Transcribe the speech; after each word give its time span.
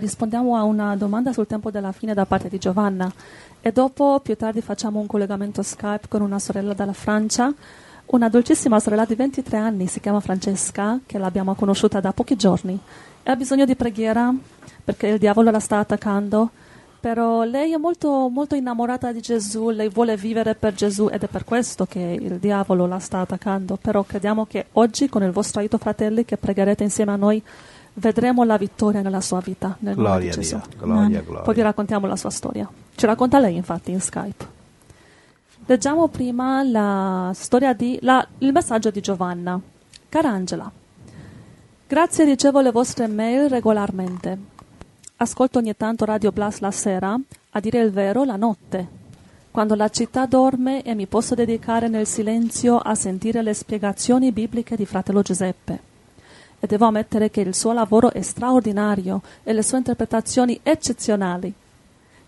Rispondiamo 0.00 0.54
a 0.54 0.62
una 0.62 0.94
domanda 0.94 1.32
sul 1.32 1.48
tempo 1.48 1.72
della 1.72 1.90
fine 1.90 2.14
da 2.14 2.24
parte 2.24 2.48
di 2.48 2.58
Giovanna. 2.58 3.12
E 3.60 3.72
dopo 3.72 4.20
più 4.22 4.36
tardi 4.36 4.60
facciamo 4.60 5.00
un 5.00 5.08
collegamento 5.08 5.60
Skype 5.60 6.06
con 6.06 6.22
una 6.22 6.38
sorella 6.38 6.72
dalla 6.72 6.92
Francia, 6.92 7.52
una 8.06 8.28
dolcissima 8.28 8.78
sorella 8.78 9.04
di 9.04 9.16
23 9.16 9.56
anni, 9.56 9.88
si 9.88 9.98
chiama 9.98 10.20
Francesca, 10.20 11.00
che 11.04 11.18
l'abbiamo 11.18 11.56
conosciuta 11.56 11.98
da 11.98 12.12
pochi 12.12 12.36
giorni. 12.36 12.78
E 13.24 13.28
ha 13.28 13.34
bisogno 13.34 13.64
di 13.64 13.74
preghiera 13.74 14.32
perché 14.84 15.08
il 15.08 15.18
diavolo 15.18 15.50
la 15.50 15.58
sta 15.58 15.80
attaccando, 15.80 16.48
però 17.00 17.42
lei 17.42 17.72
è 17.72 17.76
molto, 17.76 18.28
molto 18.28 18.54
innamorata 18.54 19.10
di 19.10 19.20
Gesù, 19.20 19.70
lei 19.70 19.88
vuole 19.88 20.16
vivere 20.16 20.54
per 20.54 20.74
Gesù 20.74 21.08
ed 21.10 21.24
è 21.24 21.26
per 21.26 21.42
questo 21.42 21.86
che 21.86 21.98
il 21.98 22.38
diavolo 22.38 22.86
la 22.86 23.00
sta 23.00 23.18
attaccando, 23.18 23.76
però 23.76 24.04
crediamo 24.04 24.46
che 24.46 24.66
oggi 24.74 25.08
con 25.08 25.24
il 25.24 25.32
vostro 25.32 25.58
aiuto 25.58 25.76
fratelli 25.76 26.24
che 26.24 26.36
pregherete 26.36 26.84
insieme 26.84 27.10
a 27.10 27.16
noi 27.16 27.42
vedremo 27.98 28.44
la 28.44 28.56
vittoria 28.56 29.02
nella 29.02 29.20
sua 29.20 29.40
vita, 29.40 29.76
nel 29.80 29.94
Gloria 29.94 30.18
di 30.18 30.28
a 30.28 30.40
Gesù. 30.40 30.56
Dio, 30.56 30.78
gloria, 30.78 31.20
gloria. 31.20 31.42
Poi 31.42 31.54
vi 31.54 31.62
raccontiamo 31.62 32.06
la 32.06 32.16
sua 32.16 32.30
storia. 32.30 32.68
Ci 32.94 33.06
racconta 33.06 33.38
lei 33.38 33.56
infatti 33.56 33.90
in 33.90 34.00
Skype. 34.00 34.56
Leggiamo 35.66 36.08
prima 36.08 36.62
la 36.62 37.30
storia 37.34 37.72
di, 37.74 37.98
la- 38.02 38.26
il 38.38 38.52
messaggio 38.52 38.90
di 38.90 39.00
Giovanna. 39.00 39.60
Cara 40.08 40.30
Angela, 40.30 40.70
grazie 41.86 42.24
ricevo 42.24 42.60
le 42.60 42.70
vostre 42.70 43.06
mail 43.06 43.48
regolarmente. 43.50 44.38
Ascolto 45.16 45.58
ogni 45.58 45.76
tanto 45.76 46.04
Radio 46.04 46.32
Blast 46.32 46.60
la 46.60 46.70
sera, 46.70 47.18
a 47.50 47.60
dire 47.60 47.80
il 47.80 47.90
vero 47.90 48.24
la 48.24 48.36
notte, 48.36 48.86
quando 49.50 49.74
la 49.74 49.88
città 49.88 50.24
dorme 50.26 50.82
e 50.82 50.94
mi 50.94 51.06
posso 51.06 51.34
dedicare 51.34 51.88
nel 51.88 52.06
silenzio 52.06 52.78
a 52.78 52.94
sentire 52.94 53.42
le 53.42 53.52
spiegazioni 53.52 54.32
bibliche 54.32 54.76
di 54.76 54.86
fratello 54.86 55.20
Giuseppe 55.22 55.87
e 56.60 56.66
devo 56.66 56.86
ammettere 56.86 57.30
che 57.30 57.40
il 57.40 57.54
suo 57.54 57.72
lavoro 57.72 58.12
è 58.12 58.22
straordinario 58.22 59.22
e 59.42 59.52
le 59.52 59.62
sue 59.62 59.78
interpretazioni 59.78 60.58
eccezionali. 60.62 61.52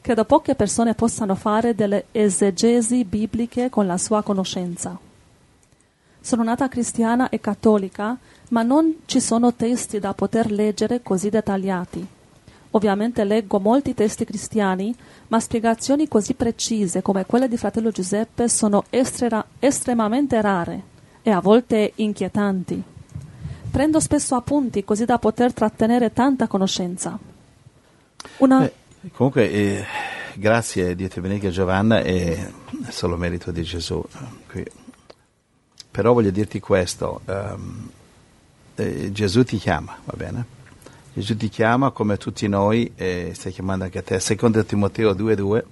Credo 0.01 0.25
poche 0.25 0.55
persone 0.55 0.95
possano 0.95 1.35
fare 1.35 1.75
delle 1.75 2.07
esegesi 2.13 3.05
bibliche 3.05 3.69
con 3.69 3.87
la 3.87 3.99
sua 3.99 4.23
conoscenza. 4.23 4.99
Sono 6.23 6.43
nata 6.43 6.69
cristiana 6.69 7.29
e 7.29 7.41
cattolica, 7.41 8.17
ma 8.51 8.63
non 8.63 9.01
ci 9.07 9.21
sono 9.21 9.55
testi 9.55 9.99
da 9.99 10.15
poter 10.15 10.51
leggere 10.51 11.03
così 11.03 11.29
dettagliati. 11.29 12.07
Ovviamente 12.73 13.25
leggo 13.25 13.59
molti 13.59 13.95
testi 13.95 14.25
cristiani, 14.25 14.95
ma 15.29 15.41
spiegazioni 15.41 16.07
così 16.09 16.35
precise 16.35 17.03
come 17.03 17.27
quelle 17.27 17.49
di 17.49 17.57
fratello 17.57 17.91
Giuseppe 17.91 18.49
sono 18.49 18.85
estra- 18.91 19.45
estremamente 19.59 20.41
rare 20.41 20.83
e 21.23 21.31
a 21.31 21.41
volte 21.41 21.93
inquietanti. 21.97 22.83
Prendo 23.71 24.01
spesso 24.01 24.35
appunti 24.35 24.85
così 24.85 25.05
da 25.05 25.19
poter 25.19 25.53
trattenere 25.53 26.13
tanta 26.13 26.47
conoscenza. 26.47 27.19
Una... 28.39 28.65
Eh, 28.65 28.73
comunque, 29.13 29.51
eh, 29.51 29.85
grazie, 30.35 30.95
Dio 30.95 31.09
ti 31.09 31.21
benedica 31.21 31.51
Giovanna, 31.51 32.01
è 32.01 32.51
solo 32.89 33.17
merito 33.17 33.51
di 33.51 33.63
Gesù. 33.63 34.03
qui. 34.49 34.65
Però 35.91 36.13
voglio 36.13 36.31
dirti 36.31 36.61
questo, 36.61 37.21
ehm, 37.25 37.91
eh, 38.77 39.13
Gesù 39.13 39.43
ti 39.45 39.57
chiama, 39.59 39.97
va 40.05 40.15
bene? 40.17 40.45
Gesù 41.13 41.37
ti 41.37 41.49
chiama 41.49 41.91
come 41.91 42.17
tutti 42.17 42.47
noi, 42.47 42.93
e 42.95 43.33
stai 43.35 43.53
chiamando 43.53 43.85
anche 43.85 43.99
a 43.99 44.03
te. 44.03 44.21
Secondo 44.21 44.65
Timoteo 44.65 45.13
2,2, 45.13 45.65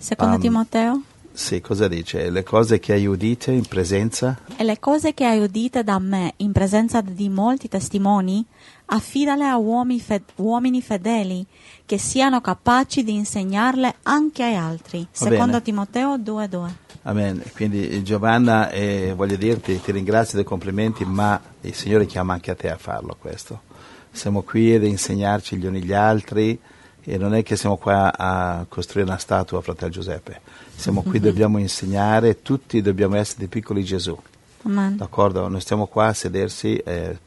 Secondo 0.00 0.36
Um, 0.36 0.40
Timoteo, 0.40 1.02
sì, 1.32 1.60
cosa 1.60 1.88
dice? 1.88 2.28
Le 2.28 2.42
cose 2.42 2.78
che 2.78 2.92
hai 2.92 3.06
udite 3.06 3.52
in 3.52 3.64
presenza 3.66 4.38
e 4.56 4.64
le 4.64 4.78
cose 4.78 5.14
che 5.14 5.24
hai 5.24 5.40
udite 5.40 5.84
da 5.84 5.98
me 5.98 6.34
in 6.38 6.52
presenza 6.52 7.00
di 7.00 7.28
molti 7.28 7.68
testimoni, 7.68 8.44
affidale 8.86 9.46
a 9.46 9.56
uomini, 9.56 10.00
fed- 10.00 10.32
uomini 10.36 10.82
fedeli 10.82 11.46
che 11.86 11.98
siano 11.98 12.40
capaci 12.40 13.04
di 13.04 13.14
insegnarle 13.14 13.96
anche 14.02 14.42
agli 14.42 14.54
altri. 14.54 15.00
Va 15.00 15.08
Secondo 15.12 15.46
bene. 15.46 15.62
Timoteo 15.62 16.16
2,2. 16.16 16.70
Amen. 17.02 17.42
Quindi 17.54 18.02
Giovanna, 18.02 18.68
eh, 18.70 19.14
voglio 19.16 19.36
dirti, 19.36 19.80
ti 19.80 19.92
ringrazio 19.92 20.36
dei 20.36 20.44
complimenti, 20.44 21.04
ma 21.04 21.40
il 21.62 21.74
Signore 21.74 22.06
chiama 22.06 22.34
anche 22.34 22.50
a 22.50 22.54
te 22.54 22.70
a 22.70 22.76
farlo 22.76 23.16
questo. 23.18 23.62
Siamo 24.10 24.42
qui 24.42 24.74
ad 24.74 24.84
insegnarci 24.84 25.56
gli 25.56 25.66
uni 25.66 25.82
gli 25.82 25.92
altri 25.92 26.58
e 27.02 27.16
non 27.16 27.34
è 27.34 27.42
che 27.42 27.56
siamo 27.56 27.76
qua 27.76 28.12
a 28.16 28.66
costruire 28.68 29.08
una 29.08 29.18
statua 29.18 29.62
fratello 29.62 29.90
Giuseppe. 29.90 30.40
Siamo 30.80 31.02
qui, 31.02 31.20
dobbiamo 31.20 31.58
insegnare, 31.58 32.40
tutti 32.40 32.80
dobbiamo 32.80 33.16
essere 33.16 33.40
dei 33.40 33.48
piccoli 33.48 33.84
Gesù. 33.84 34.18
Amen. 34.62 34.96
D'accordo? 34.96 35.46
Non 35.46 35.60
stiamo 35.60 35.86
qua 35.86 36.06
a 36.06 36.14
sedersi 36.14 36.76
eh, 36.78 37.18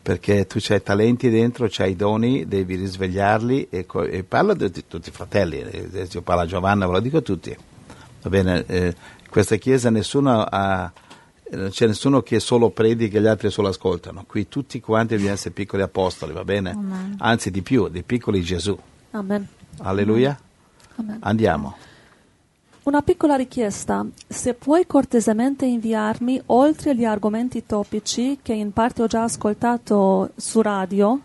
perché 0.00 0.46
tu 0.46 0.58
hai 0.70 0.82
talenti 0.82 1.28
dentro, 1.28 1.68
hai 1.76 1.94
doni, 1.94 2.48
devi 2.48 2.76
risvegliarli 2.76 3.68
e, 3.68 3.84
co- 3.84 4.04
e 4.04 4.24
parlo 4.24 4.54
di, 4.54 4.70
di 4.70 4.84
tutti 4.88 5.10
i 5.10 5.12
fratelli, 5.12 5.60
eh, 5.60 6.08
io 6.10 6.22
parlo 6.22 6.44
a 6.44 6.46
Giovanna, 6.46 6.86
ve 6.86 6.92
lo 6.92 7.00
dico 7.00 7.18
a 7.18 7.20
tutti. 7.20 7.54
Va 8.22 8.30
bene? 8.30 8.64
Eh, 8.66 8.86
in 8.86 9.28
questa 9.28 9.56
chiesa 9.56 9.90
nessuno 9.90 10.42
ha, 10.42 10.90
non 11.50 11.68
c'è 11.68 11.86
nessuno 11.86 12.22
che 12.22 12.40
solo 12.40 12.70
predica 12.70 13.18
e 13.18 13.20
gli 13.20 13.26
altri 13.26 13.50
solo 13.50 13.68
ascoltano. 13.68 14.24
Qui 14.26 14.48
tutti 14.48 14.80
quanti 14.80 15.12
dobbiamo 15.12 15.34
essere 15.34 15.50
piccoli 15.50 15.82
apostoli, 15.82 16.32
va 16.32 16.42
bene? 16.42 16.70
Amen. 16.70 17.16
Anzi 17.18 17.50
di 17.50 17.60
più, 17.60 17.88
dei 17.88 18.02
piccoli 18.02 18.40
Gesù. 18.40 18.78
Amen. 19.10 19.46
Alleluia? 19.80 20.40
Amen. 20.96 21.18
Andiamo. 21.20 21.76
Una 22.84 23.00
piccola 23.00 23.36
richiesta. 23.36 24.04
Se 24.26 24.54
puoi 24.54 24.88
cortesemente 24.88 25.64
inviarmi, 25.64 26.42
oltre 26.46 26.96
gli 26.96 27.04
argomenti 27.04 27.64
topici 27.64 28.40
che 28.42 28.54
in 28.54 28.72
parte 28.72 29.02
ho 29.02 29.06
già 29.06 29.22
ascoltato 29.22 30.30
su 30.34 30.60
radio, 30.60 31.20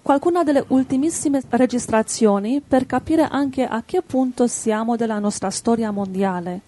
qualcuna 0.00 0.42
delle 0.44 0.64
ultimissime 0.68 1.42
registrazioni 1.50 2.62
per 2.66 2.86
capire 2.86 3.28
anche 3.30 3.66
a 3.66 3.82
che 3.84 4.00
punto 4.00 4.46
siamo 4.46 4.96
della 4.96 5.18
nostra 5.18 5.50
storia 5.50 5.90
mondiale. 5.90 6.60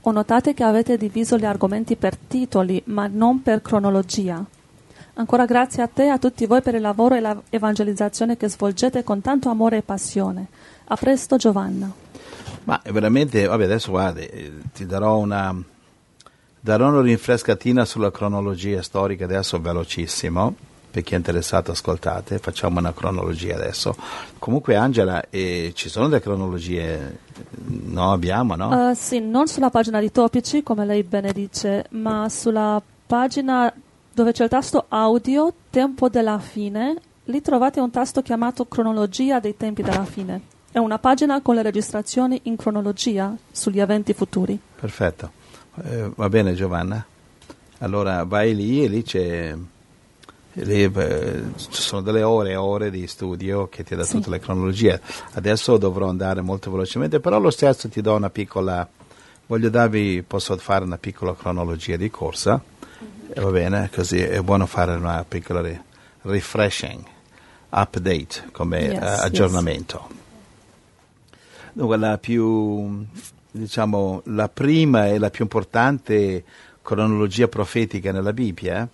Ho 0.00 0.10
notato 0.10 0.54
che 0.54 0.64
avete 0.64 0.96
diviso 0.96 1.36
gli 1.36 1.44
argomenti 1.44 1.94
per 1.96 2.16
titoli, 2.16 2.80
ma 2.86 3.06
non 3.08 3.42
per 3.42 3.60
cronologia. 3.60 4.42
Ancora 5.14 5.44
grazie 5.44 5.82
a 5.82 5.86
te 5.86 6.04
e 6.04 6.08
a 6.08 6.18
tutti 6.18 6.46
voi 6.46 6.62
per 6.62 6.74
il 6.74 6.80
lavoro 6.80 7.14
e 7.14 7.20
l'evangelizzazione 7.20 8.38
che 8.38 8.48
svolgete 8.48 9.04
con 9.04 9.20
tanto 9.20 9.50
amore 9.50 9.76
e 9.76 9.82
passione. 9.82 10.46
A 10.86 10.96
presto 10.96 11.36
Giovanna. 11.36 12.01
Ma 12.64 12.80
veramente, 12.90 13.46
vabbè, 13.46 13.64
adesso 13.64 13.90
guardi, 13.90 14.24
eh, 14.26 14.52
ti 14.72 14.86
darò 14.86 15.18
una, 15.18 15.54
darò 16.60 16.88
una 16.88 17.00
rinfrescatina 17.00 17.84
sulla 17.84 18.10
cronologia 18.10 18.82
storica 18.82 19.24
adesso 19.24 19.60
velocissimo, 19.60 20.54
per 20.92 21.02
chi 21.02 21.14
è 21.14 21.16
interessato 21.16 21.70
ascoltate, 21.70 22.38
facciamo 22.38 22.78
una 22.78 22.92
cronologia 22.92 23.56
adesso. 23.56 23.96
Comunque 24.38 24.76
Angela, 24.76 25.24
eh, 25.30 25.72
ci 25.74 25.88
sono 25.88 26.08
delle 26.08 26.20
cronologie, 26.20 27.18
no 27.64 28.12
abbiamo, 28.12 28.54
no? 28.54 28.90
Uh, 28.90 28.94
sì, 28.94 29.18
non 29.18 29.48
sulla 29.48 29.70
pagina 29.70 30.00
di 30.00 30.12
topici, 30.12 30.62
come 30.62 30.84
lei 30.84 31.02
bene 31.02 31.32
dice, 31.32 31.86
ma 31.90 32.28
sulla 32.28 32.80
pagina 33.06 33.72
dove 34.14 34.32
c'è 34.32 34.44
il 34.44 34.50
tasto 34.50 34.84
audio, 34.88 35.52
tempo 35.70 36.10
della 36.10 36.38
fine, 36.38 36.96
lì 37.24 37.40
trovate 37.40 37.80
un 37.80 37.90
tasto 37.90 38.20
chiamato 38.20 38.66
cronologia 38.66 39.40
dei 39.40 39.56
tempi 39.56 39.82
della 39.82 40.04
fine. 40.04 40.40
È 40.72 40.78
una 40.78 40.98
pagina 40.98 41.40
con 41.42 41.54
le 41.54 41.62
registrazioni 41.62 42.40
in 42.44 42.56
cronologia 42.56 43.36
sugli 43.50 43.78
eventi 43.78 44.14
futuri. 44.14 44.58
Perfetto. 44.80 45.30
Eh, 45.84 46.10
va 46.14 46.28
bene 46.30 46.54
Giovanna? 46.54 47.04
Allora 47.78 48.24
vai 48.24 48.54
lì 48.54 48.82
e 48.82 48.88
lì 48.88 49.02
c'è... 49.02 49.54
lì, 50.54 50.82
eh, 50.82 51.42
ci 51.56 51.68
sono 51.82 52.00
delle 52.00 52.22
ore 52.22 52.50
e 52.52 52.56
ore 52.56 52.90
di 52.90 53.06
studio 53.06 53.68
che 53.68 53.84
ti 53.84 53.94
dà 53.94 54.02
Sì. 54.04 54.12
tutte 54.14 54.30
le 54.30 54.38
cronologie. 54.40 54.98
Adesso 55.32 55.76
dovrò 55.76 56.08
andare 56.08 56.40
molto 56.40 56.70
velocemente, 56.70 57.20
però 57.20 57.38
lo 57.38 57.50
stesso 57.50 57.88
ti 57.88 58.00
do 58.00 58.14
una 58.14 58.30
piccola... 58.30 58.88
Voglio 59.46 59.68
darvi, 59.68 60.22
posso 60.26 60.56
fare 60.56 60.84
una 60.84 60.96
piccola 60.96 61.34
cronologia 61.34 61.96
di 61.96 62.08
corsa, 62.10 62.62
Eh, 63.34 63.40
va 63.40 63.50
bene? 63.50 63.90
Così 63.94 64.18
è 64.20 64.40
buono 64.40 64.64
fare 64.66 64.94
una 64.94 65.22
piccola 65.28 65.60
ri- 65.60 65.78
refreshing, 66.22 67.02
update 67.70 68.48
come 68.52 68.78
Yes, 68.80 68.92
yes. 68.92 69.20
aggiornamento. 69.20 69.98
Dunque, 70.06 70.20
la 71.74 72.18
più, 72.18 73.04
diciamo, 73.50 74.22
la 74.26 74.48
prima 74.48 75.08
e 75.08 75.18
la 75.18 75.30
più 75.30 75.44
importante 75.44 76.44
cronologia 76.82 77.48
profetica 77.48 78.12
nella 78.12 78.32
Bibbia, 78.32 78.88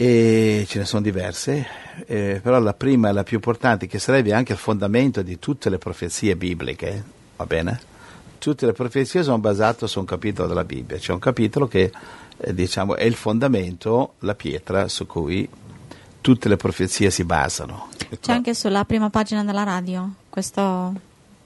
e 0.00 0.64
ce 0.68 0.78
ne 0.78 0.84
sono 0.84 1.02
diverse, 1.02 1.66
eh, 2.06 2.38
però 2.40 2.60
la 2.60 2.72
prima 2.72 3.08
e 3.08 3.12
la 3.12 3.24
più 3.24 3.34
importante, 3.34 3.88
che 3.88 3.98
sarebbe 3.98 4.32
anche 4.32 4.52
il 4.52 4.58
fondamento 4.58 5.22
di 5.22 5.40
tutte 5.40 5.68
le 5.68 5.78
profezie 5.78 6.36
bibliche, 6.36 7.02
va 7.34 7.46
bene? 7.46 7.80
Tutte 8.38 8.64
le 8.66 8.72
profezie 8.72 9.24
sono 9.24 9.38
basate 9.38 9.88
su 9.88 9.98
un 9.98 10.04
capitolo 10.04 10.46
della 10.46 10.62
Bibbia, 10.62 10.98
c'è 10.98 11.12
un 11.12 11.18
capitolo 11.18 11.66
che 11.66 11.90
eh, 12.36 12.54
diciamo, 12.54 12.94
è 12.94 13.02
il 13.02 13.14
fondamento, 13.16 14.14
la 14.20 14.36
pietra 14.36 14.86
su 14.86 15.04
cui 15.04 15.48
tutte 16.20 16.48
le 16.48 16.56
profezie 16.56 17.10
si 17.10 17.24
basano. 17.24 17.88
C'è 18.20 18.30
anche 18.30 18.54
sulla 18.54 18.84
prima 18.84 19.10
pagina 19.10 19.42
della 19.42 19.64
radio, 19.64 20.08
questo 20.38 20.94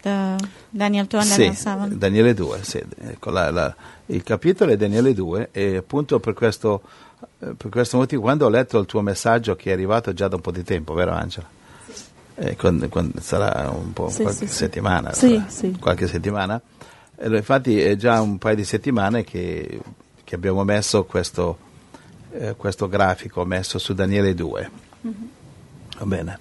eh, 0.03 0.37
Daniel 0.69 1.07
2 1.07 1.23
Sì, 1.23 1.29
Daniel 1.31 1.55
7. 1.57 1.97
Daniele 1.99 2.35
2, 2.35 2.59
sì. 2.63 2.83
Ecco, 2.99 3.31
la- 3.31 3.51
la- 3.51 3.75
il 4.07 4.23
capitolo 4.23 4.73
è 4.73 4.77
Daniele 4.77 5.15
2 5.15 5.49
e 5.53 5.77
appunto 5.77 6.19
per 6.21 6.35
questo, 6.35 6.83
eh, 7.39 7.55
per 7.57 7.71
questo 7.71 7.97
motivo 7.97 8.21
quando 8.23 8.45
ho 8.47 8.49
letto 8.51 8.79
il 8.79 8.87
tuo 8.87 9.01
messaggio 9.01 9.55
che 9.57 9.71
è 9.71 9.73
arrivato 9.73 10.13
già 10.13 10.29
da 10.29 10.37
un 10.37 10.43
po' 10.43 10.51
di 10.51 10.63
tempo, 10.63 10.93
vero 10.93 11.13
Angela? 11.13 11.49
eh, 12.35 12.57
quando- 12.57 12.89
quando 12.89 13.21
sarà 13.21 13.71
un 13.71 13.93
po' 13.93 14.09
Sì, 14.11 14.23
qualche 14.23 14.47
sì, 14.47 14.53
sì. 14.53 14.57
settimana. 14.59 15.13
Sì, 15.13 15.37
sarà 15.37 15.49
sì. 15.49 15.77
Qualche 15.79 16.07
settimana. 16.09 16.61
Infatti 17.25 17.79
è 17.81 17.95
già 17.97 18.21
un 18.21 18.39
paio 18.39 18.57
di 18.57 18.65
settimane 18.65 19.23
che, 19.23 19.81
che 20.25 20.35
abbiamo 20.35 20.65
messo 20.65 21.05
questo, 21.05 21.57
eh, 22.33 22.55
questo 22.57 22.89
grafico 22.89 23.45
messo 23.45 23.79
su 23.79 23.93
Daniele 23.95 24.35
2. 24.35 24.71
Va 25.99 26.05
bene. 26.07 26.39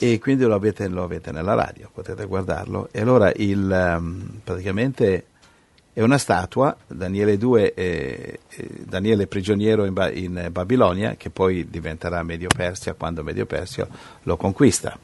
E 0.00 0.18
quindi 0.20 0.44
lo 0.44 0.54
avete, 0.54 0.86
lo 0.88 1.02
avete 1.02 1.32
nella 1.32 1.54
radio, 1.54 1.90
potete 1.92 2.24
guardarlo. 2.26 2.88
E 2.92 3.00
allora 3.00 3.32
il, 3.34 3.70
ehm, 3.70 4.40
praticamente 4.44 5.24
è 5.92 6.02
una 6.02 6.18
statua, 6.18 6.76
Daniele 6.86 7.36
2, 7.36 7.74
è- 7.74 8.38
è- 8.48 8.66
Daniele 8.84 9.26
prigioniero 9.26 9.84
in, 9.84 10.10
in 10.14 10.48
Babilonia, 10.52 11.16
che 11.16 11.30
poi 11.30 11.68
diventerà 11.68 12.22
Medio 12.22 12.48
Persia 12.54 12.94
quando 12.94 13.24
Medio 13.24 13.46
Persia 13.46 13.88
lo 14.22 14.36
conquista. 14.36 14.96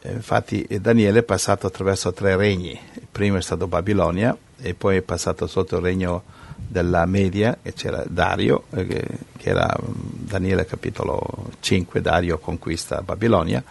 Eh, 0.00 0.12
Infatti 0.12 0.62
eh, 0.62 0.80
Daniele 0.80 1.18
è 1.18 1.22
passato 1.22 1.66
attraverso 1.66 2.12
tre 2.14 2.34
regni, 2.36 2.70
il 2.94 3.06
primo 3.10 3.36
è 3.36 3.42
stato 3.42 3.66
Babilonia 3.66 4.34
e 4.58 4.72
poi 4.72 4.96
è 4.96 5.02
passato 5.02 5.46
sotto 5.46 5.76
il 5.76 5.82
regno 5.82 6.22
della 6.56 7.06
Media 7.06 7.58
e 7.62 7.72
c'era 7.72 8.04
Dario, 8.06 8.64
eh, 8.70 8.86
che, 8.86 9.50
era 9.50 9.76
mm, 9.80 9.92
Daniele 10.26 10.64
capitolo 10.64 11.50
5, 11.60 12.00
Dario 12.00 12.38
conquista 12.38 13.02
Babilonia 13.02 13.62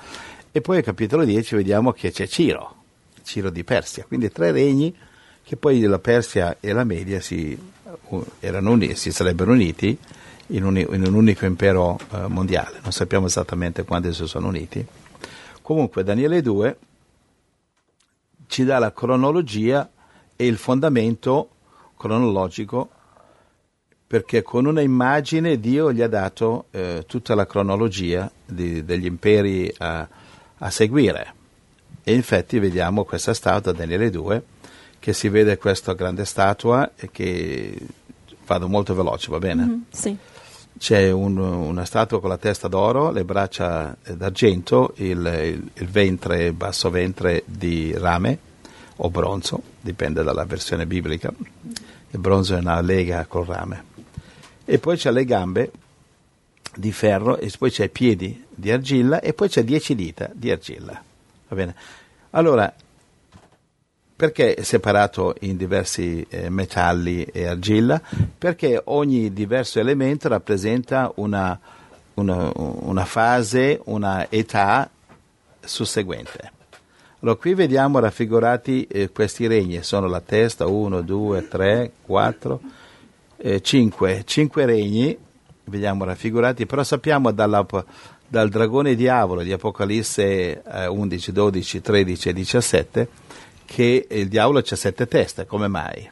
e 0.51 0.61
poi 0.61 0.77
al 0.77 0.83
capitolo 0.83 1.25
10 1.25 1.55
vediamo 1.55 1.91
che 1.91 2.11
c'è 2.11 2.27
Ciro, 2.27 2.75
Ciro 3.23 3.49
di 3.49 3.63
Persia, 3.63 4.05
quindi 4.05 4.31
tre 4.31 4.51
regni 4.51 4.95
che 5.43 5.57
poi 5.57 5.81
la 5.81 5.99
Persia 5.99 6.57
e 6.59 6.71
la 6.71 6.83
Media 6.83 7.19
si, 7.19 7.57
uni- 8.07 8.95
si 8.95 9.11
sarebbero 9.11 9.51
uniti 9.51 9.97
in 10.47 10.63
un, 10.63 10.77
in 10.77 11.03
un 11.05 11.13
unico 11.13 11.45
impero 11.45 11.99
eh, 12.11 12.27
mondiale, 12.27 12.79
non 12.81 12.91
sappiamo 12.91 13.25
esattamente 13.25 13.83
quando 13.83 14.11
si 14.13 14.25
sono 14.27 14.47
uniti. 14.47 14.85
Comunque 15.61 16.03
Daniele 16.03 16.41
2 16.41 16.77
ci 18.47 18.63
dà 18.63 18.79
la 18.79 18.93
cronologia 18.93 19.89
e 20.35 20.45
il 20.45 20.57
fondamento 20.57 21.49
cronologico 21.97 22.89
perché 24.07 24.43
con 24.43 24.65
una 24.65 24.81
immagine 24.81 25.59
Dio 25.59 25.91
gli 25.91 26.01
ha 26.01 26.07
dato 26.07 26.65
eh, 26.71 27.03
tutta 27.07 27.33
la 27.35 27.45
cronologia 27.47 28.31
di- 28.45 28.85
degli 28.85 29.05
imperi 29.05 29.73
a, 29.79 30.07
a 30.59 30.69
seguire. 30.69 31.33
E 32.03 32.13
infatti 32.13 32.59
vediamo 32.59 33.03
questa 33.03 33.33
statua, 33.33 33.71
Daniele 33.71 34.11
2, 34.11 34.43
che 34.99 35.11
si 35.11 35.27
vede 35.27 35.57
questa 35.57 35.93
grande 35.93 36.23
statua 36.23 36.91
e 36.95 37.09
che 37.11 37.75
vado 38.45 38.67
molto 38.67 38.93
veloce, 38.93 39.31
va 39.31 39.39
bene? 39.39 39.63
Mhm, 39.65 39.85
Sì. 39.89 40.15
C'è 40.77 41.09
un- 41.09 41.37
una 41.37 41.85
statua 41.85 42.19
con 42.19 42.29
la 42.29 42.37
testa 42.37 42.67
d'oro, 42.67 43.09
le 43.09 43.23
braccia 43.23 43.95
d'argento, 44.13 44.93
il, 44.97 45.07
il- 45.17 45.71
il 45.73 45.87
ventre, 45.87 46.45
il 46.47 46.53
basso 46.53 46.89
ventre 46.91 47.41
di 47.45 47.91
rame 47.97 48.37
o 48.97 49.09
bronzo, 49.09 49.61
dipende 49.81 50.23
dalla 50.23 50.45
versione 50.45 50.85
biblica. 50.85 51.31
Il 52.11 52.19
bronzo 52.19 52.55
è 52.55 52.59
una 52.59 52.79
lega 52.81 53.25
col 53.25 53.45
rame. 53.45 53.83
E 54.63 54.79
poi 54.79 54.97
c'è 54.97 55.11
le 55.11 55.25
gambe 55.25 55.71
di 56.75 56.91
ferro 56.91 57.37
e 57.37 57.51
poi 57.57 57.71
c'è 57.71 57.85
i 57.85 57.89
piedi 57.89 58.45
di 58.49 58.71
argilla 58.71 59.19
e 59.19 59.33
poi 59.33 59.49
c'è 59.49 59.63
dieci 59.63 59.95
dita 59.95 60.29
di 60.33 60.49
argilla. 60.49 61.01
Va 61.47 61.55
bene? 61.55 61.75
Allora, 62.31 62.73
perché 64.15 64.53
è 64.55 64.63
separato 64.63 65.35
in 65.41 65.57
diversi 65.57 66.25
eh, 66.29 66.49
metalli 66.49 67.23
e 67.25 67.47
argilla? 67.47 68.01
Perché 68.37 68.81
ogni 68.85 69.33
diverso 69.33 69.79
elemento 69.79 70.29
rappresenta 70.29 71.11
una, 71.15 71.59
una- 72.15 72.51
una 72.55 73.05
fase, 73.05 73.79
una 73.85 74.29
età 74.29 74.89
susseguente. 75.59 76.51
Allora, 77.25 77.39
qui 77.39 77.55
vediamo 77.55 77.97
raffigurati 77.97 78.85
eh, 78.85 79.09
questi 79.09 79.47
regni, 79.47 79.81
sono 79.81 80.05
la 80.05 80.21
testa, 80.21 80.67
1, 80.67 81.01
2, 81.01 81.47
3, 81.47 81.91
4, 82.03 82.61
5, 83.61 84.23
5 84.23 84.65
regni, 84.65 85.17
vediamo 85.63 86.03
raffigurati, 86.03 86.67
però 86.67 86.83
sappiamo 86.83 87.31
dalla- 87.31 87.65
dal 88.27 88.49
dragone 88.49 88.93
diavolo 88.93 89.41
di 89.41 89.51
Apocalisse 89.51 90.61
eh, 90.61 90.85
11, 90.85 91.31
12, 91.31 91.81
13 91.81 92.29
e 92.29 92.33
17 92.33 93.07
che 93.65 94.05
il 94.07 94.27
diavolo 94.27 94.59
ha 94.59 94.75
sette 94.75 95.07
teste, 95.07 95.47
come 95.47 95.67
mai? 95.67 96.07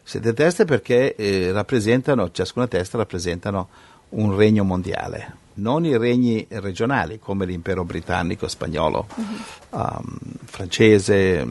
Sette 0.00 0.32
teste 0.32 0.64
perché 0.64 1.16
eh, 1.16 1.50
rappresentano, 1.50 2.30
ciascuna 2.30 2.68
testa 2.68 2.98
rappresentano 2.98 3.68
un 4.10 4.36
regno 4.36 4.62
mondiale, 4.62 5.42
non 5.54 5.84
i 5.84 5.96
regni 5.96 6.46
regionali 6.48 7.18
come 7.18 7.46
l'impero 7.46 7.84
britannico, 7.84 8.48
spagnolo, 8.48 9.06
um, 9.70 10.18
francese 10.44 11.46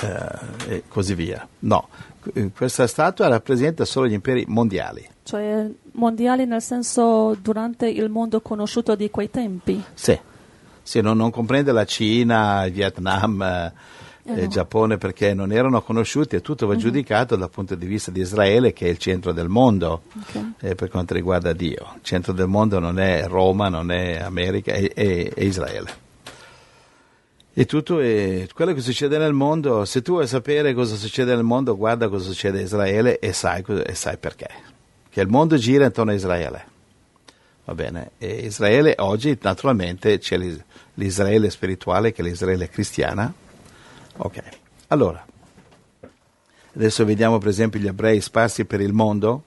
eh, 0.00 0.68
e 0.68 0.82
così 0.88 1.14
via. 1.14 1.46
No, 1.60 1.88
eh, 2.34 2.50
questa 2.54 2.86
statua 2.86 3.28
rappresenta 3.28 3.84
solo 3.84 4.08
gli 4.08 4.12
imperi 4.12 4.44
mondiali. 4.48 5.06
Cioè 5.22 5.68
mondiali 5.92 6.44
nel 6.46 6.62
senso 6.62 7.36
durante 7.40 7.88
il 7.88 8.08
mondo 8.08 8.40
conosciuto 8.40 8.94
di 8.94 9.10
quei 9.10 9.30
tempi. 9.30 9.82
Sì, 9.94 10.18
Sì, 10.86 11.00
non, 11.00 11.16
non 11.16 11.32
comprende 11.32 11.72
la 11.72 11.84
Cina, 11.84 12.64
il 12.64 12.72
Vietnam, 12.72 13.42
eh, 13.42 13.72
Eh. 14.28 14.48
Giappone 14.48 14.98
perché 14.98 15.34
non 15.34 15.52
erano 15.52 15.82
conosciuti 15.82 16.36
e 16.36 16.40
tutto 16.40 16.66
va 16.66 16.74
giudicato 16.76 17.36
dal 17.36 17.48
punto 17.50 17.74
di 17.74 17.86
vista 17.86 18.10
di 18.10 18.20
Israele 18.20 18.72
che 18.72 18.86
è 18.86 18.88
il 18.88 18.98
centro 18.98 19.32
del 19.32 19.48
mondo 19.48 20.02
Ok. 20.14 20.42
eh, 20.60 20.74
per 20.74 20.88
quanto 20.90 21.14
riguarda 21.14 21.52
Dio. 21.52 21.92
Il 21.94 22.00
centro 22.02 22.32
del 22.32 22.48
mondo 22.48 22.78
non 22.80 22.98
è 22.98 23.26
Roma, 23.28 23.68
non 23.68 23.90
è 23.92 24.16
America, 24.20 24.72
è, 24.72 24.92
è- 24.92 25.32
è 25.32 25.42
Israele. 25.44 26.04
E 27.58 27.64
tutto 27.64 28.00
è 28.00 28.46
quello 28.52 28.74
che 28.74 28.80
succede 28.80 29.16
nel 29.16 29.32
mondo. 29.32 29.84
Se 29.86 30.02
tu 30.02 30.12
vuoi 30.12 30.26
sapere 30.26 30.74
cosa 30.74 30.94
succede 30.96 31.34
nel 31.34 31.44
mondo, 31.44 31.74
guarda 31.76 32.08
cosa 32.08 32.24
succede 32.28 32.58
a 32.58 32.62
Israele 32.62 33.18
e 33.18 33.32
sai, 33.32 33.64
e 33.84 33.94
sai 33.94 34.18
perché. 34.18 34.48
Che 35.08 35.20
il 35.22 35.28
mondo 35.28 35.56
gira 35.56 35.86
intorno 35.86 36.10
a 36.10 36.14
Israele. 36.14 36.64
Va 37.64 37.74
bene? 37.74 38.10
E 38.18 38.28
Israele 38.44 38.94
oggi, 38.98 39.38
naturalmente, 39.40 40.18
c'è 40.18 40.36
l'Is- 40.36 40.62
l'Israele 40.94 41.48
spirituale 41.48 42.12
che 42.12 42.20
è 42.20 42.24
l'Israele 42.24 42.68
cristiana. 42.68 43.32
Ok. 44.18 44.42
Allora, 44.88 45.24
adesso 46.74 47.04
vediamo 47.04 47.38
per 47.38 47.48
esempio 47.48 47.80
gli 47.80 47.86
ebrei 47.86 48.20
sparsi 48.20 48.64
per 48.64 48.80
il 48.80 48.92
mondo 48.92 49.42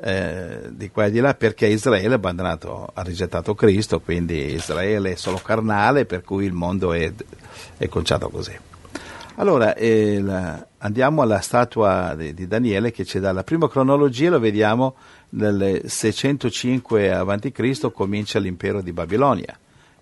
eh, 0.00 0.68
di 0.70 0.90
qua 0.90 1.06
e 1.06 1.10
di 1.10 1.20
là 1.20 1.34
perché 1.34 1.66
Israele 1.66 2.14
ha 2.14 2.16
abbandonato, 2.16 2.90
ha 2.92 3.02
rigettato 3.02 3.54
Cristo, 3.54 4.00
quindi 4.00 4.52
Israele 4.52 5.12
è 5.12 5.14
solo 5.14 5.38
carnale, 5.38 6.06
per 6.06 6.22
cui 6.22 6.44
il 6.44 6.52
mondo 6.52 6.92
è, 6.92 7.12
è 7.76 7.88
conciato 7.88 8.28
così. 8.28 8.58
Allora, 9.36 9.74
eh, 9.74 10.22
andiamo 10.78 11.22
alla 11.22 11.40
statua 11.40 12.14
di, 12.16 12.34
di 12.34 12.46
Daniele 12.46 12.90
che 12.90 13.04
ci 13.04 13.18
dà 13.20 13.32
la 13.32 13.44
prima 13.44 13.68
cronologia, 13.68 14.28
lo 14.28 14.40
vediamo 14.40 14.96
nel 15.30 15.82
605 15.86 17.12
a.C. 17.12 17.90
comincia 17.92 18.38
l'impero 18.38 18.82
di 18.82 18.92
Babilonia, 18.92 19.58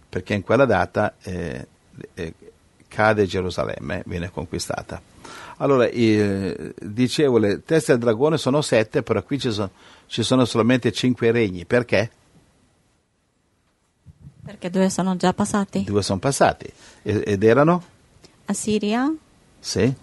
perché 0.08 0.34
in 0.34 0.42
quella 0.42 0.64
data 0.64 1.14
eh, 1.22 1.66
cade 2.90 3.24
Gerusalemme, 3.24 4.02
viene 4.06 4.30
conquistata. 4.30 5.00
Allora, 5.58 5.86
eh, 5.86 6.74
dicevo, 6.80 7.38
le 7.38 7.62
teste 7.64 7.92
del 7.92 8.00
dragone 8.00 8.36
sono 8.36 8.60
sette, 8.60 9.02
però 9.02 9.22
qui 9.22 9.38
ci 9.38 9.52
sono, 9.52 9.70
ci 10.06 10.22
sono 10.22 10.44
solamente 10.44 10.90
cinque 10.90 11.30
regni. 11.30 11.64
Perché? 11.64 12.10
Perché 14.44 14.70
due 14.70 14.90
sono 14.90 15.16
già 15.16 15.32
passati. 15.32 15.84
Due 15.84 16.02
sono 16.02 16.18
passati. 16.18 16.66
E- 17.02 17.22
ed 17.24 17.42
erano? 17.44 17.82
Assiria 18.46 19.12
Sì. 19.60 19.94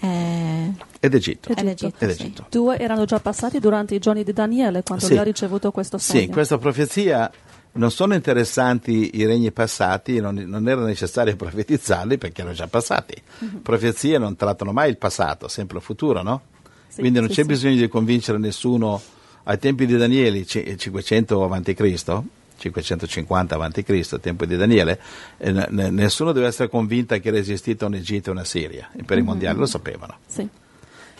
e, 0.00 0.72
Ed 1.00 1.14
Egitto. 1.14 1.50
ed 1.50 1.66
Egitto. 1.66 2.04
Ed 2.04 2.10
sì. 2.10 2.22
Egitto. 2.22 2.46
Due 2.50 2.78
erano 2.78 3.04
già 3.04 3.18
passati 3.18 3.58
durante 3.58 3.94
i 3.94 3.98
giorni 3.98 4.22
di 4.22 4.32
Daniele 4.32 4.82
quando 4.82 5.04
Sì. 5.04 5.12
lui 5.12 5.20
ha 5.20 5.24
ricevuto 5.24 5.72
questo 5.72 5.98
sogno. 5.98 6.20
Sì, 6.20 6.28
questa 6.28 6.58
profezia 6.58 7.30
non 7.72 7.90
sono 7.90 8.14
interessanti 8.14 9.16
i 9.16 9.24
regni 9.26 9.52
passati, 9.52 10.20
non, 10.20 10.34
non 10.34 10.68
era 10.68 10.82
necessario 10.82 11.34
profetizzarli 11.36 12.18
perché 12.18 12.40
erano 12.40 12.56
già 12.56 12.66
passati. 12.66 13.14
Mhm. 13.38 13.58
Profezie 13.62 14.18
non 14.18 14.36
trattano 14.36 14.72
mai 14.72 14.90
il 14.90 14.96
passato, 14.98 15.48
sempre 15.48 15.78
il 15.78 15.84
futuro, 15.84 16.22
no? 16.22 16.40
Sì, 16.88 17.00
Quindi 17.00 17.20
non 17.20 17.28
sì, 17.28 17.34
c'è 17.36 17.42
sì. 17.42 17.48
bisogno 17.48 17.76
di 17.76 17.88
convincere 17.88 18.38
nessuno 18.38 19.00
ai 19.44 19.58
tempi 19.58 19.86
di 19.86 19.96
Daniele, 19.96 20.44
ci- 20.44 20.76
500 20.76 21.44
a.C., 21.44 22.22
550 22.58 23.54
a.C., 23.56 23.84
ai 23.88 24.20
tempi 24.20 24.46
di 24.46 24.56
Daniele, 24.56 25.00
eh, 25.38 25.52
n- 25.52 25.88
nessuno 25.90 26.32
deve 26.32 26.46
essere 26.46 26.68
convinta 26.68 27.18
che 27.18 27.28
era 27.28 27.38
esistito 27.38 27.86
un 27.86 27.94
Egitto 27.94 28.30
e 28.30 28.32
una 28.32 28.44
Siria. 28.44 28.88
I 28.94 28.98
imperi 29.00 29.22
mondiali 29.22 29.58
lo 29.58 29.66
sapevano. 29.66 30.16
Sì. 30.26 30.48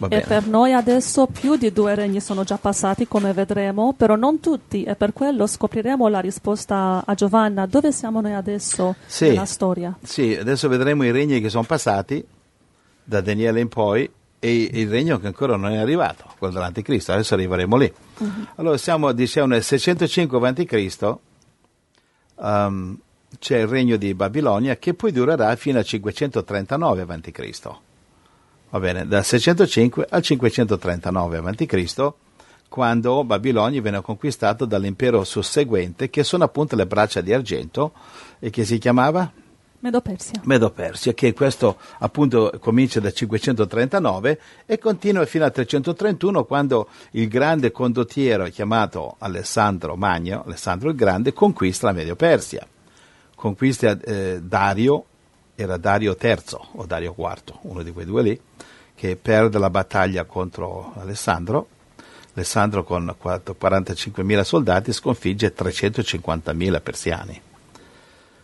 E 0.08 0.20
per 0.20 0.46
noi 0.46 0.72
adesso 0.72 1.26
più 1.26 1.56
di 1.56 1.72
due 1.72 1.94
regni 1.94 2.20
sono 2.20 2.44
già 2.44 2.56
passati, 2.56 3.08
come 3.08 3.32
vedremo, 3.32 3.94
però 3.96 4.14
non 4.14 4.38
tutti, 4.40 4.84
e 4.84 4.94
per 4.94 5.12
quello 5.12 5.46
scopriremo 5.46 6.06
la 6.08 6.20
risposta 6.20 7.02
a 7.04 7.14
Giovanna. 7.14 7.66
Dove 7.66 7.90
siamo 7.90 8.20
noi 8.20 8.34
adesso 8.34 8.94
Sì. 9.06 9.28
nella 9.28 9.44
storia? 9.44 9.96
Sì, 10.02 10.36
adesso 10.38 10.68
vedremo 10.68 11.04
i 11.04 11.10
regni 11.10 11.40
che 11.40 11.48
sono 11.48 11.64
passati 11.64 12.24
da 13.02 13.20
Daniele 13.20 13.60
in 13.60 13.68
poi 13.68 14.08
e 14.38 14.70
il 14.72 14.88
regno 14.88 15.18
che 15.18 15.26
ancora 15.26 15.56
non 15.56 15.72
è 15.72 15.78
arrivato, 15.78 16.24
quello 16.38 16.54
dell'Anticristo, 16.54 17.12
adesso 17.12 17.34
arriveremo 17.34 17.76
lì. 17.76 17.92
Allora 18.56 18.76
siamo, 18.76 19.10
diciamo, 19.12 19.46
nel 19.46 19.62
605 19.64 20.48
a.C., 20.48 21.14
um, 22.36 22.96
c'è 23.38 23.58
il 23.58 23.66
regno 23.66 23.96
di 23.96 24.14
Babilonia 24.14 24.76
che 24.76 24.94
poi 24.94 25.12
durerà 25.12 25.54
fino 25.56 25.78
al 25.78 25.84
539 25.84 27.02
a.C. 27.02 27.68
Va 28.70 28.80
bene, 28.80 29.06
dal 29.06 29.24
605 29.24 30.06
al 30.08 30.22
539 30.22 31.38
a.C., 31.38 32.12
quando 32.68 33.24
Babilonia 33.24 33.80
viene 33.80 34.02
conquistato 34.02 34.66
dall'impero 34.66 35.24
susseguente, 35.24 36.10
che 36.10 36.22
sono 36.22 36.44
appunto 36.44 36.76
le 36.76 36.86
braccia 36.86 37.22
di 37.22 37.32
argento, 37.32 37.92
e 38.38 38.50
che 38.50 38.66
si 38.66 38.76
chiamava? 38.76 39.32
Medo-Persia. 39.80 40.40
Medo-Persia, 40.44 41.14
che 41.14 41.32
questo 41.32 41.78
appunto 42.00 42.52
comincia 42.60 42.98
dal 43.00 43.12
539 43.12 44.40
e 44.66 44.78
continua 44.78 45.24
fino 45.24 45.44
al 45.44 45.52
331 45.52 46.44
quando 46.44 46.88
il 47.12 47.28
grande 47.28 47.70
condottiero 47.70 48.44
chiamato 48.46 49.14
Alessandro 49.18 49.94
Magno, 49.94 50.42
Alessandro 50.44 50.90
il 50.90 50.96
Grande, 50.96 51.32
conquista 51.32 51.86
la 51.86 51.92
Medio-Persia. 51.92 52.66
Conquista 53.36 53.96
eh, 54.00 54.40
Dario, 54.42 55.04
era 55.60 55.76
Dario 55.76 56.16
III 56.20 56.36
o 56.76 56.86
Dario 56.86 57.14
IV, 57.18 57.58
uno 57.62 57.82
di 57.82 57.90
quei 57.90 58.06
due 58.06 58.22
lì, 58.22 58.40
che 58.94 59.16
perde 59.16 59.58
la 59.58 59.70
battaglia 59.70 60.22
contro 60.24 60.92
Alessandro. 60.96 61.66
Alessandro 62.34 62.84
con 62.84 63.12
45.000 63.20 64.42
soldati 64.42 64.92
sconfigge 64.92 65.52
350.000 65.52 66.80
persiani 66.80 67.40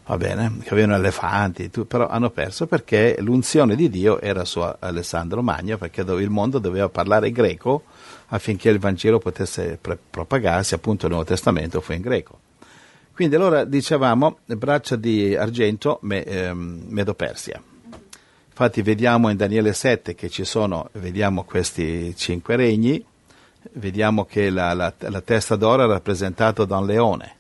va 0.07 0.17
bene, 0.19 0.59
che 0.63 0.71
avevano 0.71 0.97
elefanti, 0.97 1.71
però 1.87 2.09
hanno 2.09 2.31
perso 2.31 2.67
perché 2.67 3.17
l'unzione 3.21 3.75
di 3.75 3.89
Dio 3.89 4.21
era 4.21 4.45
su 4.45 4.61
Alessandro 4.61 5.43
Magno, 5.43 5.79
perché 5.79 6.03
il 6.03 6.31
mondo 6.31 6.59
doveva 6.59 6.89
parlare 6.89 7.31
greco 7.31 7.85
affinché 8.29 8.69
il 8.69 8.79
Vangelo 8.79 9.19
potesse 9.19 9.79
propagarsi, 10.11 10.75
appunto 10.75 11.07
il 11.07 11.13
Nuovo 11.13 11.27
Testamento 11.27 11.81
fu 11.81 11.93
in 11.93 12.03
greco. 12.03 12.39
Quindi 13.15 13.37
allora 13.37 13.65
dicevamo 13.65 14.39
braccia 14.45 14.97
di 14.97 15.37
argento 15.37 15.99
me, 16.03 16.25
ehm, 16.25 16.87
Medo-Persia. 16.89 17.63
Infatti 18.49 18.83
vediamo 18.83 19.31
in 19.31 19.37
Daniele 19.37 19.73
7 19.73 20.15
che 20.15 20.29
ci 20.29 20.45
sono, 20.45 20.89
vediamo 20.95 21.45
questi 21.45 22.15
cinque 22.17 22.57
regni, 22.57 23.05
vediamo 23.75 24.25
che 24.25 24.51
la, 24.51 24.75
la, 24.75 24.93
la 24.99 25.21
testa 25.21 25.55
d'oro 25.57 25.85
è 25.85 25.87
rappresentata 25.87 26.65
da 26.65 26.79
un 26.79 26.87
leone, 26.87 27.37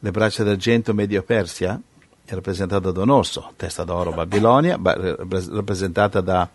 le 0.00 0.10
braccia 0.10 0.42
d'argento 0.42 0.92
Medio 0.94 1.22
Persia 1.22 1.80
è 2.24 2.34
rappresentata 2.34 2.90
da 2.90 3.02
un 3.02 3.10
orso, 3.10 3.52
testa 3.54 3.84
d'oro 3.84 4.10
Babilonia, 4.10 4.76
rappresentata 4.82 6.20
da, 6.20 6.48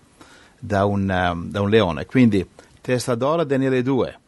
da, 0.60 0.84
un, 0.84 1.10
um, 1.10 1.50
da 1.50 1.62
un, 1.62 1.70
leone. 1.70 2.06
Quindi 2.06 2.46
testa 2.82 3.16
d'oro 3.16 3.46
Daniele 3.46 3.82
2, 3.82 4.20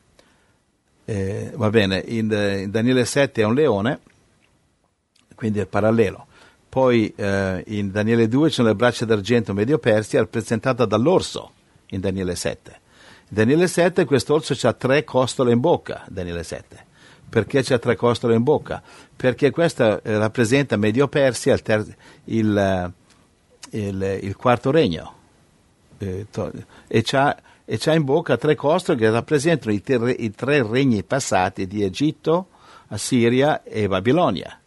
eh, 1.10 1.52
va 1.56 1.72
bene, 1.72 2.04
in, 2.06 2.32
in, 2.32 2.70
Daniele 2.70 3.04
7 3.04 3.42
è 3.42 3.46
un 3.46 3.56
leone, 3.56 4.00
quindi 5.34 5.60
è 5.60 5.66
parallelo. 5.66 6.28
Poi 6.70 7.12
eh, 7.16 7.64
in 7.68 7.90
Daniele 7.90 8.28
2 8.28 8.50
ci 8.50 8.56
sono 8.56 8.68
le 8.68 8.76
braccia 8.76 9.06
d'argento 9.06 9.54
Medio 9.54 9.80
Persia 9.80 10.20
rappresentata 10.20 10.86
dall'orso 10.86 11.52
in 11.88 12.00
Daniele 12.00 12.36
7. 12.36 12.70
In 12.72 13.28
Daniele 13.30 13.68
7 13.68 14.06
quest'orso 14.06 14.56
ha 14.68 14.74
tre 14.74 15.04
costole 15.04 15.52
in 15.52 15.60
bocca, 15.60 16.06
Daniele 16.08 16.44
7 16.44 16.86
perché 17.30 17.62
c'è 17.62 17.78
tre 17.78 17.96
costole 17.96 18.36
in 18.36 18.44
bocca? 18.44 18.82
Perché 19.16 19.52
questa 19.52 20.02
eh, 20.02 20.18
rappresenta 20.18 20.78
Medio 20.78 21.08
Persia, 21.08 21.54
il, 21.54 21.62
ter- 21.62 21.96
il, 22.26 22.58
eh, 22.58 23.78
il, 23.78 24.20
il 24.24 24.36
quarto 24.36 24.72
regno, 24.72 25.14
eh, 26.00 26.26
to- 26.32 26.52
e, 26.88 27.02
c'ha, 27.04 27.38
e, 27.72 27.78
c'ha, 27.78 27.94
in 27.94 28.04
bocca 28.04 28.38
tre 28.38 28.56
costole 28.56 28.98
che 28.98 29.10
rappresentano 29.10 29.72
i, 29.72 29.82
ter- 29.82 30.16
i 30.18 30.32
tre 30.32 30.66
regni 30.66 31.04
passati 31.04 31.68
di 31.68 31.84
Egitto, 31.84 32.48
Assiria 32.88 33.62
e 33.64 33.88
Babilonia. 33.88 34.60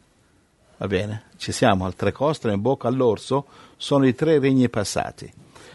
Va 0.77 0.87
bene? 0.87 1.25
Ci 1.37 1.51
siamo, 1.51 1.85
al 1.85 1.97
tre 1.97 2.13
costole 2.13 2.55
in 2.55 2.61
bocca 2.61 2.87
all'orso 2.87 3.47
sono 3.77 4.07
i 4.07 4.15
tre 4.15 4.39
regni 4.39 4.69
passati. 4.69 5.33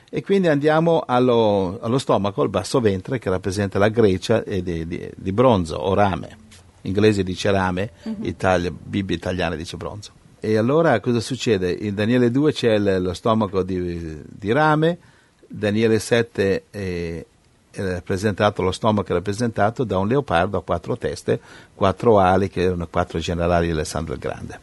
E 0.10 0.24
quindi 0.24 0.48
andiamo 0.48 1.04
allo, 1.06 1.78
allo 1.82 1.98
stomaco, 1.98 2.42
al 2.42 2.50
basso 2.50 2.80
ventre, 2.80 3.20
che 3.20 3.30
rappresenta 3.30 3.78
la 3.78 3.90
Grecia 3.90 4.40
di, 4.40 4.88
di, 4.88 5.12
di 5.14 5.32
bronzo 5.34 5.76
o 5.76 5.94
rame 5.94 6.46
inglese 6.88 7.24
dice 7.24 7.52
rame, 7.52 7.92
uh-huh. 8.04 8.18
Italia, 8.22 8.72
Bibbia 8.72 9.16
italiana 9.16 9.56
dice 9.56 9.78
bronzo. 9.78 10.12
E 10.40 10.58
allora 10.58 11.00
cosa 11.00 11.20
succede? 11.20 11.72
In 11.72 11.96
Daniele 11.96 12.32
2 12.32 12.54
c'è 12.54 12.78
lo 12.78 13.14
stomaco 13.14 13.64
di, 13.64 14.22
di, 14.28 14.52
rame, 14.52 14.98
Daniele 15.48 16.00
7 16.00 16.64
è, 16.70 17.26
è 17.72 17.82
rappresentato, 17.82 18.62
lo 18.62 18.72
stomaco 18.72 19.10
è 19.10 19.14
rappresentato 19.14 19.84
da 19.84 19.98
un 19.98 20.08
leopardo 20.08 20.58
a 20.58 20.64
quattro 20.64 20.98
teste, 20.98 21.40
quattro 21.74 22.20
ali 22.20 22.50
che 22.50 22.64
erano 22.64 22.88
quattro 22.88 23.20
generali 23.20 23.68
di 23.68 23.74
Alessandro 23.74 24.14
il 24.14 24.20
Grande. 24.20 24.60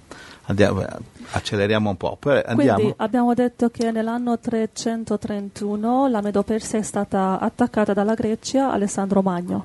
Andiamo, 0.46 0.84
acceleriamo 1.30 1.88
un 1.88 1.96
po'. 1.96 2.18
Quindi 2.20 2.94
abbiamo 2.98 3.32
detto 3.32 3.70
che 3.70 3.90
nell'anno 3.90 4.38
331 4.38 6.08
la 6.08 6.20
Medo-Persia 6.20 6.78
è 6.78 6.82
stata 6.82 7.38
attaccata 7.40 7.94
dalla 7.94 8.14
Grecia 8.14 8.70
Alessandro 8.70 9.22
Magno. 9.22 9.64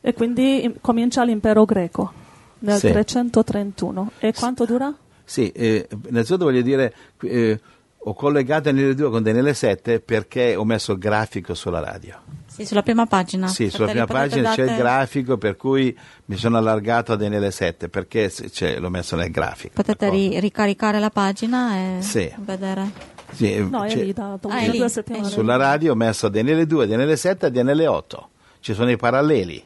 E 0.00 0.14
quindi 0.14 0.72
comincia 0.80 1.24
l'impero 1.24 1.64
greco 1.64 2.12
nel 2.60 2.78
sì. 2.78 2.90
331. 2.90 4.10
E 4.20 4.32
quanto 4.32 4.64
dura? 4.64 4.94
Sì, 5.24 5.50
eh, 5.50 5.88
innanzitutto 6.08 6.44
voglio 6.44 6.62
dire, 6.62 6.94
eh, 7.22 7.60
ho 8.08 8.14
collegato 8.14 8.70
Daniele 8.70 8.94
2 8.94 9.10
con 9.10 9.22
Daniele 9.22 9.52
7 9.52 9.98
perché 9.98 10.54
ho 10.54 10.64
messo 10.64 10.92
il 10.92 10.98
grafico 10.98 11.54
sulla 11.54 11.80
radio. 11.80 12.14
Sì, 12.46 12.64
sulla 12.64 12.82
prima 12.82 13.04
pagina. 13.06 13.48
Sì, 13.48 13.68
sulla 13.68 13.88
prima 13.88 14.06
pagina 14.06 14.50
date... 14.50 14.64
c'è 14.64 14.70
il 14.70 14.76
grafico 14.78 15.36
per 15.38 15.56
cui 15.56 15.96
mi 16.26 16.36
sono 16.36 16.56
allargato 16.56 17.12
a 17.12 17.16
Daniele 17.16 17.50
7 17.50 17.88
perché 17.88 18.30
cioè, 18.30 18.78
l'ho 18.78 18.90
messo 18.90 19.16
nel 19.16 19.32
grafico. 19.32 19.72
Potete 19.74 20.08
ri- 20.08 20.38
ricaricare 20.38 21.00
la 21.00 21.10
pagina 21.10 21.96
e 21.98 22.02
sì. 22.02 22.32
vedere. 22.38 23.14
Sì, 23.32 23.58
no, 23.68 23.82
è 23.82 23.96
lì 23.96 24.12
da 24.12 24.38
ah, 24.40 24.58
è 24.58 24.68
lì. 24.68 24.88
Sulla 25.24 25.56
radio 25.56 25.92
ho 25.92 25.96
messo 25.96 26.28
Daniele 26.28 26.64
2, 26.64 26.86
Daniele 26.86 27.16
7 27.16 27.46
e 27.46 27.50
Daniele 27.50 27.88
8. 27.88 28.28
Ci 28.60 28.72
sono 28.72 28.88
i 28.88 28.96
paralleli. 28.96 29.62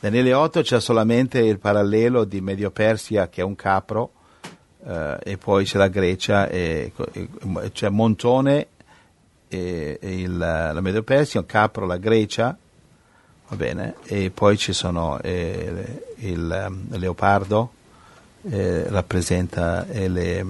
Daniele 0.00 0.34
8 0.34 0.60
c'è 0.60 0.80
solamente 0.82 1.38
il 1.38 1.58
parallelo 1.58 2.24
di 2.24 2.42
Medio 2.42 2.70
Persia 2.70 3.30
che 3.30 3.40
è 3.40 3.44
un 3.44 3.54
capro 3.56 4.12
eh, 4.86 5.18
e 5.22 5.38
poi 5.38 5.64
c'è 5.64 5.78
la 5.78 5.88
Grecia, 5.88 6.48
e, 6.48 6.92
e, 7.12 7.28
c'è 7.72 7.88
Montone 7.88 8.66
e, 9.48 9.98
il, 10.00 10.36
la 10.36 10.80
Medio 10.80 11.02
Persia, 11.02 11.44
capro, 11.44 11.86
la 11.86 11.96
Grecia, 11.96 12.56
va 13.48 13.56
bene, 13.56 13.94
e 14.04 14.30
poi 14.30 14.56
ci 14.56 14.72
sono 14.72 15.20
eh, 15.20 16.00
il, 16.16 16.78
il, 16.90 16.98
leopardo, 16.98 17.72
eh, 18.42 18.84
rappresenta 18.88 19.86
le, 19.88 20.46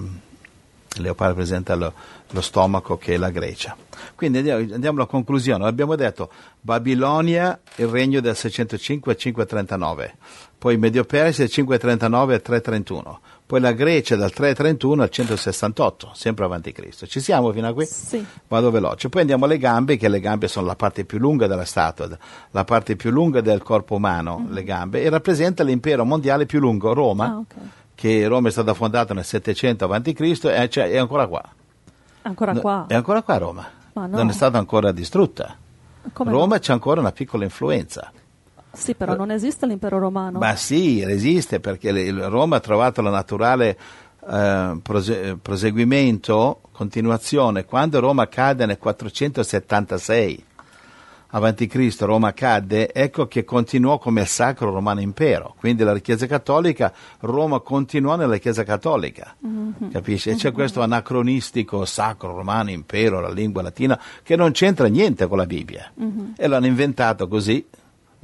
il 0.97 1.03
leopardo 1.03 1.35
rappresenta 1.35 1.75
lo, 1.75 1.93
lo, 2.31 2.41
stomaco 2.41 2.97
che 2.97 3.15
è 3.15 3.17
la 3.17 3.31
Grecia. 3.31 3.77
Quindi 4.15 4.39
andiamo, 4.39 4.75
andiamo 4.75 4.99
alla 4.99 5.09
conclusione. 5.09 5.67
Abbiamo 5.67 5.97
detto 5.97 6.31
Babilonia, 6.61 7.59
il 7.77 7.89
regno 7.89 8.21
del 8.21 8.37
605 8.37 9.13
al 9.13 9.19
539, 9.19 10.15
poi 10.59 10.77
Medio 10.77 11.05
Persia 11.05 11.47
539 11.47 12.35
al 12.35 12.43
331, 12.43 13.21
poi 13.47 13.61
la 13.61 13.73
Grecia 13.73 14.17
dal 14.17 14.33
331 14.33 15.03
al 15.03 15.11
168, 15.11 16.11
sempre 16.15 16.45
avanti 16.45 16.73
Cristo. 16.73 17.07
Ci 17.07 17.21
siamo 17.21 17.53
fino 17.53 17.69
a 17.69 17.73
qui? 17.73 17.87
Sì. 17.87 18.25
Vado 18.49 18.71
veloce. 18.71 19.09
Poi 19.09 19.21
andiamo 19.21 19.45
alle 19.45 19.59
gambe, 19.59 19.97
che 19.97 20.09
le 20.09 20.21
gambe 20.21 20.49
sono 20.49 20.67
la 20.67 20.77
parte 20.77 21.05
più 21.05 21.19
lunga 21.19 21.47
della 21.47 21.65
statua, 21.65 22.09
la 22.51 22.65
parte 22.65 22.97
più 22.97 23.11
lunga 23.11 23.41
del 23.41 23.63
corpo 23.63 23.97
umano, 23.97 24.39
mm-hmm. 24.39 24.53
le 24.53 24.65
gambe, 24.65 25.03
e 25.03 25.09
rappresenta 25.09 25.63
l'impero 25.63 26.05
mondiale 26.05 26.47
più 26.47 26.59
lungo, 26.59 26.93
Roma. 26.93 27.27
Ah, 27.27 27.39
okay 27.39 27.71
che 27.95 28.27
Roma 28.27 28.49
è 28.49 28.51
stata 28.51 28.75
fondata 28.75 29.15
nel 29.15 29.25
700 29.25 29.85
a.C. 29.91 30.45
e 30.45 30.69
cioè, 30.69 30.91
è 30.91 30.99
ancora 30.99 31.27
qua. 31.27 31.43
Ancora 32.23 32.55
qua? 32.55 32.87
È 32.89 32.95
ancora 32.95 33.23
qua 33.23 33.37
Roma. 33.39 33.67
No. 33.93 34.07
Non 34.07 34.29
è 34.29 34.33
stata 34.33 34.59
ancora 34.59 34.93
distrutta. 34.93 35.57
Come 36.13 36.31
Roma 36.31 36.55
no? 36.55 36.61
c'è 36.61 36.73
ancora 36.73 37.01
una 37.01 37.13
piccola 37.13 37.45
influenza. 37.45 38.11
Sì, 38.75 38.95
però 38.95 39.15
non 39.17 39.31
esiste 39.31 39.67
l'impero 39.67 39.99
romano. 39.99 40.39
Ma 40.39 40.57
sì, 40.57 41.01
esiste 41.01 41.61
perché 41.61 42.11
Roma 42.11 42.57
ha 42.57 42.61
trovato 42.61 43.01
la 43.03 43.11
naturale 43.11 43.79
eh, 44.29 44.79
prose- 44.83 45.37
proseguimento, 45.41 46.61
continuazione, 46.73 47.65
quando 47.65 48.01
Roma 48.01 48.29
cade 48.29 48.67
nel 48.67 48.79
476 48.79 50.45
avanti 51.35 51.67
Cristo 51.67 52.07
Roma 52.07 52.33
cadde, 52.33 52.93
ecco 52.93 53.27
che 53.27 53.45
continuò 53.45 53.99
come 53.99 54.23
il 54.23 54.27
Sacro 54.27 54.71
Romano 54.71 55.01
Impero. 55.01 55.55
Quindi 55.59 55.83
la 55.83 55.99
Chiesa 55.99 56.27
Cattolica, 56.27 56.93
Roma 57.21 57.61
continuò 57.61 58.17
nella 58.17 58.37
Chiesa 58.39 58.63
Cattolica, 58.63 59.35
mm-hmm. 59.45 59.91
capisci? 59.91 60.31
E 60.31 60.35
c'è 60.37 60.47
mm-hmm. 60.47 60.55
questo 60.55 60.81
anacronistico 60.81 61.85
Sacro 61.85 62.35
Romano 62.35 62.71
Impero, 62.71 63.21
la 63.21 63.31
lingua 63.31 63.63
latina, 63.63 64.01
che 64.23 64.37
non 64.37 64.53
c'entra 64.53 64.87
niente 64.87 65.27
con 65.27 65.39
la 65.39 65.47
Bibbia. 65.47 65.93
Mm-hmm. 66.01 66.33
E 66.37 66.47
l'hanno 66.47 66.67
inventato 66.67 67.27
così. 67.27 67.67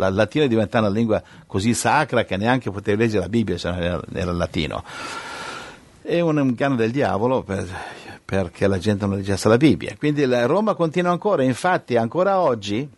La 0.01 0.11
latina 0.11 0.45
è 0.45 0.49
diventata 0.49 0.87
una 0.87 0.95
lingua 0.95 1.23
così 1.47 1.75
sacra 1.75 2.25
che 2.25 2.37
neanche 2.37 2.71
potevi 2.71 3.03
leggere 3.03 3.21
la 3.21 3.29
Bibbia 3.29 3.59
se 3.59 3.71
non 3.71 3.83
era, 3.83 4.01
era 4.13 4.33
latino. 4.33 4.83
È 6.03 6.19
un 6.21 6.39
inganno 6.39 6.77
del 6.77 6.91
diavolo 6.91 7.43
per, 7.43 7.69
perché 8.25 8.67
la 8.67 8.79
gente 8.79 9.07
non 9.07 9.17
leggesse 9.17 9.49
la 9.49 9.57
Bibbia. 9.57 9.95
Quindi 9.99 10.25
la 10.25 10.47
Roma 10.47 10.75
continua 10.75 11.13
ancora, 11.13 11.43
infatti 11.43 11.97
ancora 11.97 12.41
oggi 12.41 12.89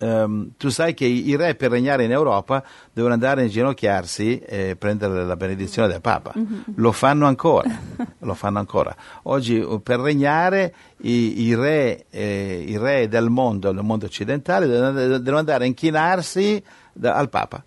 ehm, 0.00 0.52
tu 0.56 0.70
sai 0.70 0.94
che 0.94 1.04
i, 1.04 1.28
i 1.28 1.36
re 1.36 1.54
per 1.54 1.70
regnare 1.70 2.04
in 2.04 2.10
Europa 2.10 2.64
devono 2.92 3.14
andare 3.14 3.42
a 3.42 3.44
inginocchiarsi 3.44 4.38
e 4.38 4.76
prendere 4.76 5.24
la 5.24 5.36
benedizione 5.36 5.88
del 5.88 6.00
Papa. 6.00 6.32
Lo 6.76 6.92
fanno 6.92 7.26
ancora, 7.26 7.70
lo 8.18 8.34
fanno 8.34 8.58
ancora. 8.58 8.94
Oggi 9.24 9.58
eh, 9.60 9.80
per 9.82 10.00
regnare 10.00 10.74
i, 11.02 11.42
i 11.42 11.54
re, 11.54 12.06
eh, 12.10 12.64
i 12.66 12.78
re 12.78 13.08
del 13.08 13.28
mondo, 13.28 13.70
del 13.70 13.84
mondo 13.84 14.06
occidentale, 14.06 14.66
devono, 14.66 14.92
devono 14.92 15.38
andare 15.38 15.64
a 15.64 15.66
inchinarsi 15.66 16.62
da- 16.92 17.14
al 17.14 17.28
Papa. 17.28 17.62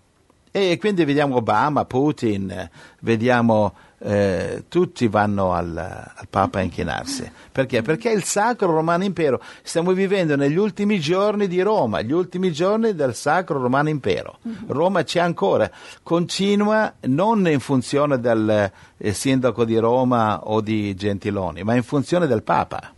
E 0.50 0.78
quindi 0.78 1.04
vediamo 1.04 1.36
Obama, 1.36 1.84
Putin, 1.84 2.70
vediamo 3.00 3.74
eh, 3.98 4.64
tutti 4.68 5.08
vanno 5.08 5.52
al, 5.52 5.76
al 5.76 6.26
Papa 6.28 6.58
a 6.58 6.62
inchinarsi. 6.62 7.30
Perché? 7.52 7.82
Perché 7.82 8.10
il 8.10 8.24
Sacro 8.24 8.72
Romano 8.72 9.04
Impero. 9.04 9.40
Stiamo 9.62 9.92
vivendo 9.92 10.36
negli 10.36 10.56
ultimi 10.56 10.98
giorni 11.00 11.46
di 11.46 11.60
Roma, 11.62 12.00
gli 12.02 12.12
ultimi 12.12 12.52
giorni 12.52 12.94
del 12.94 13.14
Sacro 13.14 13.60
Romano 13.60 13.88
Impero. 13.88 14.38
Roma 14.66 15.02
c'è 15.04 15.20
ancora, 15.20 15.70
continua 16.02 16.92
non 17.02 17.46
in 17.48 17.60
funzione 17.60 18.18
del 18.20 18.70
eh, 18.96 19.12
sindaco 19.12 19.64
di 19.64 19.76
Roma 19.78 20.48
o 20.48 20.60
di 20.60 20.94
Gentiloni, 20.94 21.62
ma 21.62 21.74
in 21.74 21.82
funzione 21.82 22.26
del 22.26 22.42
Papa. 22.42 22.92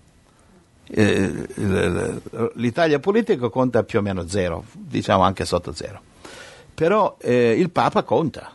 Eh, 0.89 1.47
il- 1.57 2.23
L'Italia 2.55 2.99
politica 3.01 3.49
conta 3.49 3.83
più 3.83 3.99
o 3.99 4.03
meno 4.03 4.27
zero, 4.29 4.65
diciamo 4.73 5.23
anche 5.23 5.45
sotto 5.45 5.73
zero. 5.73 6.01
Però 6.75 7.17
eh, 7.21 7.53
il 7.59 7.71
Papa 7.71 8.03
conta, 8.03 8.53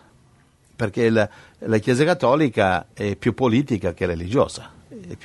perché 0.75 1.10
la, 1.10 1.27
la 1.65 1.77
Chiesa 1.77 2.03
Cattolica 2.03 2.88
è 2.94 3.15
più 3.15 3.34
politica 3.34 3.94
che 3.94 4.06
religiosa, 4.06 4.72
è, 4.89 5.15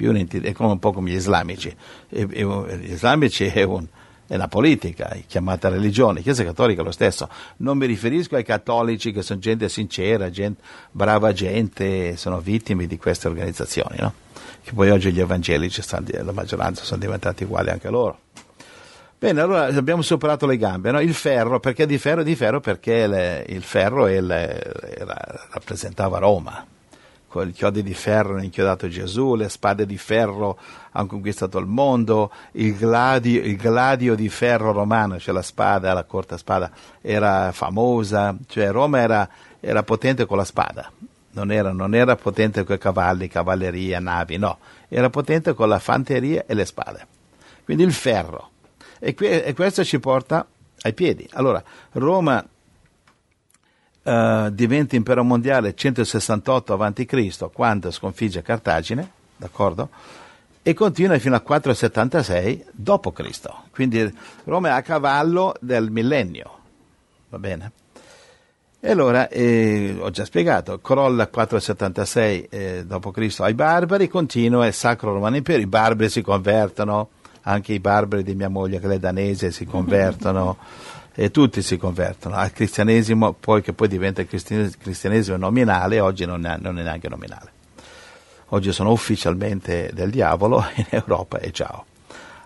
è 0.41 0.53
come 0.53 0.73
un 0.73 0.79
po' 0.79 0.93
come 0.93 1.11
gli 1.11 1.15
islamici. 1.15 1.75
È- 2.09 2.27
è 2.27 2.77
gli 2.77 2.93
islamici 2.93 3.47
è, 3.47 3.63
un- 3.63 3.87
è 4.27 4.35
una 4.35 4.49
politica, 4.49 5.09
è 5.09 5.23
chiamata 5.27 5.69
religione, 5.69 6.15
la 6.15 6.21
Chiesa 6.21 6.45
Cattolica 6.45 6.83
è 6.83 6.85
lo 6.85 6.91
stesso. 6.93 7.29
Non 7.59 7.79
mi 7.79 7.87
riferisco 7.87 8.37
ai 8.37 8.45
cattolici 8.45 9.13
che 9.13 9.23
sono 9.23 9.39
gente 9.39 9.69
sincera, 9.69 10.31
gente- 10.31 10.63
brava 10.91 11.33
gente, 11.33 12.17
sono 12.17 12.41
vittime 12.41 12.87
di 12.87 12.99
queste 12.99 13.29
organizzazioni, 13.29 13.97
no? 13.99 14.13
che 14.63 14.73
poi 14.73 14.91
oggi 14.91 15.13
gli 15.13 15.21
evangelici, 15.21 15.81
la 15.89 16.33
maggioranza, 16.33 16.83
sono 16.83 17.01
diventati 17.01 17.45
uguali 17.45 17.71
anche 17.71 17.89
loro. 17.89 18.19
Bene, 19.19 19.41
allora 19.41 19.65
abbiamo 19.67 20.03
superato 20.03 20.45
le 20.47 20.59
gambe, 20.59 20.91
no? 20.91 21.01
il 21.01 21.15
ferro, 21.15 21.59
perché 21.59 21.87
di 21.87 21.97
ferro? 21.97 22.23
Di 22.23 22.37
ferro 22.37 22.61
perché 22.61 23.07
le- 23.07 23.45
il 23.49 23.63
ferro 23.63 24.07
è 24.07 24.21
le- 24.21 24.61
era- 24.99 25.49
rappresentava 25.53 26.19
Roma, 26.19 26.65
con 27.27 27.49
i 27.49 27.53
chiodi 27.53 27.83
di 27.83 27.95
ferro 27.95 28.35
hanno 28.35 28.43
inchiodato 28.45 28.89
Gesù, 28.89 29.35
le 29.35 29.49
spade 29.49 29.87
di 29.87 29.97
ferro 29.97 30.59
hanno 30.93 31.07
conquistato 31.07 31.57
il 31.59 31.65
mondo, 31.67 32.31
il 32.53 32.77
gladio, 32.77 33.41
il 33.43 33.57
gladio 33.57 34.15
di 34.15 34.29
ferro 34.29 34.73
romano, 34.73 35.19
cioè 35.19 35.33
la 35.33 35.43
spada, 35.43 35.95
la 35.95 36.05
corta 36.05 36.37
spada, 36.37 36.71
era 37.01 37.53
famosa, 37.53 38.37
cioè 38.49 38.71
Roma 38.71 39.01
era, 39.01 39.27
era 39.61 39.83
potente 39.83 40.27
con 40.27 40.37
la 40.37 40.45
spada, 40.45 40.93
non 41.33 41.51
era, 41.51 41.73
non 41.73 41.95
era 41.95 42.17
potente 42.17 42.65
con 42.65 42.75
i 42.77 42.79
cavalli, 42.79 43.29
cavalleria, 43.29 43.99
navi, 43.99 44.37
no, 44.37 44.59
era 44.89 45.09
potente 45.09 45.55
con 45.55 45.69
la 45.71 45.79
fanteria 45.79 46.45
e 46.47 46.53
le 46.53 46.67
spade. 46.67 47.07
Quindi 47.65 47.83
il 47.83 47.95
ferro. 47.95 48.51
E, 48.99 49.15
que- 49.15 49.45
e 49.45 49.55
questo 49.55 49.85
ci 49.85 49.99
porta 49.99 50.47
ai 50.83 50.93
piedi. 50.93 51.29
Allora, 51.33 51.63
Roma 51.93 52.45
eh, 54.03 54.49
diventa 54.53 54.97
impero 54.97 55.25
mondiale 55.25 55.75
168 55.75 56.75
a.C., 56.75 57.51
quando 57.53 57.91
sconfigge 57.91 58.43
Cartagine, 58.43 59.11
d'accordo? 59.37 59.89
E 60.63 60.75
continua 60.75 61.19
fino 61.19 61.35
al 61.35 61.43
476 61.43 62.65
d.C. 62.73 63.49
Quindi 63.73 64.13
Roma 64.45 64.69
è 64.69 64.71
a 64.73 64.83
cavallo 64.83 65.55
del 65.61 65.91
millennio, 65.91 66.59
va 67.29 67.39
bene? 67.39 67.73
E 68.81 68.91
allora, 68.91 69.29
eh, 69.29 69.97
ho 69.99 70.11
già 70.11 70.25
spiegato, 70.25 70.81
crolla 70.81 71.27
476 71.29 72.47
eh, 72.51 72.85
d.C. 72.87 73.41
ai 73.41 73.55
barbari, 73.55 74.09
continua 74.09 74.67
il 74.67 74.73
Sacro 74.73 75.13
Romano 75.13 75.37
Impero, 75.37 75.61
i 75.61 75.67
barbari 75.67 76.09
si 76.09 76.23
convertono, 76.23 77.09
anche 77.49 77.73
i 77.73 77.81
barbari 77.81 78.23
di 78.23 78.35
mia 78.35 78.49
moglie 78.49 78.81
che 78.81 78.89
è 78.89 78.99
danese 78.99 79.51
si 79.51 79.65
convertono, 79.65 80.57
e 81.15 81.31
tutti 81.31 81.63
si 81.63 81.77
convertono 81.77 82.37
al 82.37 82.53
cristianesimo, 82.53 83.33
poi 83.33 83.63
che 83.63 83.73
poi 83.73 83.89
diventa 83.89 84.21
il 84.21 84.29
cristianes- 84.29 84.77
cristianesimo 84.77 85.37
nominale, 85.37 86.01
oggi 86.01 86.27
non 86.27 86.45
è, 86.45 86.57
non 86.59 86.79
è 86.79 86.83
neanche 86.83 87.09
nominale. 87.09 87.53
Oggi 88.51 88.71
sono 88.73 88.93
ufficialmente 88.93 89.91
del 89.95 90.11
diavolo 90.11 90.65
in 90.77 90.87
Europa 90.91 91.39
e 91.39 91.53
ciao. 91.53 91.87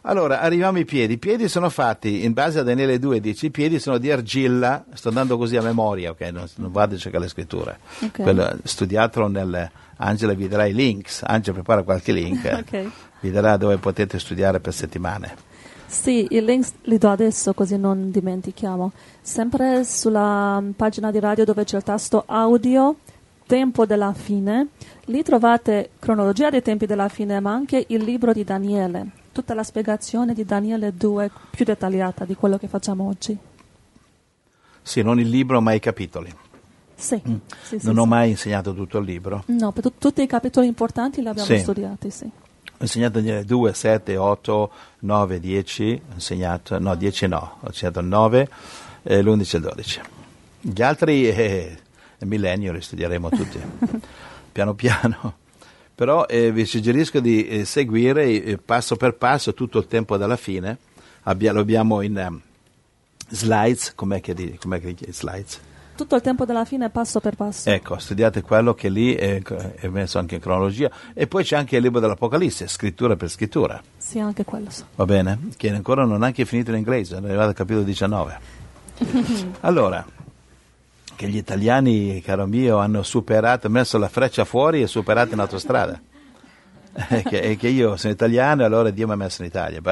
Allora, 0.02 0.40
arriviamo 0.40 0.78
ai 0.78 0.86
piedi. 0.86 1.14
I 1.14 1.18
piedi 1.18 1.48
sono 1.48 1.68
fatti, 1.68 2.24
in 2.24 2.32
base 2.32 2.60
a 2.60 2.62
Daniele 2.62 2.98
2 2.98 3.20
dice, 3.20 3.46
i 3.46 3.50
piedi 3.50 3.78
sono 3.78 3.98
di 3.98 4.10
argilla, 4.10 4.84
sto 4.94 5.08
andando 5.08 5.36
così 5.36 5.56
a 5.56 5.62
memoria, 5.62 6.10
ok? 6.10 6.20
Non, 6.32 6.46
non 6.56 6.72
vado 6.72 6.94
a 6.94 6.98
cercare 6.98 7.24
le 7.24 7.30
scritture. 7.30 7.78
Ok. 8.00 8.22
Quello, 8.22 8.56
studiatelo 8.62 9.28
nel... 9.28 9.70
Angela 10.02 10.32
vi 10.32 10.48
darà 10.48 10.64
i 10.64 10.72
links, 10.72 11.22
Angela 11.22 11.56
prepara 11.56 11.82
qualche 11.82 12.12
link, 12.12 12.44
eh. 12.70 12.90
Vi 13.20 13.30
darà 13.30 13.56
dove 13.56 13.76
potete 13.76 14.18
studiare 14.18 14.60
per 14.60 14.72
settimane. 14.72 15.48
Sì, 15.86 16.26
i 16.30 16.44
link 16.44 16.68
li 16.82 16.98
do 16.98 17.10
adesso 17.10 17.52
così 17.52 17.76
non 17.76 18.10
dimentichiamo. 18.10 18.92
Sempre 19.20 19.84
sulla 19.84 20.60
mm, 20.60 20.70
pagina 20.70 21.10
di 21.10 21.18
radio 21.18 21.44
dove 21.44 21.64
c'è 21.64 21.76
il 21.76 21.82
tasto 21.82 22.22
audio, 22.26 22.96
tempo 23.46 23.84
della 23.84 24.12
fine, 24.12 24.68
lì 25.06 25.22
trovate 25.22 25.90
cronologia 25.98 26.48
dei 26.48 26.62
tempi 26.62 26.86
della 26.86 27.08
fine, 27.08 27.40
ma 27.40 27.52
anche 27.52 27.84
il 27.88 28.04
libro 28.04 28.32
di 28.32 28.44
Daniele, 28.44 29.10
tutta 29.32 29.52
la 29.52 29.64
spiegazione 29.64 30.32
di 30.32 30.44
Daniele 30.44 30.94
2 30.96 31.30
più 31.50 31.64
dettagliata 31.64 32.24
di 32.24 32.36
quello 32.36 32.56
che 32.56 32.68
facciamo 32.68 33.08
oggi. 33.08 33.36
Sì, 34.82 35.02
non 35.02 35.18
il 35.18 35.28
libro, 35.28 35.60
ma 35.60 35.72
i 35.72 35.80
capitoli. 35.80 36.32
Sì, 36.94 37.20
sì, 37.62 37.78
sì, 37.78 37.86
non 37.86 37.98
ho 37.98 38.02
sì. 38.04 38.08
mai 38.08 38.30
insegnato 38.30 38.72
tutto 38.74 38.98
il 38.98 39.04
libro. 39.06 39.42
No, 39.46 39.72
per 39.72 39.82
tu- 39.82 39.94
tutti 39.98 40.22
i 40.22 40.26
capitoli 40.26 40.66
importanti 40.68 41.20
li 41.20 41.28
abbiamo 41.28 41.48
Sì. 41.48 41.58
studiati, 41.58 42.10
sì. 42.10 42.30
Ho 42.80 42.84
insegnato 42.84 43.18
Daniele 43.18 43.44
2, 43.44 43.74
7, 43.74 44.16
8, 44.16 44.70
9, 45.00 45.38
10, 45.38 46.02
ho 46.08 46.14
insegnato, 46.14 46.78
no 46.78 46.94
10 46.94 47.26
no, 47.26 47.58
ho 47.60 47.66
insegnato 47.66 48.00
il 48.00 48.06
9, 48.06 48.48
eh, 49.02 49.22
l'11 49.22 49.54
e 49.54 49.56
il 49.58 49.62
12. 49.62 50.00
Gli 50.62 50.80
altri 50.80 51.28
eh, 51.28 51.78
nel 52.16 52.28
millennio 52.30 52.72
li 52.72 52.80
studieremo 52.80 53.28
tutti, 53.28 53.60
piano 54.50 54.72
piano. 54.72 55.34
Però 55.94 56.24
eh, 56.24 56.52
vi 56.52 56.64
suggerisco 56.64 57.20
di 57.20 57.46
eh, 57.46 57.64
seguire 57.66 58.24
eh, 58.24 58.56
passo 58.56 58.96
per 58.96 59.12
passo 59.12 59.52
tutto 59.52 59.76
il 59.76 59.86
tempo 59.86 60.16
dalla 60.16 60.38
fine. 60.38 60.78
Abbia- 61.24 61.52
lo 61.52 61.60
abbiamo 61.60 62.00
in 62.00 62.16
ehm, 62.16 62.40
slides, 63.28 63.92
com'è 63.94 64.22
che, 64.22 64.56
com'è 64.58 64.80
che 64.80 64.94
dice 64.94 65.12
slides? 65.12 65.60
Tutto 66.00 66.16
il 66.16 66.22
tempo 66.22 66.46
della 66.46 66.64
fine 66.64 66.88
passo 66.88 67.20
per 67.20 67.34
passo. 67.34 67.68
Ecco, 67.68 67.98
studiate 67.98 68.40
quello 68.40 68.72
che 68.72 68.88
lì 68.88 69.14
è, 69.14 69.42
è 69.42 69.86
messo 69.88 70.18
anche 70.18 70.36
in 70.36 70.40
cronologia. 70.40 70.90
E 71.12 71.26
poi 71.26 71.44
c'è 71.44 71.56
anche 71.56 71.76
il 71.76 71.82
libro 71.82 72.00
dell'Apocalisse, 72.00 72.68
scrittura 72.68 73.16
per 73.16 73.28
scrittura. 73.28 73.82
Sì, 73.98 74.18
anche 74.18 74.42
quello. 74.46 74.70
so. 74.70 74.86
Va 74.94 75.04
bene? 75.04 75.50
Che 75.58 75.68
ancora 75.70 76.06
non 76.06 76.22
è 76.22 76.26
anche 76.28 76.46
finito 76.46 76.70
in 76.70 76.78
inglese, 76.78 77.16
è 77.16 77.18
arrivato 77.18 77.48
al 77.48 77.54
capitolo 77.54 77.84
19. 77.84 78.38
Allora, 79.60 80.02
che 81.16 81.28
gli 81.28 81.36
italiani, 81.36 82.22
caro 82.22 82.46
mio, 82.46 82.78
hanno 82.78 83.02
superato, 83.02 83.68
messo 83.68 83.98
la 83.98 84.08
freccia 84.08 84.46
fuori 84.46 84.80
e 84.80 84.86
superato 84.86 85.34
in 85.34 85.40
autostrada. 85.40 86.00
E 87.10 87.22
che, 87.22 87.40
e 87.40 87.56
che 87.56 87.68
io 87.68 87.96
sono 87.96 88.12
italiano 88.14 88.62
e 88.62 88.64
allora 88.64 88.88
Dio 88.88 89.06
mi 89.06 89.12
ha 89.12 89.16
messo 89.16 89.42
in 89.42 89.48
Italia. 89.48 89.82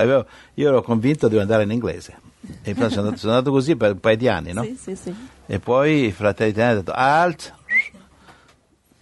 Io 0.55 0.68
ero 0.68 0.81
convinto 0.81 1.29
di 1.29 1.38
andare 1.38 1.64
in 1.64 1.71
inglese. 1.71 2.28
E 2.62 2.70
infatti 2.70 2.92
sono 2.92 3.05
andato, 3.07 3.20
sono 3.20 3.33
andato 3.33 3.51
così 3.51 3.77
per 3.77 3.92
un 3.92 4.01
paio 4.01 4.16
di 4.16 4.29
anni, 4.29 4.53
no? 4.53 4.62
Sì, 4.62 4.77
sì, 4.81 4.94
sì. 4.96 5.14
E 5.46 5.59
poi 5.59 6.07
i 6.07 6.12
fratelli 6.12 6.51
italiani 6.51 6.72
hanno 6.77 6.83
detto, 6.85 6.96
alt, 6.96 7.55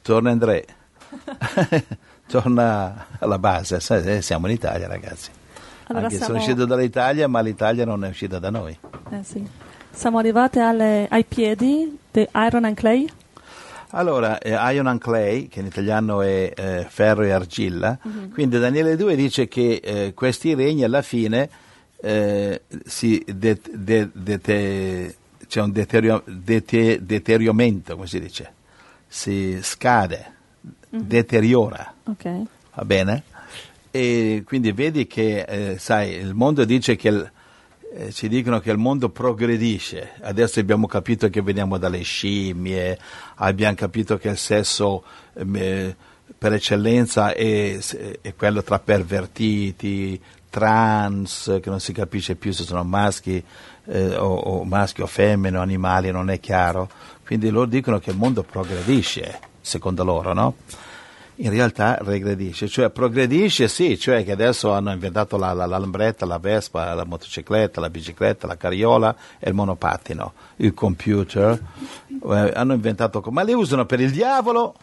torna 0.03 0.31
Andrea, 0.31 0.63
torna 2.27 3.07
alla 3.19 3.39
base, 3.39 3.79
eh, 3.89 4.23
siamo 4.23 4.47
in 4.47 4.55
Italia 4.55 4.87
ragazzi. 4.87 5.31
Allora 5.89 6.07
Anche 6.07 6.17
siamo- 6.19 6.33
sono 6.33 6.39
uscito 6.45 6.65
dall'Italia, 6.67 7.29
ma 7.29 7.41
l'Italia 7.41 7.85
non 7.85 8.05
è 8.05 8.09
uscita 8.09 8.39
da 8.39 8.51
noi. 8.51 8.77
Eh, 9.11 9.23
sì. 9.23 9.47
Siamo 9.91 10.19
arrivati 10.19 10.59
alle- 10.59 11.07
ai 11.09 11.25
piedi 11.25 11.97
di 12.11 12.27
Iron 12.35 12.65
and 12.65 12.75
Clay. 12.77 13.07
Allora, 13.91 14.39
eh, 14.39 14.51
Iron 14.75 14.89
and 14.89 15.01
Clay, 15.01 15.47
che 15.49 15.61
in 15.61 15.67
italiano 15.67 16.21
è 16.23 16.53
eh, 16.55 16.87
ferro 16.89 17.23
e 17.23 17.31
argilla, 17.31 17.97
quindi 18.33 18.59
Daniele 18.59 18.97
2 18.97 19.15
dice 19.15 19.47
che 19.47 19.81
eh, 19.83 20.13
questi 20.13 20.55
regni 20.55 20.83
alla 20.83 21.03
fine 21.03 21.49
eh, 22.07 22.63
si 22.85 23.23
de- 23.27 23.61
de- 23.73 24.11
dete- 24.13 25.17
c'è 25.49 25.61
un 25.61 25.73
deterio- 25.73 26.23
dete- 26.27 27.05
deterioramento, 27.05 27.95
come 27.95 28.07
si 28.07 28.21
dice, 28.21 28.53
si 29.09 29.59
scade, 29.63 30.33
deteriora. 30.89 31.95
Ok. 32.05 32.25
Va 32.75 32.85
bene? 32.85 33.23
E 33.91 34.43
quindi 34.47 34.73
vedi 34.73 35.07
che, 35.07 35.41
eh, 35.43 35.79
sai, 35.79 36.13
il 36.15 36.35
mondo 36.35 36.65
dice 36.65 36.97
che, 36.97 37.09
il- 37.09 37.31
eh, 37.95 38.13
ci 38.13 38.29
dicono 38.29 38.61
che 38.61 38.71
il 38.71 38.77
mondo 38.79 39.09
progredisce. 39.09 40.13
Adesso 40.21 40.61
abbiamo 40.61 40.87
capito 40.87 41.29
che 41.31 41.41
veniamo 41.43 41.79
dalle 41.79 42.03
scimmie, 42.03 42.99
abbiamo 43.37 43.75
capito 43.75 44.17
che 44.19 44.29
il 44.29 44.37
sesso 44.37 45.03
eh, 45.35 45.95
per 46.39 46.53
eccellenza 46.53 47.33
è, 47.33 47.79
è 48.21 48.35
quello 48.35 48.63
tra 48.63 48.79
pervertiti, 48.79 50.21
trans, 50.57 51.59
che 51.61 51.69
non 51.69 51.81
si 51.81 51.93
capisce 51.93 52.35
più 52.35 52.51
se 52.51 52.63
sono 52.63 52.83
maschi 52.83 53.45
eh, 53.85 54.17
o, 54.17 54.35
o 54.35 54.65
maschi 54.65 55.03
o 55.03 55.07
femmine 55.07 55.59
o 55.59 55.61
animali, 55.61 56.11
non 56.11 56.31
è 56.31 56.41
chiaro. 56.41 56.89
Quindi 57.27 57.51
loro 57.51 57.67
dicono 57.67 57.99
che 57.99 58.09
il 58.09 58.17
mondo 58.17 58.43
progredisce, 58.43 59.39
secondo 59.61 60.03
loro, 60.03 60.33
no? 60.33 60.55
in 61.39 61.51
realtà 61.51 61.99
regredisce, 62.01 62.69
cioè 62.69 62.89
progredisce 62.89 63.69
sì, 63.69 63.99
cioè 63.99 64.25
che 64.25 64.33
adesso 64.33 64.73
hanno 64.73 64.93
inventato 64.93 65.37
la, 65.37 65.53
la, 65.53 65.67
la 65.67 65.77
lambretta, 65.77 66.25
la 66.25 66.39
vespa, 66.39 66.95
la 66.95 67.05
motocicletta, 67.05 67.79
la 67.79 67.91
bicicletta, 67.91 68.47
la 68.47 68.57
carriola 68.57 69.15
e 69.39 69.51
il 69.51 69.55
monopattino, 69.55 70.33
il 70.57 70.73
computer, 70.73 71.61
eh, 72.09 72.53
hanno 72.55 72.73
inventato, 72.73 73.21
ma 73.31 73.43
le 73.43 73.53
usano 73.53 73.85
per 73.85 74.01
il 74.01 74.11
diavolo, 74.11 74.75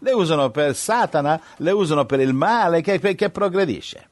le 0.00 0.12
usano 0.12 0.50
per 0.50 0.74
Satana, 0.74 1.40
le 1.58 1.70
usano 1.70 2.04
per 2.04 2.18
il 2.18 2.34
male 2.34 2.80
che, 2.80 2.98
che 2.98 3.30
progredisce. 3.30 4.08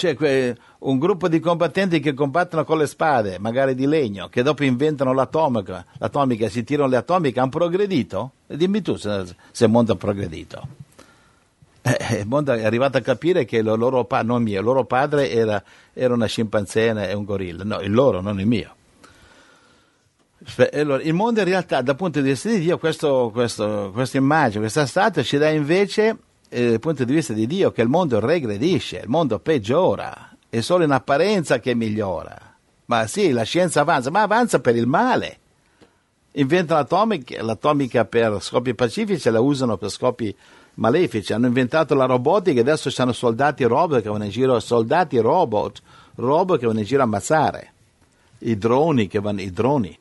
Que- 0.00 0.56
un 0.78 0.98
gruppo 1.00 1.26
di 1.26 1.40
combattenti 1.40 1.98
che 1.98 2.14
combattono 2.14 2.62
con 2.64 2.78
le 2.78 2.86
spade, 2.86 3.40
magari 3.40 3.74
di 3.74 3.84
legno, 3.84 4.28
che 4.28 4.44
dopo 4.44 4.62
inventano 4.62 5.12
l'atomica, 5.12 5.84
l'atomica 5.98 6.48
si 6.48 6.62
tirano 6.62 6.88
le 6.88 6.98
atomiche, 6.98 7.40
hanno 7.40 7.48
progredito? 7.48 8.30
Dimmi 8.46 8.80
tu 8.80 8.94
se, 8.94 9.24
se 9.50 9.64
il 9.64 9.70
mondo 9.72 9.94
ha 9.94 9.96
progredito. 9.96 10.68
Eh, 11.82 12.18
il 12.20 12.26
mondo 12.28 12.52
è 12.52 12.64
arrivato 12.64 12.96
a 12.96 13.00
capire 13.00 13.44
che 13.44 13.56
il 13.56 13.64
loro, 13.64 14.06
non 14.22 14.40
mio, 14.40 14.60
il 14.60 14.64
loro 14.64 14.84
padre 14.84 15.32
era, 15.32 15.60
era 15.92 16.14
una 16.14 16.26
scimpanzé 16.26 16.90
e 16.90 17.12
un 17.14 17.24
gorilla, 17.24 17.64
no, 17.64 17.80
il 17.80 17.90
loro, 17.90 18.20
non 18.20 18.38
il 18.38 18.46
mio. 18.46 18.74
Allora, 20.72 21.02
il 21.02 21.12
mondo 21.12 21.40
in 21.40 21.46
realtà 21.46 21.82
dal 21.82 21.96
punto 21.96 22.20
di 22.20 22.28
vista 22.28 22.48
di 22.48 22.60
Dio, 22.60 22.78
questa 22.78 23.90
immagine, 24.12 24.60
questa 24.60 24.86
statua 24.86 25.24
ci 25.24 25.38
dà 25.38 25.48
invece 25.48 26.16
eh, 26.48 26.70
dal 26.70 26.78
punto 26.78 27.04
di 27.04 27.12
vista 27.12 27.32
di 27.32 27.46
Dio 27.46 27.70
che 27.70 27.82
il 27.82 27.88
mondo 27.88 28.20
regredisce, 28.20 29.00
il 29.00 29.08
mondo 29.08 29.38
peggiora, 29.38 30.30
è 30.48 30.60
solo 30.60 30.84
in 30.84 30.90
apparenza 30.90 31.58
che 31.60 31.74
migliora. 31.74 32.36
Ma 32.86 33.06
sì, 33.06 33.32
la 33.32 33.42
scienza 33.42 33.80
avanza, 33.80 34.10
ma 34.10 34.22
avanza 34.22 34.60
per 34.60 34.74
il 34.74 34.86
male. 34.86 35.38
Inventano 36.32 36.80
l'atomica, 36.80 37.42
l'atomica 37.42 38.04
per 38.04 38.38
scopi 38.40 38.74
pacifici 38.74 39.28
e 39.28 39.30
la 39.30 39.40
usano 39.40 39.76
per 39.76 39.90
scopi 39.90 40.34
malefici. 40.74 41.32
Hanno 41.32 41.46
inventato 41.46 41.94
la 41.94 42.06
robotica 42.06 42.58
e 42.58 42.62
adesso 42.62 42.88
c'hanno 42.90 43.12
soldati 43.12 43.64
robot 43.64 44.00
che 44.00 44.08
vanno 44.08 44.24
in 44.24 44.30
giro, 44.30 44.58
soldati 44.58 45.18
robot, 45.18 45.82
robot 46.14 46.58
che 46.58 46.66
vanno 46.66 46.78
in 46.78 46.84
giro 46.86 47.02
a 47.02 47.04
ammazzare. 47.04 47.72
I 48.38 48.56
droni 48.56 49.06
che 49.06 49.20
vanno, 49.20 49.42
i 49.42 49.50
droni. 49.50 49.98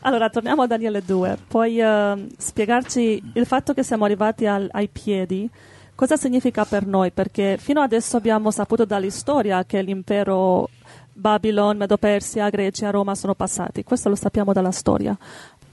Allora, 0.00 0.28
torniamo 0.28 0.62
a 0.62 0.66
Daniele 0.66 1.02
2. 1.04 1.38
Puoi 1.46 1.78
uh, 1.78 2.26
spiegarci 2.36 3.22
il 3.34 3.46
fatto 3.46 3.72
che 3.72 3.82
siamo 3.82 4.04
arrivati 4.04 4.46
al, 4.46 4.68
ai 4.72 4.88
piedi 4.88 5.48
cosa 5.96 6.16
significa 6.16 6.64
per 6.64 6.86
noi? 6.86 7.10
Perché 7.10 7.56
fino 7.58 7.80
adesso 7.80 8.16
abbiamo 8.16 8.52
saputo 8.52 8.84
dall'istoria 8.84 9.64
che 9.64 9.82
l'impero 9.82 10.68
Babilon, 11.12 11.78
Medo-Persia, 11.78 12.48
Grecia, 12.50 12.90
Roma 12.90 13.16
sono 13.16 13.34
passati. 13.34 13.82
Questo 13.82 14.08
lo 14.08 14.14
sappiamo 14.14 14.52
dalla 14.52 14.70
storia. 14.70 15.16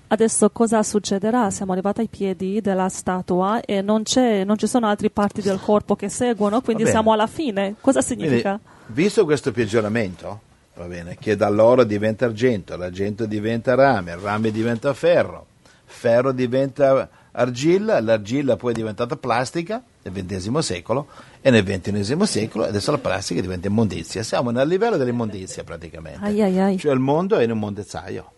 Adesso 0.07 0.49
cosa 0.51 0.81
succederà? 0.83 1.49
Siamo 1.49 1.73
arrivati 1.73 2.01
ai 2.01 2.07
piedi 2.07 2.62
della 2.62 2.88
statua 2.88 3.62
e 3.62 3.81
non, 3.81 4.03
non 4.45 4.57
ci 4.57 4.67
sono 4.67 4.88
altre 4.88 5.09
parti 5.09 5.41
del 5.41 5.59
corpo 5.59 5.95
che 5.95 6.07
seguono, 6.07 6.62
quindi 6.62 6.86
siamo 6.86 7.12
alla 7.13 7.27
fine. 7.27 7.75
Cosa 7.81 8.01
significa? 8.01 8.59
Quindi, 8.59 9.01
visto 9.01 9.25
questo 9.25 9.51
peggioramento, 9.51 10.39
va 10.75 10.86
bene, 10.86 11.17
che 11.19 11.36
dall'oro 11.36 11.83
diventa 11.83 12.25
argento, 12.25 12.77
l'argento 12.77 13.25
diventa 13.25 13.73
rame, 13.73 14.12
il 14.12 14.17
rame 14.17 14.51
diventa 14.51 14.93
ferro, 14.93 15.47
ferro 15.83 16.31
diventa 16.31 17.09
argilla, 17.31 17.99
l'argilla 17.99 18.55
poi 18.55 18.71
è 18.71 18.75
diventata 18.75 19.15
plastica 19.15 19.81
nel 20.03 20.25
XX 20.25 20.57
secolo 20.59 21.07
e 21.41 21.49
nel 21.49 21.63
XXI 21.63 22.25
secolo 22.25 22.65
adesso 22.65 22.91
la 22.91 22.97
plastica 22.97 23.41
diventa 23.41 23.67
immondizia. 23.67 24.23
Siamo 24.23 24.51
nel 24.51 24.67
livello 24.67 24.97
dell'immondizia 24.97 25.63
praticamente. 25.63 26.23
Ai 26.23 26.41
ai 26.41 26.59
ai. 26.59 26.77
Cioè 26.77 26.93
il 26.93 26.99
mondo 26.99 27.37
è 27.37 27.43
in 27.43 27.51
un 27.51 27.59
mondezzaio. 27.59 28.31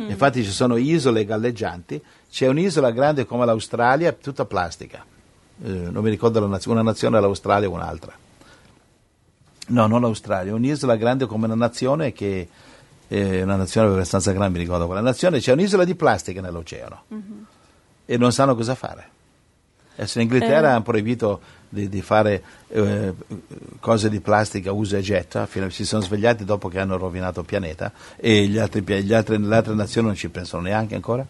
Mm. 0.00 0.10
Infatti 0.10 0.42
ci 0.42 0.50
sono 0.50 0.76
isole 0.76 1.24
galleggianti, 1.24 2.02
c'è 2.30 2.48
un'isola 2.48 2.90
grande 2.90 3.26
come 3.26 3.44
l'Australia, 3.44 4.12
tutta 4.12 4.44
plastica. 4.44 5.04
Eh, 5.62 5.68
non 5.68 6.02
mi 6.02 6.10
ricordo 6.10 6.40
la 6.40 6.46
naz- 6.46 6.66
una 6.66 6.82
nazione 6.82 7.20
l'Australia 7.20 7.68
o 7.68 7.72
un'altra. 7.72 8.12
No, 9.68 9.86
non 9.86 10.00
l'Australia, 10.00 10.54
un'isola 10.54 10.96
grande 10.96 11.26
come 11.26 11.46
una 11.46 11.54
nazione 11.54 12.12
che 12.12 12.48
è 13.06 13.42
una 13.42 13.56
nazione 13.56 13.88
abbastanza 13.88 14.32
grande, 14.32 14.58
mi 14.58 14.64
ricordo 14.64 14.86
quella 14.86 15.02
nazione, 15.02 15.38
c'è 15.38 15.52
un'isola 15.52 15.84
di 15.84 15.94
plastica 15.94 16.40
nell'oceano. 16.40 17.02
Mm-hmm 17.12 17.42
e 18.04 18.16
non 18.16 18.32
sanno 18.32 18.54
cosa 18.54 18.74
fare. 18.74 19.08
Adesso 19.94 20.20
in 20.20 20.24
Inghilterra 20.24 20.68
eh. 20.68 20.70
hanno 20.72 20.82
proibito 20.82 21.40
di, 21.68 21.88
di 21.88 22.02
fare 22.02 22.42
eh, 22.68 23.14
cose 23.80 24.10
di 24.10 24.20
plastica 24.20 24.72
usa 24.72 24.98
e 24.98 25.00
getta, 25.00 25.48
si 25.68 25.84
sono 25.84 26.02
svegliati 26.02 26.44
dopo 26.44 26.68
che 26.68 26.78
hanno 26.78 26.96
rovinato 26.96 27.40
il 27.40 27.46
pianeta 27.46 27.92
e 28.16 28.46
gli 28.46 28.58
altri, 28.58 28.82
gli 28.82 29.12
altri, 29.14 29.38
le 29.38 29.56
altre 29.56 29.74
nazioni 29.74 30.08
non 30.08 30.16
ci 30.16 30.28
pensano 30.28 30.62
neanche 30.62 30.94
ancora. 30.94 31.26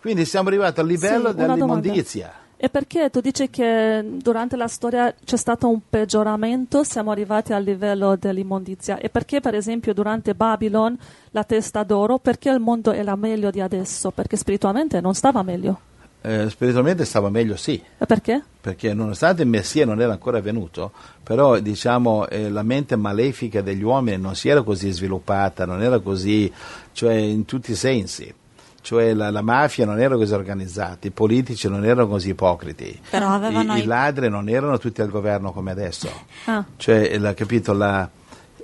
Quindi 0.00 0.24
siamo 0.24 0.48
arrivati 0.48 0.80
al 0.80 0.86
livello 0.86 1.30
sì, 1.30 1.36
dell'immondizia. 1.36 2.32
E 2.60 2.68
perché 2.70 3.08
tu 3.08 3.20
dici 3.20 3.48
che 3.50 4.04
durante 4.04 4.56
la 4.56 4.66
storia 4.66 5.14
c'è 5.24 5.36
stato 5.36 5.68
un 5.68 5.80
peggioramento, 5.88 6.82
siamo 6.82 7.12
arrivati 7.12 7.52
al 7.52 7.62
livello 7.62 8.16
dell'immondizia? 8.16 8.98
E 8.98 9.10
perché, 9.10 9.40
per 9.40 9.54
esempio, 9.54 9.94
durante 9.94 10.34
Babylon, 10.34 10.98
la 11.30 11.44
testa 11.44 11.84
d'oro, 11.84 12.18
perché 12.18 12.50
il 12.50 12.58
mondo 12.58 12.90
era 12.92 13.14
meglio 13.14 13.50
di 13.50 13.60
adesso? 13.60 14.10
Perché 14.10 14.36
spiritualmente 14.36 15.00
non 15.00 15.14
stava 15.14 15.42
meglio. 15.42 15.87
Eh, 16.20 16.50
spiritualmente 16.50 17.04
stava 17.04 17.30
meglio 17.30 17.56
sì. 17.56 17.80
Perché? 18.06 18.42
Perché 18.60 18.92
nonostante 18.92 19.42
il 19.42 19.48
Messia 19.48 19.86
non 19.86 20.00
era 20.00 20.12
ancora 20.12 20.40
venuto, 20.40 20.92
però 21.22 21.58
diciamo 21.58 22.26
eh, 22.28 22.50
la 22.50 22.62
mente 22.62 22.96
malefica 22.96 23.62
degli 23.62 23.82
uomini 23.82 24.18
non 24.18 24.34
si 24.34 24.48
era 24.48 24.62
così 24.62 24.90
sviluppata, 24.90 25.64
non 25.64 25.82
era 25.82 26.00
così, 26.00 26.52
cioè 26.92 27.14
in 27.14 27.44
tutti 27.44 27.72
i 27.72 27.76
sensi. 27.76 28.34
Cioè 28.80 29.12
la, 29.12 29.30
la 29.30 29.42
mafia 29.42 29.84
non 29.84 30.00
era 30.00 30.16
così 30.16 30.32
organizzata, 30.32 31.06
i 31.06 31.10
politici 31.10 31.68
non 31.68 31.84
erano 31.84 32.08
così 32.08 32.30
ipocriti, 32.30 32.98
I, 33.10 33.80
i, 33.80 33.84
ladri 33.84 34.30
non 34.30 34.48
erano 34.48 34.78
tutti 34.78 35.02
al 35.02 35.10
governo 35.10 35.52
come 35.52 35.72
adesso. 35.72 36.08
Ah. 36.44 36.64
Cioè, 36.76 37.18
la, 37.18 37.34
capito, 37.34 37.74
la, 37.74 38.08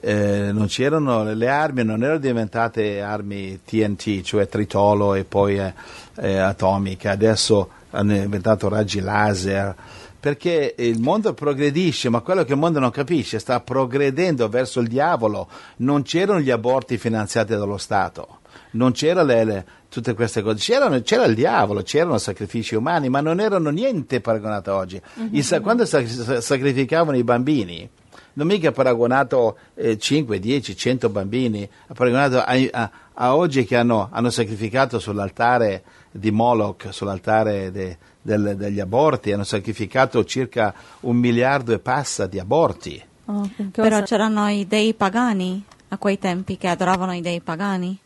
eh, 0.04 0.50
non 0.52 0.66
c'erano 0.66 1.24
le 1.32 1.48
armi, 1.48 1.82
non 1.82 2.02
erano 2.02 2.18
diventate 2.18 3.00
armi 3.00 3.60
TNT, 3.64 4.20
cioè 4.20 4.48
tritolo 4.48 5.14
e 5.14 5.24
poi 5.24 5.58
eh, 5.58 5.72
eh, 6.16 6.36
atomiche, 6.36 7.08
adesso 7.08 7.68
hanno 7.90 8.14
inventato 8.14 8.68
raggi 8.68 9.00
laser, 9.00 9.74
perché 10.18 10.74
il 10.78 11.00
mondo 11.00 11.34
progredisce, 11.34 12.08
ma 12.08 12.20
quello 12.20 12.44
che 12.44 12.52
il 12.52 12.58
mondo 12.58 12.78
non 12.78 12.90
capisce 12.90 13.38
sta 13.38 13.60
progredendo 13.60 14.48
verso 14.48 14.80
il 14.80 14.88
diavolo, 14.88 15.48
non 15.76 16.02
c'erano 16.02 16.40
gli 16.40 16.50
aborti 16.50 16.96
finanziati 16.96 17.54
dallo 17.54 17.76
Stato. 17.76 18.38
Non 18.70 18.92
c'erano 18.92 19.64
tutte 19.88 20.14
queste 20.14 20.42
cose, 20.42 20.56
c'erano, 20.58 21.00
c'era 21.02 21.24
il 21.24 21.34
diavolo, 21.34 21.82
c'erano 21.82 22.18
sacrifici 22.18 22.74
umani, 22.74 23.08
ma 23.08 23.20
non 23.20 23.38
erano 23.38 23.70
niente 23.70 24.20
paragonato 24.20 24.72
a 24.72 24.76
oggi. 24.76 25.00
Il, 25.30 25.60
quando 25.62 25.84
sacrificavano 25.84 27.16
i 27.16 27.22
bambini, 27.22 27.88
non 28.34 28.46
mica 28.46 28.72
paragonato 28.72 29.56
eh, 29.74 29.98
5, 29.98 30.38
10, 30.38 30.76
100 30.76 31.08
bambini, 31.08 31.68
paragonato 31.94 32.38
a, 32.38 32.54
a, 32.70 32.90
a 33.12 33.36
oggi 33.36 33.64
che 33.64 33.76
hanno, 33.76 34.08
hanno, 34.10 34.30
sacrificato 34.30 34.98
sull'altare 34.98 35.82
di 36.16 36.30
Moloch, 36.30 36.92
sull'altare 36.92 37.72
de, 37.72 37.98
del, 38.22 38.54
degli 38.56 38.78
aborti, 38.78 39.32
hanno 39.32 39.42
sacrificato 39.42 40.24
circa 40.24 40.72
un 41.00 41.16
miliardo 41.16 41.72
e 41.72 41.80
passa 41.80 42.28
di 42.28 42.38
aborti. 42.38 43.02
Oh, 43.24 43.50
Però 43.72 44.02
c'erano 44.02 44.48
i 44.48 44.66
dei 44.66 44.94
pagani 44.94 45.64
a 45.88 45.98
quei 45.98 46.18
tempi 46.18 46.56
che 46.56 46.68
adoravano 46.68 47.14
i 47.14 47.20
dei 47.20 47.40
pagani? 47.40 47.98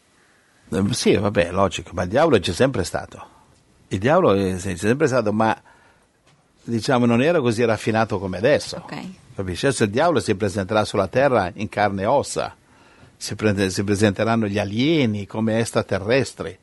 Eh, 0.71 0.85
sì, 0.93 1.17
vabbè, 1.17 1.51
logico, 1.51 1.91
ma 1.93 2.05
il 2.05 2.09
diavolo 2.09 2.39
c'è 2.39 2.53
sempre 2.53 2.83
stato. 2.85 3.37
Il 3.89 3.99
diavolo 3.99 4.35
c'è 4.35 4.77
sempre 4.77 5.07
stato, 5.07 5.31
ma 5.33 5.55
diciamo 6.63 7.05
non 7.05 7.21
era 7.21 7.41
così 7.41 7.63
raffinato 7.65 8.19
come 8.19 8.39
adesso. 8.39 8.77
Okay. 8.85 9.17
Capisci? 9.35 9.67
Adesso 9.67 9.85
il 9.85 9.91
diavolo 9.91 10.21
si 10.21 10.35
presenterà 10.35 10.85
sulla 10.85 11.09
terra 11.09 11.51
in 11.55 11.69
carne 11.69 12.03
e 12.03 12.07
ossa, 12.07 12.57
si, 13.17 13.35
pre- 13.35 13.69
si 13.69 13.85
presenteranno 13.85 14.47
gli 14.47 14.59
alieni 14.59 15.27
come 15.27 15.59
extraterrestri, 15.59 16.59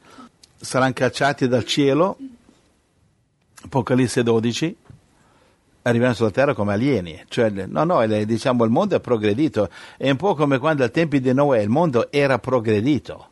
saranno 0.59 0.93
cacciati 0.93 1.47
dal 1.47 1.65
cielo, 1.65 2.17
Apocalisse 3.63 4.23
12, 4.23 4.75
arriveranno 5.83 6.15
sulla 6.15 6.31
terra 6.31 6.53
come 6.53 6.73
alieni. 6.73 7.23
Cioè, 7.27 7.49
no, 7.49 7.83
no, 7.83 8.05
diciamo 8.25 8.63
il 8.63 8.71
mondo 8.71 8.95
è 8.95 8.99
progredito, 8.99 9.69
è 9.97 10.09
un 10.09 10.17
po' 10.17 10.35
come 10.35 10.57
quando 10.57 10.83
ai 10.83 10.91
tempi 10.91 11.19
di 11.19 11.33
Noè 11.33 11.59
il 11.59 11.69
mondo 11.69 12.11
era 12.11 12.39
progredito. 12.39 13.29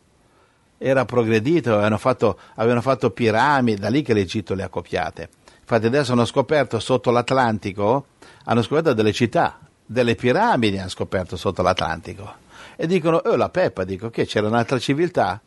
Era 0.77 1.05
progredito, 1.05 1.73
avevano 1.73 1.97
fatto, 1.97 2.37
avevano 2.55 2.81
fatto 2.81 3.11
piramidi, 3.11 3.79
da 3.79 3.89
lì 3.89 4.01
che 4.01 4.13
l'Egitto 4.13 4.53
le 4.53 4.63
ha 4.63 4.69
copiate. 4.69 5.29
Infatti 5.61 5.85
adesso 5.85 6.11
hanno 6.11 6.25
scoperto 6.25 6.77
sotto 6.79 7.09
l'Atlantico 7.09 8.07
hanno 8.45 8.61
scoperto 8.61 8.93
delle 8.93 9.13
città, 9.13 9.59
delle 9.85 10.15
piramidi 10.15 10.77
hanno 10.77 10.89
scoperto 10.89 11.37
sotto 11.37 11.61
l'Atlantico. 11.61 12.41
E 12.75 12.87
dicono, 12.87 13.17
oh 13.17 13.35
la 13.35 13.49
peppa, 13.49 13.83
dico 13.83 14.09
che 14.09 14.25
c'era 14.25 14.47
un'altra 14.47 14.79
civiltà. 14.79 15.39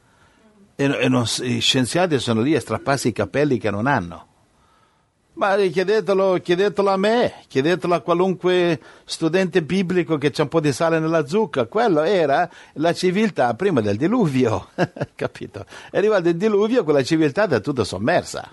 E, 0.77 0.85
e 0.85 1.09
non, 1.09 1.25
i 1.41 1.61
scienziati 1.61 2.19
sono 2.19 2.43
lì 2.43 2.55
a 2.55 2.61
strapparsi 2.61 3.09
i 3.09 3.13
capelli 3.13 3.59
che 3.59 3.71
non 3.71 3.87
hanno. 3.87 4.27
Ma 5.37 5.55
chiedetelo, 5.57 6.39
chiedetelo, 6.43 6.89
a 6.89 6.97
me, 6.97 7.43
chiedetelo 7.49 7.93
a 7.93 8.01
qualunque 8.01 8.81
studente 9.05 9.63
biblico 9.63 10.17
che 10.17 10.31
c'è 10.31 10.43
un 10.43 10.49
po' 10.49 10.61
di 10.61 10.73
sale 10.73 10.99
nella 10.99 11.27
zucca. 11.27 11.67
Quello 11.67 12.03
era 12.03 12.49
la 12.75 12.95
civiltà 12.95 13.53
prima 13.53 13.83
del 13.83 13.99
diluvio, 13.99 14.69
capito? 15.15 15.67
È 15.91 15.99
arrivato 15.99 16.29
il 16.29 16.37
diluvio, 16.37 16.85
quella 16.85 17.03
civiltà 17.03 17.47
è 17.47 17.61
tutta 17.61 17.85
sommersa. 17.85 18.51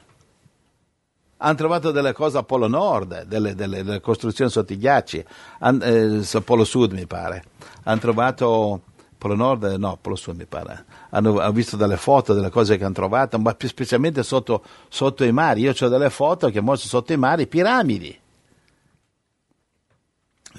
Hanno 1.37 1.55
trovato 1.55 1.91
delle 1.91 2.11
cose 2.11 2.37
a 2.37 2.43
Polo 2.43 2.67
Nord, 2.67 3.23
delle, 3.23 3.55
delle, 3.55 3.83
delle 3.83 4.01
costruzioni 4.01 4.51
sotto 4.51 4.73
i 4.73 4.77
ghiacci, 4.77 5.25
An, 5.59 5.81
eh, 5.81 6.41
Polo 6.41 6.65
Sud 6.65 6.91
mi 6.91 7.05
pare. 7.05 7.45
Hanno 7.83 7.99
trovato 7.99 8.81
Polo 9.23 9.35
Nord, 9.35 9.63
no, 9.77 9.97
Polo 10.01 10.17
Sud 10.17 10.35
mi 10.35 10.45
pare. 10.45 10.83
Hanno, 11.11 11.39
hanno, 11.39 11.53
visto 11.53 11.77
delle 11.77 11.95
foto 11.95 12.33
delle 12.33 12.49
cose 12.49 12.75
che 12.75 12.83
hanno 12.83 12.93
trovato, 12.93 13.39
ma 13.39 13.55
più 13.55 13.69
specialmente 13.69 14.21
sotto, 14.21 14.61
sotto 14.89 15.23
i 15.23 15.31
mari. 15.31 15.61
Io 15.61 15.73
ho 15.79 15.87
delle 15.87 16.09
foto 16.09 16.49
che 16.49 16.59
mostrano 16.59 16.99
sotto 16.99 17.13
i 17.13 17.17
mari 17.17 17.47
piramidi. 17.47 18.19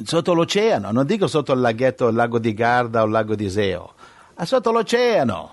Sotto 0.04 0.32
l'oceano, 0.32 0.92
non 0.92 1.04
dico 1.04 1.26
sotto 1.26 1.52
il 1.52 1.60
laghetto, 1.60 2.08
il 2.08 2.14
lago 2.14 2.38
di 2.38 2.54
Garda 2.54 3.02
o 3.02 3.04
il 3.04 3.10
lago 3.10 3.34
di 3.34 3.44
Iseo, 3.44 3.92
ma 4.34 4.46
sotto 4.46 4.72
l'oceano. 4.72 5.50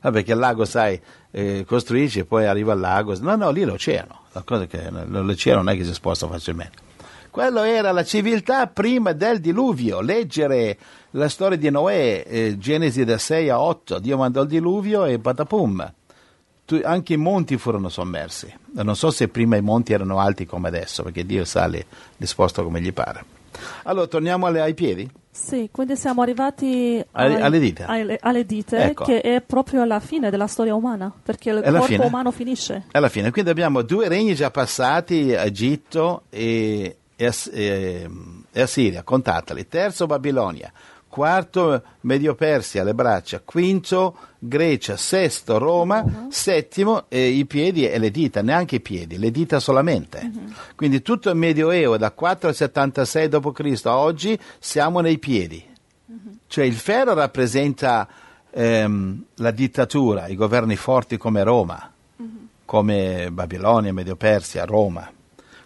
Vabbè, 0.00 0.24
che 0.24 0.32
il 0.32 0.38
lago, 0.38 0.64
sai, 0.64 1.00
eh, 1.30 1.64
costruisci 1.64 2.18
e 2.18 2.24
poi 2.24 2.46
arriva 2.46 2.72
al 2.72 2.80
lago. 2.80 3.16
No, 3.20 3.36
no, 3.36 3.50
lì 3.50 3.62
l'oceano. 3.62 4.22
L'oceano 4.42 5.62
non 5.62 5.68
è 5.68 5.76
che 5.76 5.84
si 5.84 5.94
sposta 5.94 6.26
facilmente. 6.26 6.93
Quello 7.34 7.64
era 7.64 7.90
la 7.90 8.04
civiltà 8.04 8.68
prima 8.68 9.10
del 9.10 9.40
diluvio. 9.40 10.00
Leggere 10.00 10.78
la 11.10 11.28
storia 11.28 11.58
di 11.58 11.68
Noè, 11.68 12.22
eh, 12.24 12.58
Genesi 12.58 13.04
da 13.04 13.18
6 13.18 13.48
a 13.48 13.60
8, 13.60 13.98
Dio 13.98 14.16
mandò 14.16 14.42
il 14.42 14.46
diluvio 14.46 15.04
e 15.04 15.18
patapum. 15.18 15.92
Tu, 16.64 16.80
anche 16.84 17.14
i 17.14 17.16
monti 17.16 17.56
furono 17.56 17.88
sommersi. 17.88 18.54
Non 18.74 18.94
so 18.94 19.10
se 19.10 19.26
prima 19.26 19.56
i 19.56 19.62
monti 19.62 19.92
erano 19.92 20.20
alti 20.20 20.46
come 20.46 20.68
adesso, 20.68 21.02
perché 21.02 21.26
Dio 21.26 21.44
sale 21.44 21.86
disposto 22.16 22.62
come 22.62 22.80
gli 22.80 22.92
pare. 22.92 23.24
Allora, 23.82 24.06
torniamo 24.06 24.46
alle, 24.46 24.60
ai 24.60 24.74
piedi? 24.74 25.10
Sì, 25.28 25.70
quindi 25.72 25.96
siamo 25.96 26.22
arrivati 26.22 27.04
ai, 27.10 27.34
alle 27.40 27.58
dite, 27.58 27.82
alle, 27.82 28.16
alle 28.20 28.46
dite 28.46 28.76
ecco. 28.76 29.02
che 29.02 29.20
è 29.20 29.40
proprio 29.40 29.84
la 29.84 29.98
fine 29.98 30.30
della 30.30 30.46
storia 30.46 30.76
umana, 30.76 31.12
perché 31.20 31.50
il 31.50 31.62
corpo 31.62 31.82
fine. 31.82 32.04
umano 32.04 32.30
finisce. 32.30 32.84
È 32.92 33.00
la 33.00 33.08
fine, 33.08 33.32
quindi 33.32 33.50
abbiamo 33.50 33.82
due 33.82 34.06
regni 34.06 34.36
già 34.36 34.52
passati, 34.52 35.32
Egitto 35.32 36.22
e 36.30 36.98
e, 37.16 37.32
e, 37.52 38.10
e 38.52 38.60
Assiria, 38.60 39.02
contatali. 39.02 39.68
Terzo 39.68 40.06
Babilonia, 40.06 40.72
quarto 41.08 41.82
Medio 42.00 42.34
Persia, 42.34 42.82
le 42.82 42.94
braccia, 42.94 43.40
quinto 43.44 44.16
Grecia, 44.38 44.96
sesto 44.96 45.58
Roma, 45.58 46.02
uh-huh. 46.02 46.26
settimo 46.30 47.04
eh, 47.08 47.28
i 47.28 47.46
piedi 47.46 47.88
e 47.88 47.98
le 47.98 48.10
dita, 48.10 48.42
neanche 48.42 48.76
i 48.76 48.80
piedi, 48.80 49.18
le 49.18 49.30
dita 49.30 49.60
solamente. 49.60 50.18
Uh-huh. 50.22 50.52
Quindi 50.74 51.02
tutto 51.02 51.30
il 51.30 51.36
Medioevo, 51.36 51.96
da 51.96 52.10
476 52.10 53.28
d.C. 53.28 53.86
a 53.86 53.96
oggi, 53.96 54.38
siamo 54.58 55.00
nei 55.00 55.18
piedi. 55.18 55.64
Uh-huh. 56.06 56.38
Cioè 56.48 56.64
il 56.64 56.74
ferro 56.74 57.14
rappresenta 57.14 58.08
ehm, 58.50 59.24
la 59.36 59.50
dittatura, 59.52 60.26
i 60.26 60.34
governi 60.34 60.76
forti 60.76 61.16
come 61.16 61.42
Roma, 61.44 61.92
come 62.64 63.28
Babilonia, 63.30 63.92
Medio 63.92 64.16
Persia, 64.16 64.64
Roma 64.64 65.08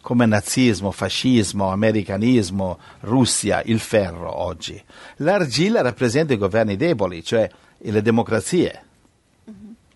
come 0.00 0.26
nazismo, 0.26 0.90
fascismo, 0.90 1.70
americanismo, 1.70 2.78
Russia, 3.00 3.62
il 3.64 3.80
ferro 3.80 4.34
oggi. 4.34 4.82
L'argilla 5.16 5.80
rappresenta 5.82 6.32
i 6.32 6.38
governi 6.38 6.76
deboli, 6.76 7.22
cioè 7.24 7.48
le 7.78 8.02
democrazie, 8.02 8.82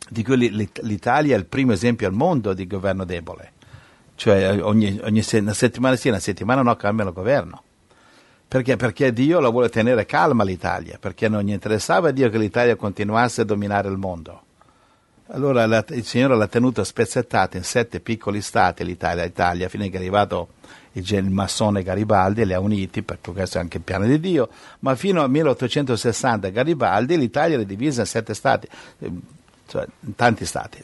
di 0.09 0.23
cui 0.23 0.71
l'Italia 0.83 1.35
è 1.35 1.39
il 1.39 1.47
primo 1.47 1.73
esempio 1.73 2.07
al 2.07 2.15
mondo 2.15 2.53
di 2.53 2.67
governo 2.67 3.05
debole. 3.05 3.53
Cioè 4.15 4.63
ogni, 4.63 5.01
ogni 5.03 5.23
se- 5.23 5.39
una 5.39 5.55
settimana 5.55 5.97
sì, 5.97 6.09
una 6.09 6.19
settimana 6.19 6.63
no, 6.63 6.77
cambiano 6.77 7.13
governo. 7.13 7.63
Perché? 8.47 8.77
Perché 8.77 9.13
Dio 9.13 9.41
la 9.41 9.49
vuole 9.49 9.71
tenere 9.71 10.05
calma 10.05 10.45
l'Italia, 10.45 10.99
perché 11.01 11.29
non 11.29 11.43
gli 11.43 11.53
interessava 11.53 12.09
a 12.09 12.13
Dio 12.13 12.29
che 12.29 12.37
l'Italia 12.37 12.77
continuasse 12.77 13.41
a 13.41 13.45
dominare 13.45 13.89
il 13.89 13.97
mondo. 13.97 14.43
Allora 15.35 15.65
la, 15.67 15.83
il 15.91 16.05
Signore 16.05 16.37
l'ha 16.37 16.47
tenuta 16.47 16.85
spezzettata 16.85 17.57
in 17.57 17.65
sette 17.65 18.01
piccoli 18.01 18.43
stati, 18.43 18.85
l'Italia, 18.85 19.25
l'Italia 19.25 19.69
fino 19.71 19.85
a 19.85 19.87
che 19.87 19.95
è 19.95 19.97
arrivato 19.97 20.49
il, 20.93 21.11
il 21.11 21.31
massone 21.31 21.83
Garibaldi 21.83 22.45
li 22.45 22.53
ha 22.53 22.61
uniti, 22.61 23.03
perché 23.03 23.33
questo 23.33 23.57
è 23.57 23.61
anche 23.63 23.79
il 23.79 23.83
piano 23.83 24.05
di 24.05 24.21
Dio, 24.21 24.51
ma 24.81 24.95
fino 24.95 25.23
al 25.23 25.31
1860 25.31 26.51
Garibaldi 26.51 27.17
l'Italia 27.17 27.55
era 27.55 27.65
divisa 27.65 28.03
in 28.03 28.07
sette 28.07 28.35
stati, 28.35 28.69
eh, 28.99 29.11
cioè 29.69 29.87
in 30.01 30.15
tanti 30.15 30.45
stati. 30.45 30.83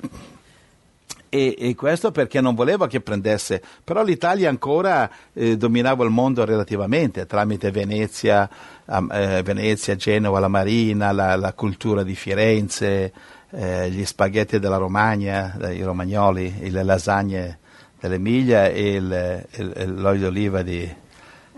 E, 1.31 1.55
e, 1.59 1.75
questo 1.75 2.11
perché 2.11 2.41
non 2.41 2.55
voleva 2.55 2.87
che 2.87 3.03
prendesse, 3.03 3.63
però 3.85 4.03
l'Italia 4.03 4.49
ancora 4.49 5.11
eh, 5.35 5.59
dominava 5.59 6.05
il 6.05 6.11
mondo 6.11 6.47
relativamente 6.47 7.27
tramite 7.27 7.71
Venezia, 7.71 8.49
eh, 8.87 9.43
Venezia 9.43 9.95
Genova, 9.95 10.39
la 10.39 10.49
Marina, 10.49 11.13
la, 11.13 11.37
la 11.37 11.53
cultura 11.53 12.03
di 12.03 12.15
Firenze, 12.15 13.13
eh, 13.51 13.91
gli 13.91 14.05
spaghetti 14.05 14.59
della 14.59 14.77
Romagna, 14.77 15.57
i 15.71 15.83
romagnoli, 15.83 16.71
le 16.71 16.83
lasagne 16.83 17.59
dell'Emilia 18.01 18.69
e 18.69 18.95
il, 18.95 19.47
il, 19.57 19.95
l'olio 19.97 20.27
d'oliva 20.27 20.63
di, 20.63 20.89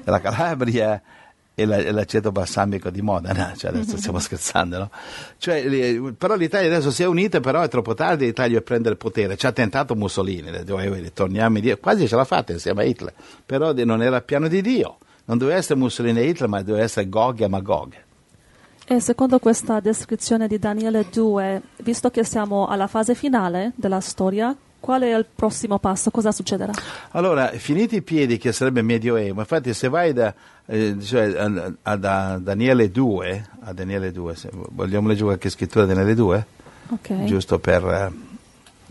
della 0.02 0.20
Calabria 0.20 1.02
e, 1.54 1.64
la, 1.66 1.90
l'aceto 1.90 2.32
balsamico 2.32 2.90
di 2.90 3.02
Modena, 3.02 3.52
cioè 3.56 3.70
adesso 3.70 3.96
stiamo 3.98 4.18
scherzando, 4.18 4.78
no? 4.78 4.90
Cioè, 5.36 6.00
però 6.16 6.36
l'Italia 6.36 6.68
adesso 6.68 6.90
si 6.90 7.02
è 7.02 7.06
unita, 7.06 7.40
però 7.40 7.60
è 7.60 7.68
troppo 7.68 7.94
tardi 7.94 8.24
l'Italia 8.26 8.58
a 8.58 8.62
prendere 8.62 8.92
il 8.92 8.98
potere, 8.98 9.36
ci 9.36 9.46
ha 9.46 9.52
tentato 9.52 9.94
Mussolini, 9.94 10.50
torniamo 11.12 11.56
in 11.56 11.62
Dio, 11.62 11.78
quasi 11.78 12.08
ce 12.08 12.16
l'ha 12.16 12.24
fatta 12.24 12.52
insieme 12.52 12.82
a 12.82 12.84
Hitler, 12.84 13.12
però 13.44 13.72
non 13.72 14.02
era 14.02 14.20
piano 14.22 14.48
di 14.48 14.62
Dio, 14.62 14.98
non 15.26 15.38
doveva 15.38 15.58
essere 15.58 15.78
Mussolini 15.78 16.20
e 16.20 16.28
Hitler, 16.28 16.48
ma 16.48 16.62
doveva 16.62 16.84
essere 16.84 17.08
Gog 17.08 17.40
e 17.40 17.48
Magog. 17.48 18.08
E 18.92 18.98
secondo 18.98 19.38
questa 19.38 19.78
descrizione 19.78 20.48
di 20.48 20.58
Daniele 20.58 21.06
2, 21.08 21.62
visto 21.84 22.10
che 22.10 22.24
siamo 22.24 22.66
alla 22.66 22.88
fase 22.88 23.14
finale 23.14 23.70
della 23.76 24.00
storia, 24.00 24.52
qual 24.80 25.02
è 25.02 25.16
il 25.16 25.26
prossimo 25.32 25.78
passo? 25.78 26.10
Cosa 26.10 26.32
succederà? 26.32 26.72
Allora, 27.12 27.50
finiti 27.50 27.94
i 27.94 28.02
piedi, 28.02 28.36
che 28.36 28.50
sarebbe 28.50 28.82
Medioevo, 28.82 29.38
infatti 29.38 29.74
se 29.74 29.88
vai 29.88 30.12
da, 30.12 30.34
eh, 30.66 30.96
cioè, 31.00 31.38
a, 31.38 31.72
a, 31.82 31.96
da 31.96 32.38
Daniele 32.42 32.90
2, 32.90 33.48
a 33.60 33.72
Daniele 33.72 34.10
2 34.10 34.34
vogliamo 34.70 35.06
leggere 35.06 35.26
qualche 35.26 35.50
scrittura 35.50 35.84
di 35.84 35.92
Daniele 35.92 36.14
2? 36.16 36.46
Okay. 36.88 37.24
Giusto 37.26 37.60
per 37.60 37.84
eh, 37.84 38.12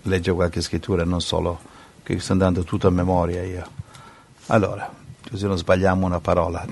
leggere 0.04 0.34
qualche 0.34 0.62
scrittura, 0.62 1.04
non 1.04 1.20
solo, 1.20 1.60
che 2.04 2.18
sto 2.22 2.32
andando 2.32 2.64
tutto 2.64 2.88
a 2.88 2.92
memoria 2.92 3.44
io. 3.44 3.68
Allora, 4.46 4.90
così 5.30 5.46
non 5.46 5.58
sbagliamo 5.58 6.06
una 6.06 6.22
parola. 6.22 6.66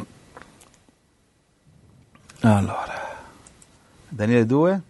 Allora. 2.40 3.07
Daniele 4.10 4.46
2, 4.46 4.82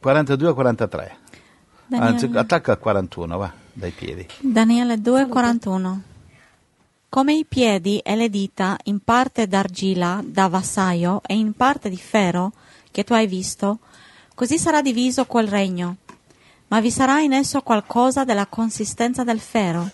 42 0.00 0.54
43. 0.54 1.16
Daniele... 1.86 2.12
Anzi, 2.12 2.30
attacca 2.32 2.72
a 2.72 2.76
41, 2.76 3.36
va, 3.36 3.52
dai 3.72 3.90
piedi. 3.90 4.26
Daniele 4.40 5.00
2, 5.00 5.28
41. 5.28 6.02
Come 7.08 7.34
i 7.34 7.44
piedi 7.44 7.98
e 7.98 8.16
le 8.16 8.28
dita 8.28 8.76
in 8.84 9.00
parte 9.00 9.46
d'argilla 9.46 10.20
da 10.24 10.48
vassaio 10.48 11.20
e 11.26 11.34
in 11.34 11.52
parte 11.52 11.88
di 11.88 11.96
ferro 11.96 12.52
che 12.90 13.04
tu 13.04 13.12
hai 13.12 13.26
visto, 13.26 13.78
così 14.34 14.58
sarà 14.58 14.80
diviso 14.80 15.24
quel 15.26 15.46
regno. 15.46 15.96
Ma 16.68 16.80
vi 16.80 16.90
sarà 16.90 17.20
in 17.20 17.32
esso 17.32 17.60
qualcosa 17.60 18.24
della 18.24 18.46
consistenza 18.46 19.22
del 19.22 19.38
ferro, 19.38 19.88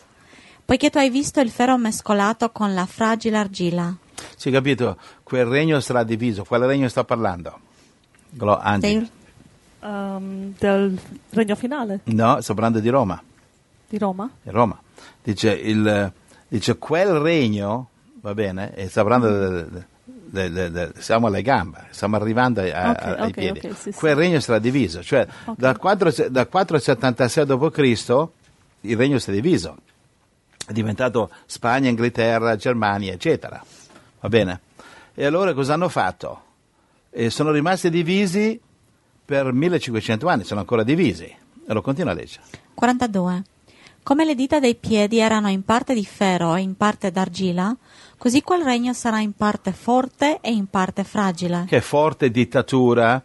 poiché 0.65 0.89
tu 0.89 0.99
hai 0.99 1.11
visto 1.11 1.41
il 1.41 1.51
ferro 1.51 1.77
mescolato 1.77 2.51
con 2.51 2.73
la 2.73 2.87
fragile 2.87 3.37
argilla. 3.37 3.95
Sì, 4.37 4.51
capito, 4.51 4.97
quel 5.23 5.45
regno 5.45 5.81
sarà 5.81 6.05
diviso. 6.05 6.45
Quale 6.45 6.67
regno 6.67 6.89
sta 6.89 7.05
parlando? 7.05 7.69
Del, 8.89 9.09
um, 9.81 10.55
del 10.59 10.99
regno 11.31 11.55
finale? 11.57 12.01
No, 12.05 12.41
sto 12.41 12.55
parlando 12.55 12.81
di 12.81 12.89
Roma. 12.89 13.21
Di 13.89 13.99
Roma? 13.99 14.31
Di 14.43 14.51
Roma. 14.51 14.81
Dice, 15.23 15.53
il, 15.53 16.13
dice 16.49 16.79
quel 16.79 17.19
regno, 17.19 17.89
va 18.21 18.35
bene, 18.35 18.75
e 18.75 18.89
sta 18.89 19.03
parlando 19.03 19.29
del, 19.29 19.85
del, 20.31 20.71
del, 20.71 20.93
siamo 20.99 21.27
alle 21.27 21.43
gambe, 21.43 21.87
stiamo 21.91 22.17
arrivando 22.17 22.61
a, 22.61 22.65
okay, 22.65 23.15
ai 23.15 23.15
okay, 23.15 23.31
piedi. 23.33 23.59
Okay, 23.59 23.75
sì, 23.75 23.93
Quel 23.93 24.15
sì. 24.15 24.21
regno 24.21 24.41
sarà 24.41 24.59
diviso, 24.59 25.03
cioè 25.03 25.27
da, 25.57 25.77
4, 25.77 26.29
da 26.29 26.47
476 26.47 27.47
d.C. 27.47 28.29
il 28.83 28.97
regno 28.97 29.19
si 29.19 29.31
è 29.31 29.33
diviso, 29.33 29.77
è 30.67 30.73
diventato 30.73 31.31
Spagna, 31.47 31.89
Inghilterra, 31.89 32.57
Germania, 32.57 33.13
eccetera. 33.13 33.63
Va 34.21 34.29
bene? 34.29 34.61
E 35.15 35.25
allora 35.25 35.53
cosa 35.53 35.75
hanno 35.75 35.89
fatto? 35.89 36.43
E 37.11 37.29
sono 37.31 37.51
rimasti 37.51 37.91
divisi 37.91 38.59
per 39.25 39.53
1500 39.53 40.29
anni, 40.29 40.45
sono 40.45 40.61
ancora 40.61 40.83
divisi. 40.83 41.25
E 41.25 41.73
lo 41.73 41.83
continua 41.83 42.13
a 42.13 42.15
leggere. 42.15 42.43
42. 42.75 43.43
Come 44.03 44.25
le 44.25 44.35
dita 44.35 44.59
dei 44.59 44.77
piedi 44.77 45.19
erano 45.19 45.49
in 45.49 45.63
parte 45.63 45.95
di 45.95 46.05
ferro 46.05 46.55
e 46.55 46.63
in 46.63 46.77
parte 46.77 47.11
d'argilla, 47.11 47.77
così 48.17 48.43
quel 48.43 48.63
regno 48.63 48.93
sarà 48.93 49.21
in 49.21 49.33
parte 49.35 49.73
forte 49.73 50.39
e 50.41 50.51
in 50.51 50.67
parte 50.67 51.05
fragile. 51.05 51.67
Che 51.69 51.81
forte 51.81 52.31
dittatura, 52.31 53.23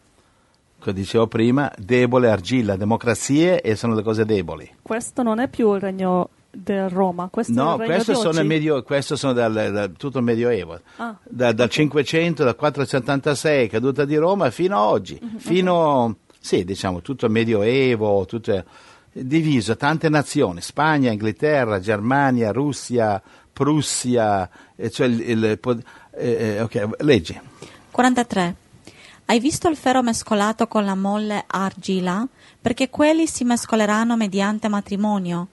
come 0.78 0.95
dicevo 0.95 1.28
prima, 1.28 1.71
debole, 1.78 2.30
argilla, 2.30 2.76
democrazie 2.76 3.62
e 3.62 3.76
sono 3.76 3.95
le 3.95 4.04
cose 4.04 4.26
deboli. 4.26 4.69
Questo 4.82 5.24
non 5.24 5.39
è 5.39 5.48
più 5.48 5.74
il 5.74 5.82
regno 5.82 6.30
di 6.56 6.88
Roma, 6.88 7.28
questo 7.30 7.52
è 7.52 7.56
No, 7.56 7.76
questo 7.78 8.15
sono, 8.15 8.44
medio, 8.44 8.82
questo 8.84 9.15
sono 9.15 9.34
dal, 9.34 9.54
da 9.54 9.88
tutto 9.89 10.20
il 10.20 10.24
Medioevo, 10.24 10.80
Ah, 10.98 11.15
Da- 11.24 11.52
dal 11.52 11.70
500, 11.70 12.44
dal 12.44 12.56
476, 12.56 13.68
caduta 13.70 14.06
di 14.06 14.15
Roma, 14.15 14.50
fino 14.52 14.76
a 14.78 14.88
oggi, 14.88 15.20
Mhm, 15.22 15.38
fino, 15.38 16.15
sì, 16.39 16.63
diciamo, 16.63 17.02
tutto 17.02 17.26
il 17.26 17.32
Medioevo, 17.32 18.26
tutto, 18.26 18.63
diviso, 19.12 19.76
tante 19.78 20.10
nazioni, 20.10 20.62
Spagna, 20.62 21.12
Inghilterra, 21.12 21.80
Germania, 21.80 22.52
Russia, 22.52 23.22
Prussia, 23.52 24.50
e 24.76 24.89
cioè 24.89 25.08
il, 25.08 25.22
il- 25.30 25.46
eh, 25.46 25.88
eh, 26.18 26.62
ok, 26.62 26.89
leggi. 27.00 27.39
43. 27.91 28.56
Hai 29.28 29.39
visto 29.39 29.68
il 29.70 29.76
ferro 29.76 30.04
mescolato 30.04 30.68
con 30.68 30.86
la 30.86 30.94
molle 30.96 31.44
argilla? 31.48 32.28
Perché 32.62 32.89
quelli 32.89 33.26
si 33.28 33.44
mescoleranno 33.44 34.15
mediante 34.15 34.68
matrimonio, 34.68 35.48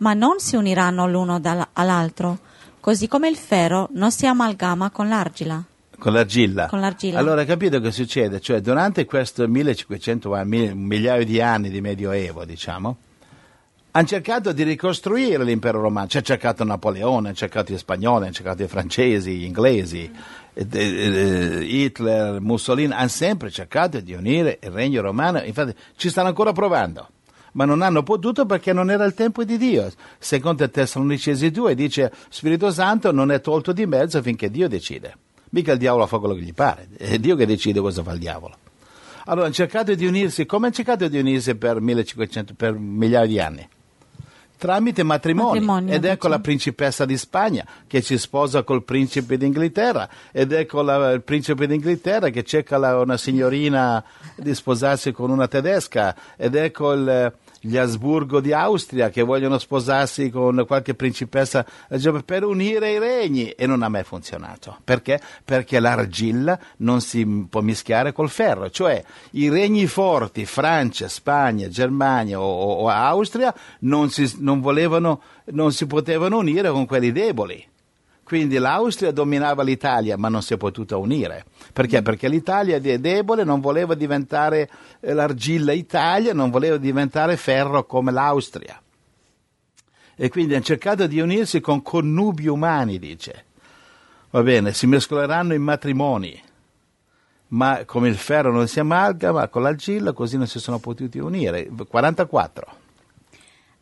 ma 0.00 0.14
non 0.14 0.38
si 0.38 0.56
uniranno 0.56 1.08
l'uno 1.08 1.40
all'altro, 1.72 2.38
così 2.80 3.08
come 3.08 3.28
il 3.28 3.36
ferro 3.36 3.88
non 3.92 4.10
si 4.10 4.26
amalgama 4.26 4.90
con 4.90 5.08
l'argilla. 5.08 5.62
Con 5.98 6.12
l'argilla. 6.14 6.66
Con 6.66 6.80
l'argilla. 6.80 7.18
Allora, 7.18 7.44
capito 7.44 7.78
che 7.80 7.90
succede? 7.90 8.40
Cioè, 8.40 8.60
durante 8.60 9.04
questo 9.04 9.46
1500 9.46 10.34
anni, 10.34 10.74
migliaio 10.74 11.24
di 11.26 11.42
anni 11.42 11.68
di 11.68 11.82
Medioevo, 11.82 12.46
diciamo, 12.46 12.96
hanno 13.90 14.06
cercato 14.06 14.52
di 14.52 14.62
ricostruire 14.62 15.44
l'impero 15.44 15.80
romano. 15.80 16.08
Ha 16.10 16.20
cercato 16.22 16.64
Napoleone, 16.64 17.28
hanno 17.28 17.36
cercato 17.36 17.74
gli 17.74 17.78
spagnoli, 17.78 18.24
hanno 18.24 18.32
cercato 18.32 18.62
i 18.62 18.68
francesi, 18.68 19.36
gli 19.36 19.44
inglesi, 19.44 20.10
eh, 20.54 20.66
eh, 20.70 21.64
Hitler, 21.64 22.40
Mussolini, 22.40 22.94
hanno 22.94 23.08
sempre 23.08 23.50
cercato 23.50 24.00
di 24.00 24.14
unire 24.14 24.58
il 24.62 24.70
regno 24.70 25.02
romano. 25.02 25.42
Infatti, 25.42 25.74
ci 25.96 26.08
stanno 26.08 26.28
ancora 26.28 26.52
provando. 26.52 27.08
Ma 27.52 27.64
non 27.64 27.82
hanno 27.82 28.02
potuto 28.02 28.46
perché 28.46 28.72
non 28.72 28.90
era 28.90 29.04
il 29.04 29.14
tempo 29.14 29.44
di 29.44 29.56
Dio. 29.56 29.90
Secondo 30.18 30.68
Tessalonicesi 30.68 31.50
2 31.50 31.74
dice 31.74 32.12
Spirito 32.28 32.70
Santo 32.70 33.12
non 33.12 33.30
è 33.30 33.40
tolto 33.40 33.72
di 33.72 33.86
mezzo 33.86 34.22
finché 34.22 34.50
Dio 34.50 34.68
decide. 34.68 35.16
Mica 35.50 35.72
il 35.72 35.78
diavolo 35.78 36.06
fa 36.06 36.18
quello 36.18 36.34
che 36.34 36.42
gli 36.42 36.54
pare, 36.54 36.88
è 36.96 37.18
Dio 37.18 37.34
che 37.34 37.46
decide 37.46 37.80
cosa 37.80 38.02
fa 38.02 38.12
il 38.12 38.20
diavolo. 38.20 38.56
Allora 39.24 39.46
hanno 39.46 39.54
cercato 39.54 39.94
di 39.94 40.06
unirsi, 40.06 40.46
come 40.46 40.66
hanno 40.66 40.74
cercato 40.74 41.08
di 41.08 41.18
unirsi 41.18 41.54
per 41.56 41.80
1500, 41.80 42.54
per 42.54 42.72
migliaia 42.72 43.26
di 43.26 43.40
anni? 43.40 43.68
Tramite 44.60 45.02
matrimoni. 45.02 45.58
Matrimonio, 45.58 45.94
ed 45.94 46.04
ecco 46.04 46.14
diciamo. 46.14 46.34
la 46.34 46.40
principessa 46.40 47.04
di 47.06 47.16
Spagna 47.16 47.64
che 47.86 48.02
si 48.02 48.18
sposa 48.18 48.62
col 48.62 48.84
principe 48.84 49.38
d'Inghilterra 49.38 50.06
ed 50.30 50.52
ecco 50.52 50.82
la- 50.82 51.12
il 51.12 51.22
principe 51.22 51.66
d'Inghilterra 51.66 52.28
che 52.28 52.44
cerca 52.44 52.76
la- 52.76 52.98
una 53.00 53.16
signorina 53.16 54.04
di 54.36 54.54
sposarsi 54.54 55.12
con 55.12 55.30
una 55.30 55.48
tedesca 55.48 56.14
ed 56.36 56.54
ecco 56.54 56.92
il- 56.92 57.32
gli 57.60 57.76
Asburgo 57.76 58.40
di 58.40 58.52
Austria 58.52 59.10
che 59.10 59.22
vogliono 59.22 59.58
sposarsi 59.58 60.30
con 60.30 60.64
qualche 60.66 60.94
principessa 60.94 61.64
eh, 61.88 62.22
per 62.24 62.44
unire 62.44 62.92
i 62.92 62.98
regni 62.98 63.50
e 63.50 63.66
non 63.66 63.82
ha 63.82 63.88
mai 63.88 64.04
funzionato. 64.04 64.78
Perché? 64.82 65.20
Perché 65.44 65.78
l'argilla 65.78 66.58
non 66.78 67.00
si 67.00 67.26
può 67.48 67.60
mischiare 67.60 68.12
col 68.12 68.30
ferro, 68.30 68.70
cioè 68.70 69.02
i 69.32 69.48
regni 69.50 69.86
forti, 69.86 70.46
Francia, 70.46 71.08
Spagna, 71.08 71.68
Germania 71.68 72.40
o, 72.40 72.44
o- 72.44 72.88
Austria, 72.88 73.54
non 73.80 74.10
si, 74.10 74.36
non 74.38 74.60
volevano, 74.60 75.20
non 75.46 75.72
si 75.72 75.86
potevano 75.86 76.38
unire 76.38 76.70
con 76.70 76.86
quelli 76.86 77.12
deboli. 77.12 77.68
Quindi 78.30 78.58
l'Austria 78.58 79.10
dominava 79.10 79.64
l'Italia, 79.64 80.16
ma 80.16 80.28
non 80.28 80.40
si 80.40 80.54
è 80.54 80.56
potuta 80.56 80.96
unire. 80.96 81.46
Perché? 81.72 82.00
Perché 82.00 82.28
l'Italia 82.28 82.76
è 82.76 82.98
debole, 83.00 83.42
non 83.42 83.58
voleva 83.58 83.96
diventare 83.96 84.70
eh, 85.00 85.12
l'argilla 85.14 85.72
Italia, 85.72 86.32
non 86.32 86.48
voleva 86.48 86.76
diventare 86.76 87.36
ferro 87.36 87.84
come 87.86 88.12
l'Austria. 88.12 88.80
E 90.14 90.28
quindi 90.28 90.54
hanno 90.54 90.62
cercato 90.62 91.08
di 91.08 91.18
unirsi 91.18 91.58
con 91.58 91.82
connubi 91.82 92.46
umani, 92.46 93.00
dice. 93.00 93.46
Va 94.30 94.42
bene, 94.44 94.74
si 94.74 94.86
mescoleranno 94.86 95.52
in 95.52 95.62
matrimoni, 95.62 96.40
ma 97.48 97.82
come 97.84 98.06
il 98.06 98.16
ferro 98.16 98.52
non 98.52 98.68
si 98.68 98.78
amalgama 98.78 99.48
con 99.48 99.62
l'argilla, 99.62 100.12
così 100.12 100.36
non 100.36 100.46
si 100.46 100.60
sono 100.60 100.78
potuti 100.78 101.18
unire. 101.18 101.68
44. 101.68 102.76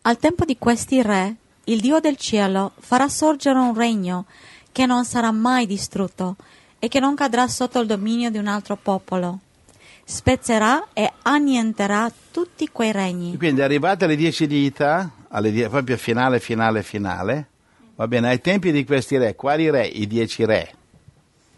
Al 0.01 0.17
tempo 0.17 0.47
di 0.47 0.57
questi 0.57 1.03
re, 1.03 1.37
il 1.69 1.81
Dio 1.81 2.01
del 2.01 2.17
cielo 2.17 2.73
farà 2.79 3.09
sorgere 3.09 3.59
un 3.59 3.75
regno 3.75 4.25
che 4.73 4.87
non 4.87 5.05
sarà 5.05 5.31
mai 5.31 5.67
distrutto 5.67 6.37
e 6.79 6.89
che 6.89 7.01
non 7.01 7.15
cadrà 7.15 7.47
sotto 7.49 7.81
il 7.81 7.87
dominio 7.87 8.31
di 8.31 8.39
un 8.39 8.47
altro 8.47 8.77
popolo. 8.77 9.41
Spezzerà 10.05 10.89
e 10.95 11.13
annienterà 11.23 12.11
tutti 12.31 12.69
quei 12.73 12.93
regni. 12.93 13.37
Quindi 13.37 13.61
arrivate 13.61 14.05
alle 14.07 14.17
10 14.17 14.47
dita, 14.47 15.11
alle 15.29 15.51
die- 15.53 15.69
proprio 15.69 15.97
finale, 15.99 16.41
finale, 16.41 16.83
finale, 16.83 17.49
va 17.97 18.09
bene, 18.09 18.29
ai 18.29 18.41
tempi 18.41 18.73
di 18.73 18.85
questi 18.87 19.19
re, 19.19 19.35
quali 19.35 19.69
re? 19.69 19.85
I 19.87 20.07
dieci 20.07 20.47
re, 20.47 20.73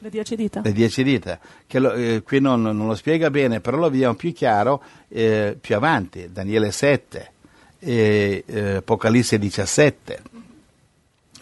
Le 0.01 0.11
dieci 0.11 0.35
dita. 0.35 0.63
le 0.65 0.73
dieci 0.73 1.05
dita, 1.05 1.39
che 1.67 1.79
lo- 1.79 1.93
eh, 1.93 2.23
qui 2.25 2.41
non, 2.41 2.63
non 2.63 2.87
lo 2.89 2.95
spiega 2.97 3.31
bene, 3.31 3.61
però 3.61 3.77
lo 3.77 3.89
vediamo 3.91 4.15
più 4.15 4.33
chiaro 4.33 4.83
eh, 5.09 5.57
più 5.61 5.77
avanti, 5.77 6.33
Daniele 6.33 6.73
7, 6.73 7.33
e, 7.81 8.45
eh, 8.47 8.75
Apocalisse 8.77 9.39
17. 9.39 10.23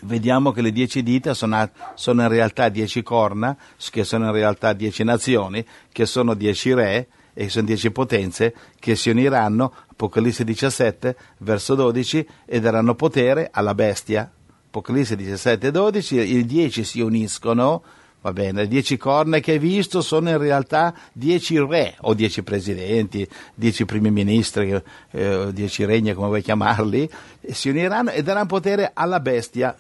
Vediamo 0.03 0.53
che 0.53 0.63
le 0.63 0.71
dieci 0.71 1.03
dita 1.03 1.35
sono, 1.35 1.69
sono 1.95 2.23
in 2.23 2.29
realtà 2.29 2.69
dieci 2.69 3.03
corna, 3.03 3.57
che 3.91 4.05
sono 4.05 4.27
in 4.27 4.33
realtà 4.33 4.73
dieci 4.73 5.03
nazioni, 5.03 5.65
che 5.91 6.07
sono 6.07 6.35
dieci 6.35 6.73
re 6.73 7.09
e 7.35 7.49
sono 7.49 7.67
dieci 7.67 7.91
potenze 7.91 8.55
che 8.79 8.95
si 8.95 9.11
uniranno, 9.11 9.73
Apocalisse 9.89 10.45
17, 10.45 11.17
verso 11.39 11.75
12, 11.75 12.27
e 12.45 12.61
daranno 12.61 12.95
potere 12.95 13.49
alla 13.53 13.75
bestia. 13.75 14.31
Apocalisse 14.67 15.17
17, 15.17 15.71
12, 15.73 16.17
i 16.17 16.47
dieci 16.47 16.85
si 16.85 17.01
uniscono, 17.01 17.83
va 18.21 18.33
bene, 18.33 18.63
le 18.63 18.69
dieci 18.69 18.97
corna 18.97 19.39
che 19.39 19.53
hai 19.53 19.59
visto 19.59 20.03
sono 20.03 20.31
in 20.31 20.39
realtà 20.39 20.95
dieci 21.13 21.59
re, 21.59 21.97
o 22.01 22.15
dieci 22.15 22.43
presidenti, 22.43 23.29
dieci 23.55 23.85
primi 23.85 24.11
ministri, 24.11 24.81
eh, 25.11 25.35
o 25.35 25.51
dieci 25.51 25.85
regni, 25.85 26.15
come 26.15 26.29
vuoi 26.29 26.43
chiamarli, 26.43 27.09
e 27.41 27.55
si 27.55 27.69
uniranno 27.69 28.11
e 28.11 28.23
daranno 28.23 28.47
potere 28.47 28.91
alla 28.93 29.21
bestia, 29.21 29.77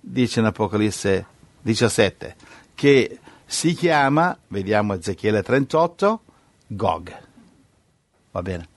dice 0.00 0.40
in 0.40 0.46
Apocalisse 0.46 1.26
17, 1.62 2.36
che 2.74 3.18
si 3.44 3.74
chiama, 3.74 4.36
vediamo 4.48 4.94
Ezechiele 4.94 5.42
38, 5.42 6.20
Gog. 6.66 7.16
Va 8.30 8.42
bene. 8.42 8.68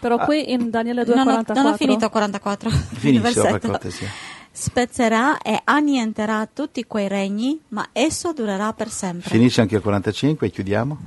Però 0.00 0.18
qui 0.24 0.50
in 0.50 0.70
Daniele 0.70 1.04
Non 1.04 1.28
ho, 1.28 1.40
2,44 1.42 1.52
non 1.54 1.66
ho 1.66 1.76
finito 1.76 2.08
44. 2.08 2.68
il 2.68 2.74
Finisci 2.74 3.40
per 3.40 3.60
cortesia. 3.60 4.08
Spezzerà 4.60 5.38
e 5.38 5.58
annienterà 5.64 6.46
tutti 6.52 6.84
quei 6.84 7.08
regni, 7.08 7.58
ma 7.68 7.88
esso 7.92 8.34
durerà 8.34 8.74
per 8.74 8.90
sempre. 8.90 9.30
Finisce 9.30 9.62
anche 9.62 9.76
il 9.76 9.80
45 9.80 10.46
e 10.46 10.50
chiudiamo. 10.50 10.98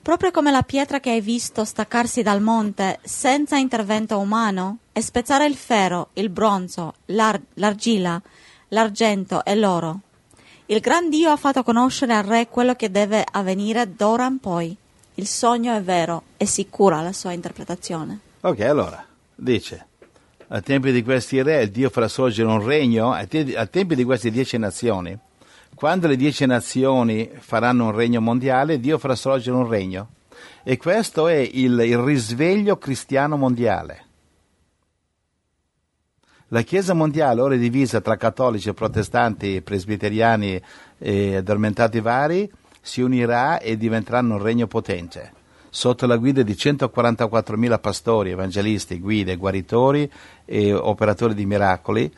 Proprio 0.00 0.30
come 0.30 0.52
la 0.52 0.62
pietra 0.62 1.00
che 1.00 1.10
hai 1.10 1.20
visto 1.20 1.64
staccarsi 1.64 2.22
dal 2.22 2.40
monte 2.40 3.00
senza 3.02 3.56
intervento 3.56 4.16
umano 4.20 4.78
e 4.92 5.02
spezzare 5.02 5.44
il 5.44 5.56
ferro, 5.56 6.10
il 6.12 6.28
bronzo, 6.28 6.94
l'ar- 7.06 7.40
l'argilla, 7.54 8.22
l'argento 8.68 9.44
e 9.44 9.56
l'oro. 9.56 9.98
Il 10.66 10.78
gran 10.78 11.10
Dio 11.10 11.32
ha 11.32 11.36
fatto 11.36 11.64
conoscere 11.64 12.14
al 12.14 12.22
re 12.22 12.46
quello 12.46 12.76
che 12.76 12.92
deve 12.92 13.26
avvenire 13.28 13.92
d'ora 13.92 14.26
in 14.26 14.38
poi. 14.38 14.76
Il 15.14 15.26
sogno 15.26 15.74
è 15.74 15.82
vero 15.82 16.22
e 16.36 16.46
sicura 16.46 17.02
la 17.02 17.12
sua 17.12 17.32
interpretazione. 17.32 18.20
Ok, 18.42 18.60
allora, 18.60 19.04
dice, 19.34 19.88
a 20.48 20.60
tempi 20.60 20.92
di 20.92 21.02
questi 21.02 21.42
re 21.42 21.70
Dio 21.70 21.90
farà 21.90 22.08
sorgere 22.08 22.48
un 22.48 22.64
regno, 22.64 23.12
a, 23.12 23.26
te- 23.26 23.56
a 23.56 23.66
tempi 23.66 23.94
di 23.94 24.04
queste 24.04 24.30
dieci 24.30 24.58
nazioni, 24.58 25.18
quando 25.74 26.06
le 26.06 26.16
dieci 26.16 26.46
nazioni 26.46 27.30
faranno 27.36 27.86
un 27.86 27.94
regno 27.94 28.20
mondiale, 28.20 28.78
Dio 28.78 28.98
farà 28.98 29.16
sorgere 29.16 29.56
un 29.56 29.68
regno. 29.68 30.08
E 30.62 30.76
questo 30.76 31.26
è 31.26 31.36
il, 31.36 31.78
il 31.80 31.98
risveglio 31.98 32.78
cristiano 32.78 33.36
mondiale. 33.36 34.02
La 36.48 36.62
Chiesa 36.62 36.94
mondiale 36.94 37.40
ora 37.40 37.54
è 37.54 37.58
divisa 37.58 38.00
tra 38.00 38.16
cattolici, 38.16 38.72
protestanti, 38.72 39.60
presbiteriani 39.62 40.60
e 40.98 41.36
addormentati 41.36 42.00
vari, 42.00 42.50
si 42.80 43.00
unirà 43.00 43.58
e 43.58 43.76
diventeranno 43.76 44.34
un 44.34 44.42
regno 44.42 44.66
potente, 44.66 45.32
sotto 45.74 46.06
la 46.06 46.16
guida 46.18 46.42
di 46.42 46.52
144.000 46.52 47.80
pastori, 47.80 48.30
evangelisti, 48.30 49.00
guide, 49.00 49.34
guaritori 49.34 50.08
e 50.44 50.72
operatori 50.72 51.34
di 51.34 51.46
miracoli. 51.46 52.12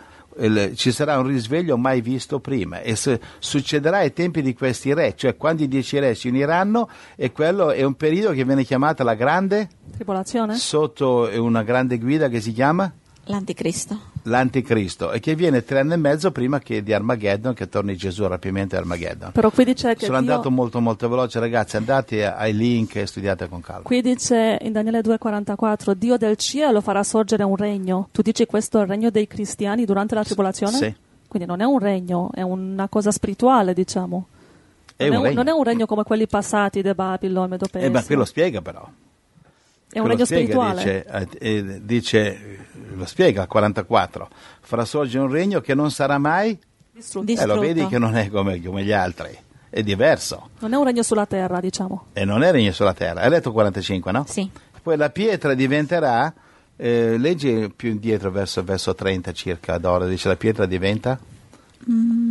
Ci 0.75 0.93
sarà 0.93 1.17
un 1.17 1.27
risveglio 1.27 1.79
mai 1.79 2.03
visto 2.03 2.39
prima 2.39 2.83
e 2.83 2.95
succederà 3.39 3.97
ai 3.97 4.13
tempi 4.13 4.43
di 4.43 4.53
questi 4.53 4.93
re, 4.93 5.15
cioè 5.17 5.39
quando 5.39 5.63
i 5.63 5.69
dieci 5.69 5.99
re 5.99 6.15
si 6.15 6.29
uniranno 6.29 6.91
e 7.17 7.33
quello 7.33 7.71
è 7.71 7.83
un 7.83 7.95
periodo 7.95 8.35
che 8.35 8.45
viene 8.45 8.63
chiamata 8.63 9.03
la 9.03 9.15
grande, 9.15 9.71
Tribolazione? 9.95 10.57
sotto 10.57 11.31
una 11.37 11.63
grande 11.63 11.97
guida 11.97 12.29
che 12.29 12.43
si 12.43 12.53
chiama 12.53 12.93
L'anticristo. 13.29 13.99
l'anticristo 14.23 15.11
e 15.11 15.19
che 15.21 15.35
viene 15.35 15.65
tre 15.65 15.81
anni 15.81 15.95
e 15.95 15.97
mezzo 15.97 16.31
prima 16.31 16.59
che 16.61 16.83
di 16.83 16.93
Armageddon, 16.93 17.55
che 17.55 17.69
torni 17.69 17.97
Gesù 17.97 18.23
al 18.23 18.31
rapimento 18.31 18.77
di 18.77 18.81
Armageddon. 18.83 19.33
Però 19.33 19.51
qui 19.51 19.65
dice 19.65 19.95
che 19.95 20.07
Sono 20.07 20.21
Dio- 20.21 20.31
andato 20.31 20.51
molto 20.51 20.81
molto 20.81 21.09
veloce 21.09 21.41
ragazzi, 21.41 21.77
andate 21.77 22.25
ai 22.25 22.55
link 22.55 22.95
e 22.97 23.07
studiate 23.07 23.49
con 23.49 23.61
calma. 23.61 23.83
Qui 23.83 24.01
dice 24.01 24.59
in 24.63 24.73
Daniele 24.73 25.01
2,44: 25.01 25.93
Dio 25.95 26.17
del 26.17 26.37
cielo 26.37 26.81
farà 26.81 27.03
sorgere 27.03 27.43
un 27.43 27.57
regno. 27.57 28.09
Tu 28.13 28.23
dici 28.23 28.47
questo 28.47 28.79
è 28.79 28.83
il 28.83 28.89
regno 28.89 29.11
dei 29.11 29.27
cristiani 29.27 29.85
durante 29.85 30.15
la 30.15 30.23
tribolazione? 30.23 30.77
Sì. 30.77 30.95
Quindi 31.29 31.49
non 31.49 31.61
è 31.61 31.65
un 31.65 31.79
regno, 31.81 32.31
è 32.33 32.43
una 32.43 32.89
cosa 32.89 33.11
spirituale, 33.11 33.75
diciamo. 33.75 34.27
È 34.95 35.09
non, 35.09 35.17
un 35.19 35.23
è 35.25 35.29
regno. 35.29 35.43
non 35.43 35.49
è 35.53 35.57
un 35.57 35.65
regno 35.65 35.87
come 35.87 36.05
quelli 36.05 36.27
passati 36.29 36.81
di 36.81 36.95
Babilone, 36.95 37.49
Medo 37.49 37.67
Eh, 37.73 37.91
ma 37.91 38.03
qui 38.05 38.15
lo 38.15 38.25
spiega 38.25 38.63
però. 38.63 38.89
È 39.91 39.99
un 39.99 40.09
regno 40.09 40.25
spirituale. 40.25 40.83
Dice, 40.83 41.07
eh, 41.39 41.57
eh, 41.57 41.81
dice, 41.85 42.67
lo 42.95 43.07
spiega 43.07 43.43
al 43.43 43.49
44, 43.49 44.29
farà 44.61 44.85
sorgere 44.85 45.25
un 45.25 45.31
regno 45.31 45.61
che 45.61 45.75
non 45.75 45.91
sarà 45.91 46.19
mai, 46.19 46.59
Distrutto. 46.91 47.27
Dis- 47.27 47.41
eh, 47.41 47.47
lo 47.47 47.59
vedi 47.59 47.87
che 47.87 47.99
non 47.99 48.17
è 48.17 48.31
come, 48.31 48.61
come 48.63 48.83
gli 48.83 48.93
altri, 48.93 49.37
è 49.69 49.83
diverso 49.83 50.51
Non 50.61 50.73
è 50.73 50.77
un 50.77 50.85
regno 50.85 51.03
sulla 51.03 51.27
terra, 51.27 51.61
diciamo. 51.61 52.07
e 52.15 52.25
non 52.25 52.43
è 52.43 52.51
regno 52.51 52.73
sulla 52.73 52.95
terra. 52.95 53.21
Hai 53.21 53.31
letto 53.31 53.53
45, 53.53 54.13
no? 54.13 54.25
Sì. 54.29 54.49
Poi 54.83 54.97
la 54.97 55.11
pietra 55.11 55.53
diventerà, 55.55 56.33
eh, 56.77 57.19
leggi 57.19 57.71
più 57.75 57.91
indietro 57.91 58.31
verso 58.31 58.63
verso 58.65 58.95
30 58.95 59.33
circa 59.33 59.77
d'ora, 59.79 60.07
dice 60.07 60.29
la 60.29 60.37
pietra 60.37 60.65
diventa, 60.67 61.19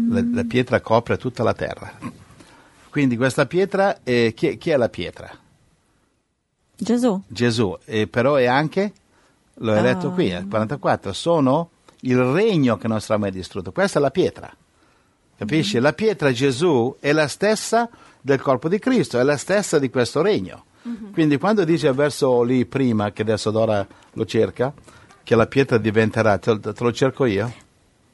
la, 0.10 0.24
la 0.34 0.44
pietra 0.46 0.82
copre 0.82 1.18
tutta 1.18 1.44
la 1.44 1.54
terra. 1.54 1.92
Quindi 2.90 3.18
questa 3.18 3.46
pietra, 3.46 4.00
eh, 4.04 4.34
chi, 4.36 4.58
chi 4.58 4.70
è 4.72 4.78
la 4.78 4.90
pietra? 4.90 5.30
Gesù. 6.78 7.22
Gesù, 7.28 7.78
e 7.86 8.08
però 8.08 8.36
è 8.36 8.46
anche, 8.46 8.92
l'ho 9.56 9.74
Ah. 9.74 9.82
letto 9.82 10.12
qui, 10.12 10.34
al 10.34 10.48
44, 10.48 11.14
sono 11.14 11.70
il 12.02 12.18
regno 12.18 12.78
che 12.78 12.88
non 12.88 13.00
sarà 13.02 13.20
mai 13.20 13.32
distrutto. 13.32 13.72
Questa 13.72 14.00
è 14.00 14.02
la 14.02 14.12
pietra. 14.12 14.52
Capisci? 15.38 15.80
La 15.80 15.94
pietra 15.94 16.32
Gesù 16.32 16.96
è 17.00 17.12
la 17.12 17.28
stessa 17.28 17.90
del 18.22 18.42
corpo 18.42 18.70
di 18.70 18.80
Cristo, 18.80 19.20
è 19.20 19.24
la 19.24 19.38
stessa 19.38 19.80
di 19.80 19.90
questo 19.90 20.22
regno. 20.22 20.66
Quindi 21.14 21.38
quando 21.40 21.64
dice 21.64 21.88
il 21.88 21.96
verso 21.96 22.44
lì 22.44 22.66
prima, 22.66 23.12
che 23.12 23.24
adesso 23.24 23.50
Dora 23.50 23.86
lo 24.14 24.26
cerca, 24.26 24.72
che 25.24 25.36
la 25.36 25.48
pietra 25.48 25.78
diventerà, 25.80 26.38
te, 26.38 26.60
te 26.60 26.74
lo 26.78 26.92
cerco 26.94 27.26
io? 27.26 27.52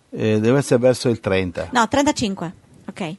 Eh, 0.10 0.40
deve 0.40 0.60
essere 0.60 0.80
verso 0.80 1.10
il 1.10 1.20
30. 1.20 1.70
No, 1.74 1.86
35. 1.88 2.54
Ok. 2.88 3.16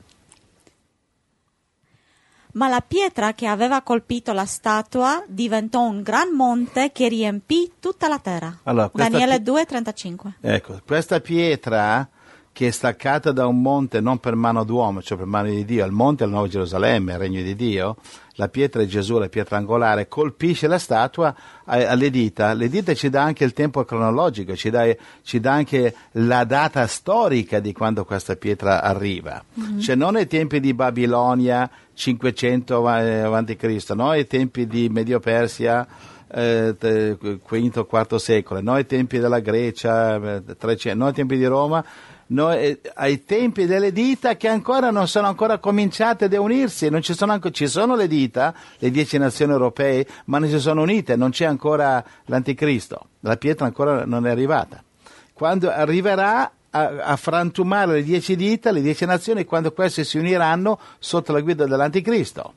Ma 2.53 2.69
la 2.69 2.83
pietra 2.87 3.33
che 3.33 3.47
aveva 3.47 3.81
colpito 3.83 4.33
la 4.33 4.45
statua 4.45 5.23
diventò 5.27 5.83
un 5.83 6.03
gran 6.03 6.35
monte 6.35 6.93
che 6.93 7.09
riempì 7.09 7.73
tutta 7.81 8.09
la 8.09 8.19
terra. 8.19 8.59
Allora, 8.65 8.91
Daniele 8.93 9.37
pi- 9.39 9.43
2, 9.43 9.65
35. 9.65 10.33
Ecco, 10.41 10.81
questa 10.87 11.21
pietra 11.21 12.07
che 12.53 12.67
è 12.67 12.71
staccata 12.71 13.33
da 13.33 13.47
un 13.47 13.63
monte 13.63 14.03
non 14.03 14.19
per 14.19 14.35
mano 14.35 14.63
d'uomo, 14.65 15.01
cioè 15.01 15.17
per 15.17 15.27
mano 15.27 15.49
di 15.49 15.65
Dio, 15.65 15.87
il 15.87 15.93
monte 15.93 16.25
è 16.25 16.27
il 16.27 16.33
Nuovo 16.35 16.49
Gerusalemme, 16.49 17.13
il 17.13 17.19
regno 17.19 17.41
di 17.41 17.57
Dio, 17.57 17.97
la 18.35 18.49
pietra 18.49 18.83
è 18.83 18.85
Gesù, 18.85 19.17
la 19.17 19.31
pietra 19.31 19.57
angolare, 19.57 20.07
colpisce 20.07 20.67
la 20.67 20.79
statua 20.79 21.35
a- 21.65 21.89
alle 21.89 22.11
dita. 22.11 22.53
Le 22.53 22.69
dita 22.69 22.93
ci 22.93 23.09
dà 23.09 23.23
anche 23.23 23.45
il 23.45 23.55
tempo 23.55 23.83
cronologico, 23.87 24.55
ci 24.55 24.69
dà, 24.69 24.85
ci 25.23 25.41
dà 25.41 25.53
anche 25.53 25.95
la 26.13 26.45
data 26.45 26.87
storica 26.87 27.59
di 27.59 27.73
quando 27.73 28.05
questa 28.05 28.37
pietra 28.37 28.83
arriva. 28.83 29.43
Cioè 29.81 29.95
non 29.95 30.17
ai 30.17 30.27
tempi 30.27 30.61
di 30.61 30.75
Babilonia 30.75 31.71
500 32.03 32.85
av- 32.85 33.07
eh, 33.07 33.21
avanti 33.21 33.55
Cristo, 33.55 33.95
no? 33.95 34.11
Ai 34.11 34.27
tempi 34.27 34.67
di 34.67 34.89
Medio 34.89 35.21
Persia 35.21 35.87
eh, 36.35 37.39
quinto, 37.43 37.87
quarto 37.87 38.19
secolo, 38.19 38.61
noi 38.61 38.79
ai 38.79 38.87
tempi 38.87 39.19
della 39.19 39.39
Grecia, 39.39 40.17
eh, 40.37 40.43
300, 40.57 40.99
noi 40.99 41.09
ai 41.09 41.15
tempi 41.15 41.37
di 41.37 41.45
Roma, 41.45 41.85
eh, 42.27 42.81
ai 42.95 43.25
tempi 43.25 43.67
delle 43.67 43.93
dita 43.93 44.37
che 44.37 44.49
ancora 44.49 44.91
non 44.91 45.07
sono 45.07 45.29
ancora 45.29 45.59
cominciate 45.59 46.25
ad 46.25 46.33
unirsi, 46.33 46.89
non 46.89 47.03
ci, 47.03 47.15
sono 47.15 47.33
anco- 47.33 47.51
ci 47.51 47.69
sono 47.69 47.95
le 47.95 48.09
dita, 48.09 48.53
le 48.79 48.91
dieci 48.91 49.17
nazioni 49.19 49.53
europee, 49.53 50.05
ma 50.25 50.39
non 50.39 50.49
si 50.49 50.59
sono 50.59 50.83
unite, 50.83 51.15
non 51.15 51.31
c'è 51.31 51.45
ancora 51.45 52.03
l'anticristo, 52.25 53.09
la 53.21 53.37
pietra 53.37 53.67
ancora 53.67 54.05
non 54.07 54.27
è 54.27 54.31
arrivata. 54.31 54.83
Quando 55.35 55.71
arriverà 55.71 56.51
a, 56.73 57.05
a 57.05 57.17
frantumare 57.17 57.95
le 57.95 58.03
dieci 58.03 58.37
dita, 58.37 58.71
le 58.71 58.83
dieci 58.83 59.05
nazioni, 59.05 59.45
quando 59.45 59.73
queste 59.73 60.05
si 60.05 60.19
uniranno 60.19 60.79
sotto 60.99 61.33
la 61.33 61.41
guida 61.41 61.67
dell'anticristo. 61.67 62.55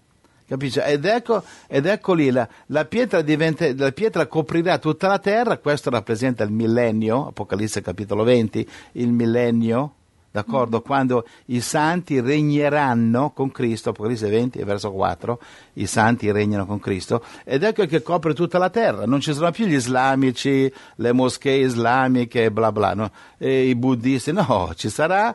Capisci? 0.47 0.79
Ed 0.79 1.05
ecco, 1.05 1.43
ed 1.67 1.87
ecco 1.87 2.13
lì, 2.13 2.29
la, 2.29 2.47
la 2.67 2.85
pietra 2.85 3.21
diventa- 3.21 3.73
la 3.75 3.91
pietra 3.91 4.27
coprirà 4.27 4.77
tutta 4.77 5.07
la 5.07 5.17
terra, 5.17 5.57
questo 5.57 5.89
rappresenta 5.89 6.43
il 6.43 6.51
millennio, 6.51 7.27
Apocalisse 7.27 7.81
capitolo 7.81 8.23
20, 8.23 8.69
il 8.93 9.11
millennio, 9.11 9.93
d'accordo? 10.35 10.81
Quando 10.81 11.25
i 11.45 11.61
santi 11.61 12.19
regneranno 12.19 13.31
con 13.31 13.51
Cristo, 13.51 13.91
Apocalisse 13.91 14.27
20, 14.27 14.61
verso 14.63 14.91
4, 14.91 15.39
i 15.75 15.85
santi 15.85 16.29
regnano 16.29 16.65
con 16.65 16.77
Cristo, 16.81 17.23
ed 17.45 17.63
ecco 17.63 17.85
che 17.85 18.01
copre 18.01 18.33
tutta 18.33 18.57
la 18.57 18.69
terra, 18.69 19.05
non 19.05 19.21
ci 19.21 19.33
sono 19.33 19.49
più 19.51 19.65
gli 19.65 19.75
islamici, 19.75 20.71
le 20.95 21.11
moschee 21.13 21.63
islamiche, 21.63 22.51
bla 22.51 22.73
bla, 22.73 22.93
no? 22.93 23.11
E 23.37 23.69
i 23.69 23.75
buddisti, 23.75 24.33
no, 24.33 24.73
ci 24.75 24.89
sarà 24.89 25.33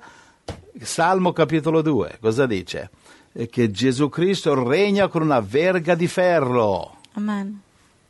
Salmo 0.82 1.32
capitolo 1.32 1.80
2, 1.80 2.18
cosa 2.20 2.44
dice? 2.44 2.90
Che 3.32 3.70
Gesù 3.70 4.10
Cristo 4.10 4.68
regna 4.68 5.08
con 5.08 5.22
una 5.22 5.40
verga 5.40 5.94
di 5.94 6.08
ferro, 6.08 6.96
Amen. 7.14 7.58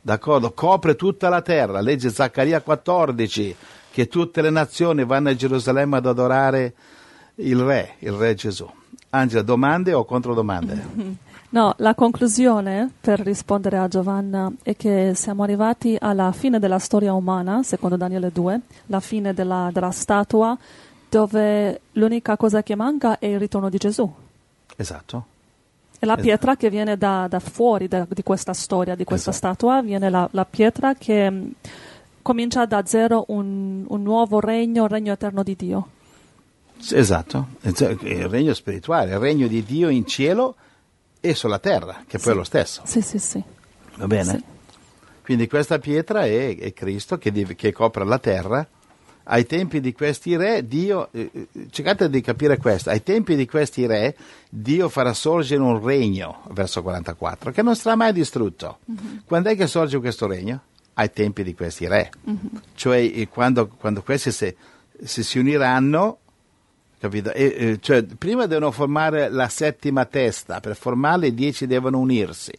d'accordo? 0.01 0.51
Copre 0.51 0.95
tutta 0.95 1.29
la 1.29 1.41
terra. 1.41 1.79
Legge 1.79 2.09
Zaccaria 2.09 2.59
14, 2.59 3.55
che 3.91 4.07
tutte 4.07 4.41
le 4.41 4.49
nazioni 4.49 5.03
vanno 5.05 5.29
a 5.29 5.35
Gerusalemme 5.35 5.97
ad 5.97 6.05
adorare 6.05 6.73
il 7.35 7.59
Re, 7.59 7.95
il 7.99 8.11
Re 8.13 8.33
Gesù. 8.35 8.69
Angela, 9.09 9.41
domande 9.43 9.93
o 9.93 10.05
controdomande? 10.05 11.19
No, 11.51 11.73
la 11.79 11.95
conclusione 11.95 12.89
per 13.01 13.19
rispondere 13.19 13.77
a 13.77 13.89
Giovanna 13.89 14.49
è 14.63 14.73
che 14.77 15.11
siamo 15.15 15.43
arrivati 15.43 15.97
alla 15.99 16.31
fine 16.31 16.59
della 16.59 16.79
storia 16.79 17.11
umana, 17.11 17.61
secondo 17.61 17.97
Daniele 17.97 18.31
2, 18.31 18.59
la 18.85 19.01
fine 19.01 19.33
della, 19.33 19.69
della 19.73 19.91
statua, 19.91 20.57
dove 21.09 21.81
l'unica 21.91 22.37
cosa 22.37 22.63
che 22.63 22.73
manca 22.75 23.19
è 23.19 23.25
il 23.25 23.37
ritorno 23.37 23.67
di 23.67 23.75
Gesù. 23.75 24.09
Esatto. 24.77 25.25
E 25.99 26.05
la 26.05 26.13
Esatto. 26.13 26.21
pietra 26.21 26.55
che 26.55 26.69
viene 26.69 26.97
da, 26.97 27.27
da 27.29 27.41
fuori 27.41 27.89
da- 27.89 28.07
di 28.09 28.23
questa 28.23 28.53
storia, 28.53 28.95
di 28.95 29.03
questa 29.03 29.31
Esatto. 29.31 29.47
statua, 29.55 29.81
viene 29.81 30.09
la, 30.09 30.25
la 30.31 30.45
pietra 30.45 30.93
che 30.93 31.51
comincia 32.21 32.65
da 32.65 32.85
zero 32.85 33.25
un, 33.27 33.85
un 33.87 34.01
nuovo 34.01 34.39
regno, 34.39 34.83
il 34.85 34.89
regno 34.89 35.13
eterno 35.13 35.43
di 35.43 35.55
Dio. 35.55 35.87
Esatto, 36.91 37.47
il 37.61 38.27
regno 38.27 38.53
spirituale, 38.53 39.11
il 39.11 39.19
regno 39.19 39.47
di 39.47 39.63
Dio 39.63 39.89
in 39.89 40.05
cielo 40.05 40.55
e 41.19 41.35
sulla 41.35 41.59
terra, 41.59 42.03
che 42.07 42.17
poi 42.17 42.33
è 42.33 42.35
lo 42.35 42.43
stesso. 42.43 42.81
Sì, 42.85 43.01
sì, 43.01 43.19
sì. 43.19 43.41
Va 43.95 44.07
bene? 44.07 44.31
Sì. 44.31 44.43
Quindi 45.21 45.47
questa 45.47 45.77
pietra 45.79 46.25
è, 46.25 46.57
è 46.57 46.73
Cristo 46.73 47.17
che, 47.17 47.31
div- 47.31 47.55
che 47.55 47.71
copre 47.71 48.03
la 48.03 48.19
terra. 48.19 48.67
Ai 49.25 49.45
tempi 49.45 49.79
di 49.79 49.93
questi 49.93 50.35
re, 50.35 50.67
Dio, 50.67 51.09
eh, 51.11 51.29
eh, 51.31 51.47
cercate 51.69 52.09
di 52.09 52.21
capire 52.21 52.57
questo, 52.57 52.89
ai 52.89 53.03
tempi 53.03 53.35
di 53.35 53.45
questi 53.45 53.85
re, 53.85 54.15
Dio 54.49 54.89
farà 54.89 55.13
sorgere 55.13 55.61
un 55.61 55.81
regno, 55.81 56.41
verso 56.49 56.81
44, 56.81 57.51
che 57.51 57.61
non 57.61 57.75
sarà 57.75 57.95
mai 57.95 58.11
distrutto. 58.13 58.79
Quando 59.25 59.49
è 59.49 59.55
che 59.55 59.67
sorge 59.67 59.99
questo 59.99 60.25
regno? 60.25 60.61
Ai 60.93 61.11
tempi 61.11 61.43
di 61.43 61.53
questi 61.53 61.87
re. 61.87 62.11
Cioè 62.75 62.97
eh, 62.99 63.27
quando, 63.29 63.67
quando 63.67 64.01
questi 64.01 64.31
se- 64.31 64.55
se 65.03 65.23
si 65.23 65.39
uniranno, 65.39 66.17
Capito? 67.01 67.33
E, 67.33 67.79
cioè, 67.81 68.03
prima 68.03 68.45
devono 68.45 68.69
formare 68.69 69.27
la 69.29 69.49
settima 69.49 70.05
testa, 70.05 70.59
per 70.59 70.75
formarle 70.75 71.27
i 71.27 71.33
dieci 71.33 71.65
devono 71.65 71.97
unirsi. 71.97 72.51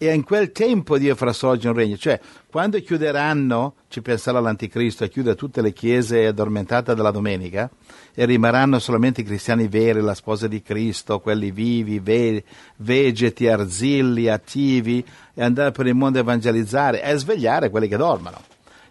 E 0.00 0.14
in 0.14 0.24
quel 0.24 0.50
tempo 0.50 0.96
Dio 0.96 1.14
farà 1.14 1.34
sorgere 1.34 1.68
un 1.68 1.74
regno. 1.74 1.96
Cioè, 1.98 2.18
quando 2.48 2.80
chiuderanno, 2.80 3.74
ci 3.88 4.00
penserà 4.00 4.40
l'anticristo 4.40 5.04
e 5.04 5.10
chiude 5.10 5.34
tutte 5.34 5.60
le 5.60 5.74
chiese 5.74 6.24
addormentate 6.24 6.94
della 6.94 7.10
domenica, 7.10 7.68
e 8.14 8.24
rimarranno 8.24 8.78
solamente 8.78 9.20
i 9.20 9.24
cristiani 9.24 9.68
veri, 9.68 10.00
la 10.00 10.14
sposa 10.14 10.46
di 10.48 10.62
Cristo, 10.62 11.20
quelli 11.20 11.50
vivi, 11.50 11.98
ve- 11.98 12.44
vegeti, 12.76 13.46
arzilli, 13.46 14.28
attivi, 14.28 15.04
e 15.38 15.44
andare 15.44 15.70
per 15.70 15.86
il 15.86 15.94
mondo 15.94 16.18
a 16.18 16.22
evangelizzare 16.22 17.00
e 17.00 17.16
svegliare 17.16 17.70
quelli 17.70 17.86
che 17.86 17.96
dormono. 17.96 18.40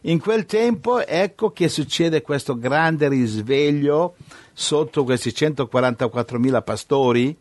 In 0.02 0.18
quel 0.22 0.46
tempo 0.46 1.06
ecco 1.06 1.52
che 1.52 1.68
succede 1.68 2.22
questo 2.22 2.58
grande 2.58 3.10
risveglio 3.10 4.16
sotto 4.54 5.04
questi 5.04 5.32
144.000 5.32 6.64
pastori, 6.64 7.38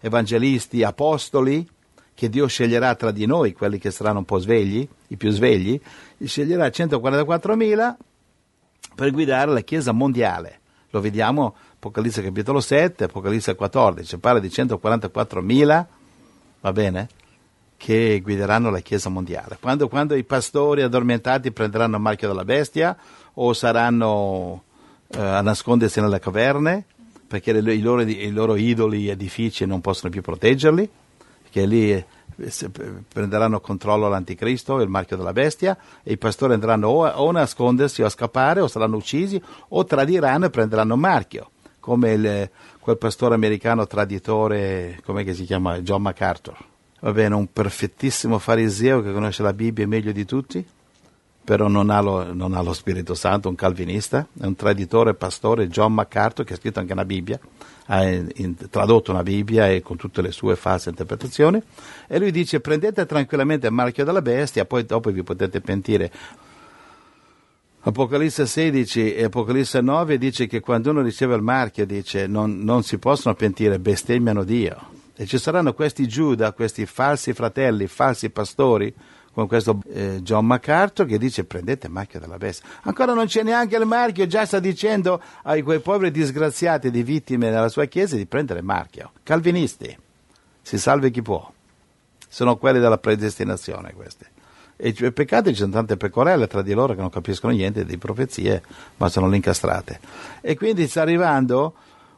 evangelisti, 0.00 0.82
apostoli, 0.82 1.68
che 2.14 2.30
Dio 2.30 2.46
sceglierà 2.46 2.94
tra 2.94 3.10
di 3.10 3.26
noi, 3.26 3.52
quelli 3.52 3.76
che 3.76 3.90
saranno 3.90 4.20
un 4.20 4.24
po' 4.24 4.38
svegli, 4.38 4.88
i 5.08 5.16
più 5.18 5.30
svegli, 5.32 5.78
sceglierà 6.24 6.68
144.000 6.68 7.94
per 8.94 9.10
guidare 9.10 9.52
la 9.52 9.60
Chiesa 9.60 9.92
mondiale. 9.92 10.60
Lo 10.90 11.02
vediamo 11.02 11.54
Apocalisse 11.74 12.22
capitolo 12.22 12.60
7, 12.60 13.04
Apocalisse 13.04 13.54
14, 13.54 14.16
parla 14.16 14.40
di 14.40 14.48
144.000, 14.48 15.84
va 16.62 16.72
bene? 16.72 17.08
Che 17.76 18.20
guideranno 18.22 18.70
la 18.70 18.80
Chiesa 18.80 19.08
mondiale. 19.08 19.58
Quando, 19.60 19.88
quando 19.88 20.14
i 20.14 20.24
pastori 20.24 20.82
addormentati 20.82 21.52
prenderanno 21.52 21.96
il 21.96 22.02
marchio 22.02 22.28
della 22.28 22.44
bestia 22.44 22.96
o 23.34 23.52
saranno 23.52 24.62
eh, 25.08 25.20
a 25.20 25.40
nascondersi 25.40 26.00
nelle 26.00 26.18
caverne 26.18 26.84
perché 27.26 27.52
le, 27.52 27.74
i, 27.74 27.80
loro, 27.80 28.02
i, 28.02 28.30
loro, 28.30 28.56
idoli 28.56 29.08
edifici 29.08 29.66
non 29.66 29.80
possono 29.80 30.10
più 30.10 30.22
proteggerli, 30.22 30.88
perché 31.42 31.66
lì 31.66 31.90
eh, 31.90 32.04
prenderanno 33.12 33.60
controllo 33.60 34.08
l'anticristo, 34.08 34.80
il 34.80 34.88
marchio 34.88 35.16
della 35.16 35.32
bestia, 35.32 35.76
e 36.02 36.12
i 36.12 36.18
pastori 36.18 36.52
andranno 36.52 36.88
o 36.88 37.04
a, 37.04 37.20
o 37.20 37.28
a 37.28 37.32
nascondersi 37.32 38.02
o 38.02 38.06
a 38.06 38.10
scappare 38.10 38.60
o 38.60 38.68
saranno 38.68 38.96
uccisi 38.96 39.42
o 39.68 39.84
tradiranno 39.84 40.46
e 40.46 40.50
prenderanno 40.50 40.94
il 40.94 41.00
marchio, 41.00 41.50
come 41.80 42.12
il, 42.12 42.50
quel 42.78 42.98
pastore 42.98 43.34
americano 43.34 43.86
traditore, 43.86 45.00
come 45.04 45.32
si 45.34 45.44
chiama, 45.44 45.80
John 45.80 46.02
MacArthur. 46.02 46.74
Va 47.00 47.12
bene, 47.12 47.34
un 47.34 47.52
perfettissimo 47.52 48.38
fariseo 48.38 49.02
che 49.02 49.12
conosce 49.12 49.42
la 49.42 49.52
Bibbia 49.52 49.86
meglio 49.86 50.12
di 50.12 50.24
tutti, 50.24 50.66
però 51.44 51.68
non 51.68 51.90
ha, 51.90 52.00
lo, 52.00 52.32
non 52.32 52.54
ha, 52.54 52.62
lo, 52.62 52.72
Spirito 52.72 53.14
Santo, 53.14 53.48
un 53.48 53.54
calvinista, 53.54 54.26
è 54.40 54.46
un 54.46 54.56
traditore 54.56 55.14
pastore, 55.14 55.68
John 55.68 55.92
MacArthur, 55.92 56.44
che 56.44 56.54
ha 56.54 56.56
scritto 56.56 56.80
anche 56.80 56.92
una 56.92 57.04
Bibbia, 57.04 57.38
ha 57.86 58.02
in, 58.02 58.56
tradotto 58.70 59.12
una 59.12 59.22
Bibbia 59.22 59.68
e 59.68 59.82
con 59.82 59.96
tutte 59.96 60.22
le 60.22 60.32
sue 60.32 60.56
false 60.56 60.88
interpretazioni, 60.88 61.62
e 62.08 62.18
lui 62.18 62.32
dice 62.32 62.60
prendete 62.60 63.04
tranquillamente 63.04 63.66
il 63.66 63.72
marchio 63.74 64.04
della 64.04 64.22
bestia, 64.22 64.64
poi 64.64 64.86
dopo 64.86 65.10
vi 65.10 65.22
potete 65.22 65.60
pentire. 65.60 66.10
Apocalisse 67.82 68.46
16 68.46 69.14
e 69.14 69.24
Apocalisse 69.24 69.80
9 69.80 70.18
dice 70.18 70.48
che 70.48 70.58
quando 70.58 70.90
uno 70.90 71.02
riceve 71.02 71.36
il 71.36 71.42
marchio 71.42 71.86
dice 71.86 72.26
non, 72.26 72.58
non 72.58 72.82
si 72.82 72.98
possono 72.98 73.36
pentire, 73.36 73.78
bestemmiano 73.78 74.42
Dio. 74.42 74.95
E 75.18 75.24
ci 75.24 75.38
saranno 75.38 75.72
questi 75.72 76.06
Giuda, 76.06 76.52
questi 76.52 76.84
falsi 76.84 77.32
fratelli, 77.32 77.86
falsi 77.86 78.28
pastori, 78.28 78.94
con 79.32 79.46
questo 79.48 79.80
eh, 79.92 80.20
John 80.22 80.46
MacArthur 80.46 81.04
che 81.06 81.18
dice 81.18 81.44
prendete 81.44 81.86
il 81.86 81.92
marchio 81.92 82.18
della 82.20 82.38
bestia. 82.38 82.68
Ancora 82.82 83.12
non 83.12 83.26
c'è 83.26 83.42
neanche 83.42 83.76
il 83.76 83.84
marchio, 83.84 84.26
già 84.26 84.46
sta 84.46 84.60
dicendo 84.60 85.20
ai 85.42 85.60
quei 85.60 85.80
poveri 85.80 86.10
disgraziati 86.10 86.90
di 86.90 87.02
vittime 87.02 87.50
nella 87.50 87.68
sua 87.68 87.84
chiesa 87.84 88.16
di 88.16 88.24
prendere 88.24 88.60
il 88.60 88.64
marchio. 88.64 89.12
Calvinisti, 89.22 89.94
si 90.62 90.78
salve 90.78 91.10
chi 91.10 91.20
può. 91.20 91.52
Sono 92.28 92.56
quelli 92.56 92.78
della 92.78 92.98
predestinazione 92.98 93.92
questi. 93.92 94.24
E 94.76 94.88
i 94.88 95.12
peccati 95.12 95.50
ci 95.50 95.60
sono 95.60 95.72
tante 95.72 95.96
pecorelle 95.96 96.46
tra 96.46 96.60
di 96.60 96.72
loro 96.72 96.94
che 96.94 97.00
non 97.00 97.10
capiscono 97.10 97.52
niente 97.52 97.84
di 97.84 97.96
profezie, 97.98 98.62
ma 98.96 99.08
sono 99.08 99.28
lì 99.28 99.36
incastrate. 99.36 100.00
E 100.40 100.56
quindi 100.56 100.86
sta 100.86 101.02
arrivando 101.02 101.74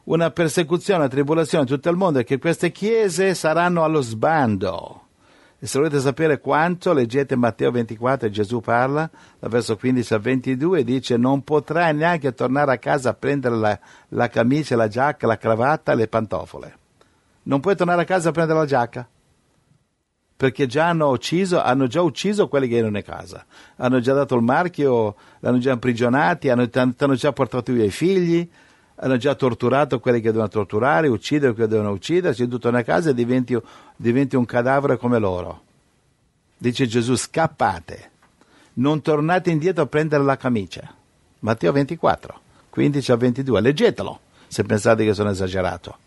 una 0.09 0.31
persecuzione, 0.31 1.01
una 1.01 1.09
tribolazione 1.09 1.63
in 1.63 1.69
tutto 1.69 1.89
il 1.89 1.95
mondo 1.95 2.19
e 2.19 2.23
che 2.23 2.39
queste 2.39 2.71
chiese 2.71 3.33
saranno 3.35 3.83
allo 3.83 4.01
sbando. 4.01 5.03
E 5.59 5.67
se 5.67 5.77
volete 5.77 5.99
sapere 5.99 6.39
quanto, 6.39 6.93
leggete 6.93 7.35
Matteo 7.35 7.69
24, 7.69 8.29
Gesù 8.29 8.59
parla, 8.61 9.09
dal 9.39 9.49
verso 9.49 9.75
15 9.75 10.13
al 10.13 10.21
22, 10.21 10.83
dice 10.83 11.17
non 11.17 11.43
potrai 11.43 11.93
neanche 11.93 12.33
tornare 12.33 12.73
a 12.73 12.77
casa 12.77 13.09
a 13.09 13.13
prendere 13.13 13.55
la, 13.55 13.79
la 14.09 14.29
camicia, 14.29 14.75
la 14.75 14.87
giacca, 14.87 15.27
la 15.27 15.37
cravatta 15.37 15.91
e 15.91 15.95
le 15.95 16.07
pantofole. 16.07 16.77
Non 17.43 17.59
puoi 17.59 17.75
tornare 17.75 18.01
a 18.01 18.05
casa 18.05 18.29
a 18.29 18.31
prendere 18.31 18.59
la 18.59 18.65
giacca. 18.65 19.07
Perché 20.37 20.67
già 20.67 20.87
hanno 20.87 21.09
ucciso, 21.09 21.61
hanno 21.61 21.87
già 21.87 22.01
ucciso 22.01 22.47
quelli 22.47 22.69
che 22.69 22.77
erano 22.77 22.97
in 22.97 23.03
casa, 23.03 23.45
hanno 23.75 23.99
già 23.99 24.13
dato 24.13 24.35
il 24.35 24.41
marchio, 24.41 25.15
l'hanno 25.41 25.57
già 25.57 25.73
imprigionati, 25.73 26.47
hanno, 26.47 26.67
hanno 26.71 27.15
già 27.15 27.33
portato 27.33 27.73
via 27.73 27.83
i 27.83 27.91
figli, 27.91 28.49
hanno 29.01 29.17
già 29.17 29.33
torturato 29.35 29.99
quelli 29.99 30.19
che 30.19 30.27
dovevano 30.27 30.49
torturare, 30.49 31.07
uccidere 31.07 31.53
quelli 31.53 31.69
che 31.69 31.75
dovevano 31.75 31.95
uccidere, 31.95 32.33
se 32.33 32.47
tu 32.47 32.57
torni 32.57 32.79
a 32.79 32.83
casa 32.83 33.11
e 33.11 33.13
diventi, 33.13 33.57
diventi 33.95 34.35
un 34.35 34.45
cadavere 34.45 34.97
come 34.97 35.19
loro. 35.19 35.63
Dice 36.57 36.85
Gesù, 36.85 37.15
scappate, 37.15 38.11
non 38.73 39.01
tornate 39.01 39.51
indietro 39.51 39.83
a 39.83 39.87
prendere 39.87 40.23
la 40.23 40.35
camicia. 40.35 40.93
Matteo 41.39 41.71
24, 41.71 42.39
15 42.69 43.11
a 43.11 43.15
22, 43.15 43.61
leggetelo 43.61 44.19
se 44.47 44.63
pensate 44.63 45.05
che 45.05 45.13
sono 45.13 45.29
esagerato. 45.29 45.97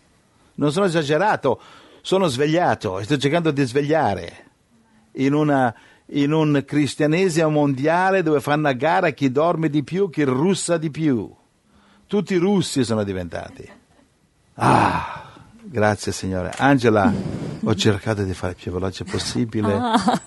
Non 0.55 0.71
sono 0.71 0.85
esagerato, 0.85 1.59
sono 2.01 2.27
svegliato 2.27 2.99
e 2.99 3.05
sto 3.05 3.17
cercando 3.17 3.49
di 3.49 3.63
svegliare 3.63 4.45
in, 5.13 5.33
una, 5.33 5.73
in 6.07 6.31
un 6.31 6.61
cristianesimo 6.63 7.49
mondiale 7.49 8.21
dove 8.21 8.39
fanno 8.39 8.67
a 8.67 8.73
gara 8.73 9.09
chi 9.11 9.31
dorme 9.31 9.69
di 9.69 9.83
più, 9.83 10.11
chi 10.11 10.21
russa 10.23 10.77
di 10.77 10.91
più 10.91 11.33
tutti 12.13 12.35
russi 12.35 12.83
sono 12.83 13.03
diventati. 13.03 13.67
Ah, 14.53 15.23
grazie 15.63 16.11
Signore. 16.11 16.53
Angela, 16.55 17.11
ho 17.63 17.73
cercato 17.73 18.21
di 18.21 18.35
fare 18.35 18.51
il 18.51 18.59
più 18.61 18.71
veloce 18.71 19.03
possibile. 19.03 19.73
Ah. 19.73 20.21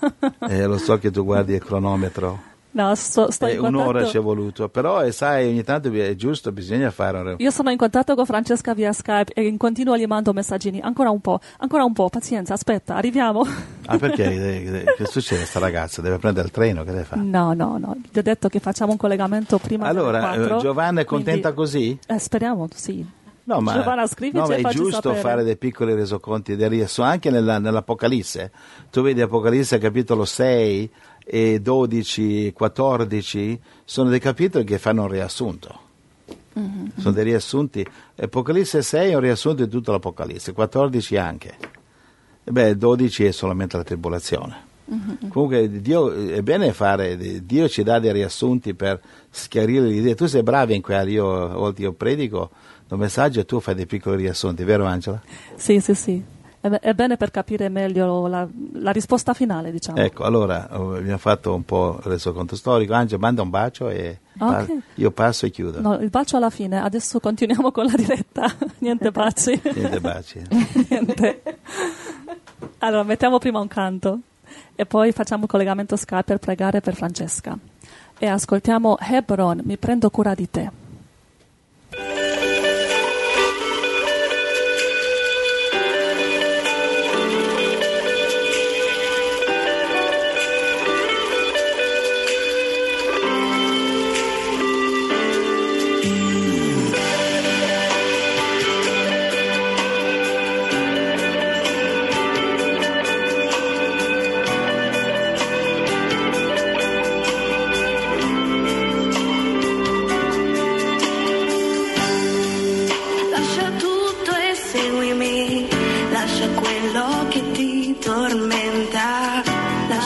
Eh, 0.49 0.65
lo 0.65 0.77
so 0.77 0.97
che 0.97 1.11
tu 1.11 1.23
guardi 1.23 1.53
il 1.53 1.63
cronometro. 1.63 2.41
No, 2.77 2.93
sto, 2.93 3.31
sto 3.31 3.47
eh, 3.47 3.57
un'ora 3.57 4.05
ci 4.05 4.17
è 4.17 4.19
voluto, 4.19 4.69
però 4.69 5.03
eh, 5.03 5.11
sai, 5.11 5.47
ogni 5.47 5.63
tanto 5.63 5.91
è 5.91 6.15
giusto, 6.15 6.51
bisogna 6.51 6.91
fare 6.91 7.17
un... 7.17 7.35
Io 7.39 7.49
sono 7.49 7.71
in 7.71 7.77
contatto 7.77 8.13
con 8.13 8.23
Francesca 8.23 8.75
via 8.75 8.93
Skype 8.93 9.33
e 9.33 9.47
in 9.47 9.57
continuo 9.57 9.97
gli 9.97 10.05
mando 10.05 10.31
messaggini. 10.31 10.79
Ancora 10.79 11.09
un 11.09 11.19
po', 11.19 11.39
ancora 11.57 11.83
un 11.83 11.93
po', 11.93 12.07
pazienza, 12.09 12.53
aspetta, 12.53 12.93
arriviamo. 12.93 13.43
Ah, 13.87 13.97
perché? 13.97 14.25
Eh, 14.37 14.83
che 14.95 15.05
succede 15.05 15.45
sta 15.45 15.59
ragazza? 15.59 16.01
Deve 16.01 16.17
prendere 16.17 16.45
il 16.47 16.53
treno, 16.53 16.83
che 16.83 16.91
deve 16.91 17.03
fare? 17.03 17.21
No, 17.21 17.53
no, 17.53 17.77
no, 17.79 17.95
ti 18.11 18.19
ho 18.19 18.21
detto 18.21 18.49
che 18.49 18.59
facciamo 18.59 18.91
un 18.91 18.97
collegamento 18.97 19.57
prima 19.57 19.87
Allora, 19.87 20.33
eh, 20.33 20.57
Giovanna 20.57 21.01
è 21.01 21.05
contenta 21.05 21.53
quindi, 21.53 21.71
così? 21.71 21.99
Eh, 22.05 22.19
speriamo, 22.19 22.67
sì. 22.73 23.05
No, 23.47 23.61
ma, 23.61 23.73
Giovanna, 23.73 24.05
no, 24.33 24.45
ma 24.45 24.55
è 24.55 24.63
giusto 24.63 25.01
sapere. 25.01 25.21
fare 25.21 25.43
dei 25.43 25.55
piccoli 25.55 25.93
resoconti 25.95 26.57
del 26.57 26.69
riassunto, 26.69 27.09
anche 27.09 27.31
nella, 27.31 27.59
nell'Apocalisse. 27.59 28.51
Tu 28.91 29.01
vedi 29.01 29.21
Apocalisse 29.21 29.77
capitolo 29.77 30.25
6 30.25 30.91
e 31.29 31.59
12, 31.59 32.53
14, 32.53 33.59
sono 33.83 34.09
dei 34.09 34.19
capitoli 34.19 34.63
che 34.63 34.77
fanno 34.77 35.01
un 35.03 35.09
riassunto. 35.09 35.79
Mm-hmm. 36.57 36.85
Sono 36.97 37.13
dei 37.13 37.25
riassunti. 37.25 37.85
Apocalisse 38.15 38.81
6 38.81 39.11
è 39.11 39.13
un 39.15 39.21
riassunto 39.21 39.65
di 39.65 39.69
tutto 39.69 39.91
l'Apocalisse, 39.91 40.53
14 40.53 41.17
anche. 41.17 41.57
E 42.43 42.51
beh, 42.51 42.77
12 42.77 43.25
è 43.25 43.31
solamente 43.31 43.75
la 43.75 43.83
tribolazione. 43.83 44.65
Mm-hmm. 44.89 45.29
Comunque 45.29 45.81
Dio, 45.81 46.13
è 46.13 46.41
bene 46.41 46.71
fare, 46.71 47.43
Dio 47.45 47.67
ci 47.67 47.83
dà 47.83 47.99
dei 47.99 48.13
riassunti 48.13 48.73
per 48.73 49.01
schiarire 49.29 49.85
le 49.85 49.95
idee. 49.95 50.15
Tu 50.15 50.27
sei 50.27 50.43
bravo 50.43 50.73
in 50.73 50.81
quello, 50.81 51.09
io 51.09 51.73
io 51.75 51.91
predico 51.91 52.51
un 52.87 52.99
messaggio 52.99 53.41
e 53.41 53.45
tu 53.45 53.59
fai 53.59 53.75
dei 53.75 53.85
piccoli 53.85 54.15
riassunti, 54.15 54.63
vero 54.63 54.85
Angela? 54.85 55.21
Sì, 55.55 55.81
sì, 55.81 55.93
sì. 55.93 56.23
È 56.59 56.93
bene 56.93 57.17
per 57.17 57.31
capire 57.31 57.69
meglio 57.69 58.27
la, 58.27 58.45
la 58.73 58.91
risposta 58.91 59.33
finale, 59.33 59.71
diciamo. 59.71 59.99
Ecco, 59.99 60.23
allora 60.23 60.67
abbiamo 60.69 61.17
fatto 61.17 61.53
un 61.53 61.63
po' 61.63 61.97
il 62.03 62.09
resoconto 62.09 62.55
storico. 62.55 62.93
Angela, 62.93 63.21
manda 63.21 63.43
un 63.43 63.49
bacio 63.49 63.89
e 63.89 64.19
okay. 64.37 64.81
io 64.95 65.11
passo 65.11 65.45
e 65.45 65.51
chiudo. 65.51 65.79
No, 65.79 65.93
il 65.95 66.09
bacio 66.09 66.35
alla 66.35 66.49
fine. 66.49 66.81
Adesso 66.81 67.19
continuiamo 67.19 67.71
con 67.71 67.85
la 67.85 67.93
diretta. 67.95 68.51
Niente 68.79 69.11
baci. 69.11 69.61
Niente 69.73 70.01
baci. 70.01 70.41
Niente. 70.89 71.41
Allora, 72.79 73.03
mettiamo 73.03 73.37
prima 73.37 73.59
un 73.59 73.67
canto 73.67 74.19
e 74.75 74.85
poi 74.85 75.11
facciamo 75.11 75.43
un 75.43 75.47
collegamento 75.47 75.95
Skype 75.95 76.23
per 76.23 76.39
pregare 76.39 76.81
per 76.81 76.95
Francesca. 76.95 77.57
E 78.17 78.25
ascoltiamo 78.25 78.97
Hebron, 78.99 79.61
mi 79.63 79.77
prendo 79.77 80.09
cura 80.09 80.33
di 80.33 80.49
te. 80.49 80.85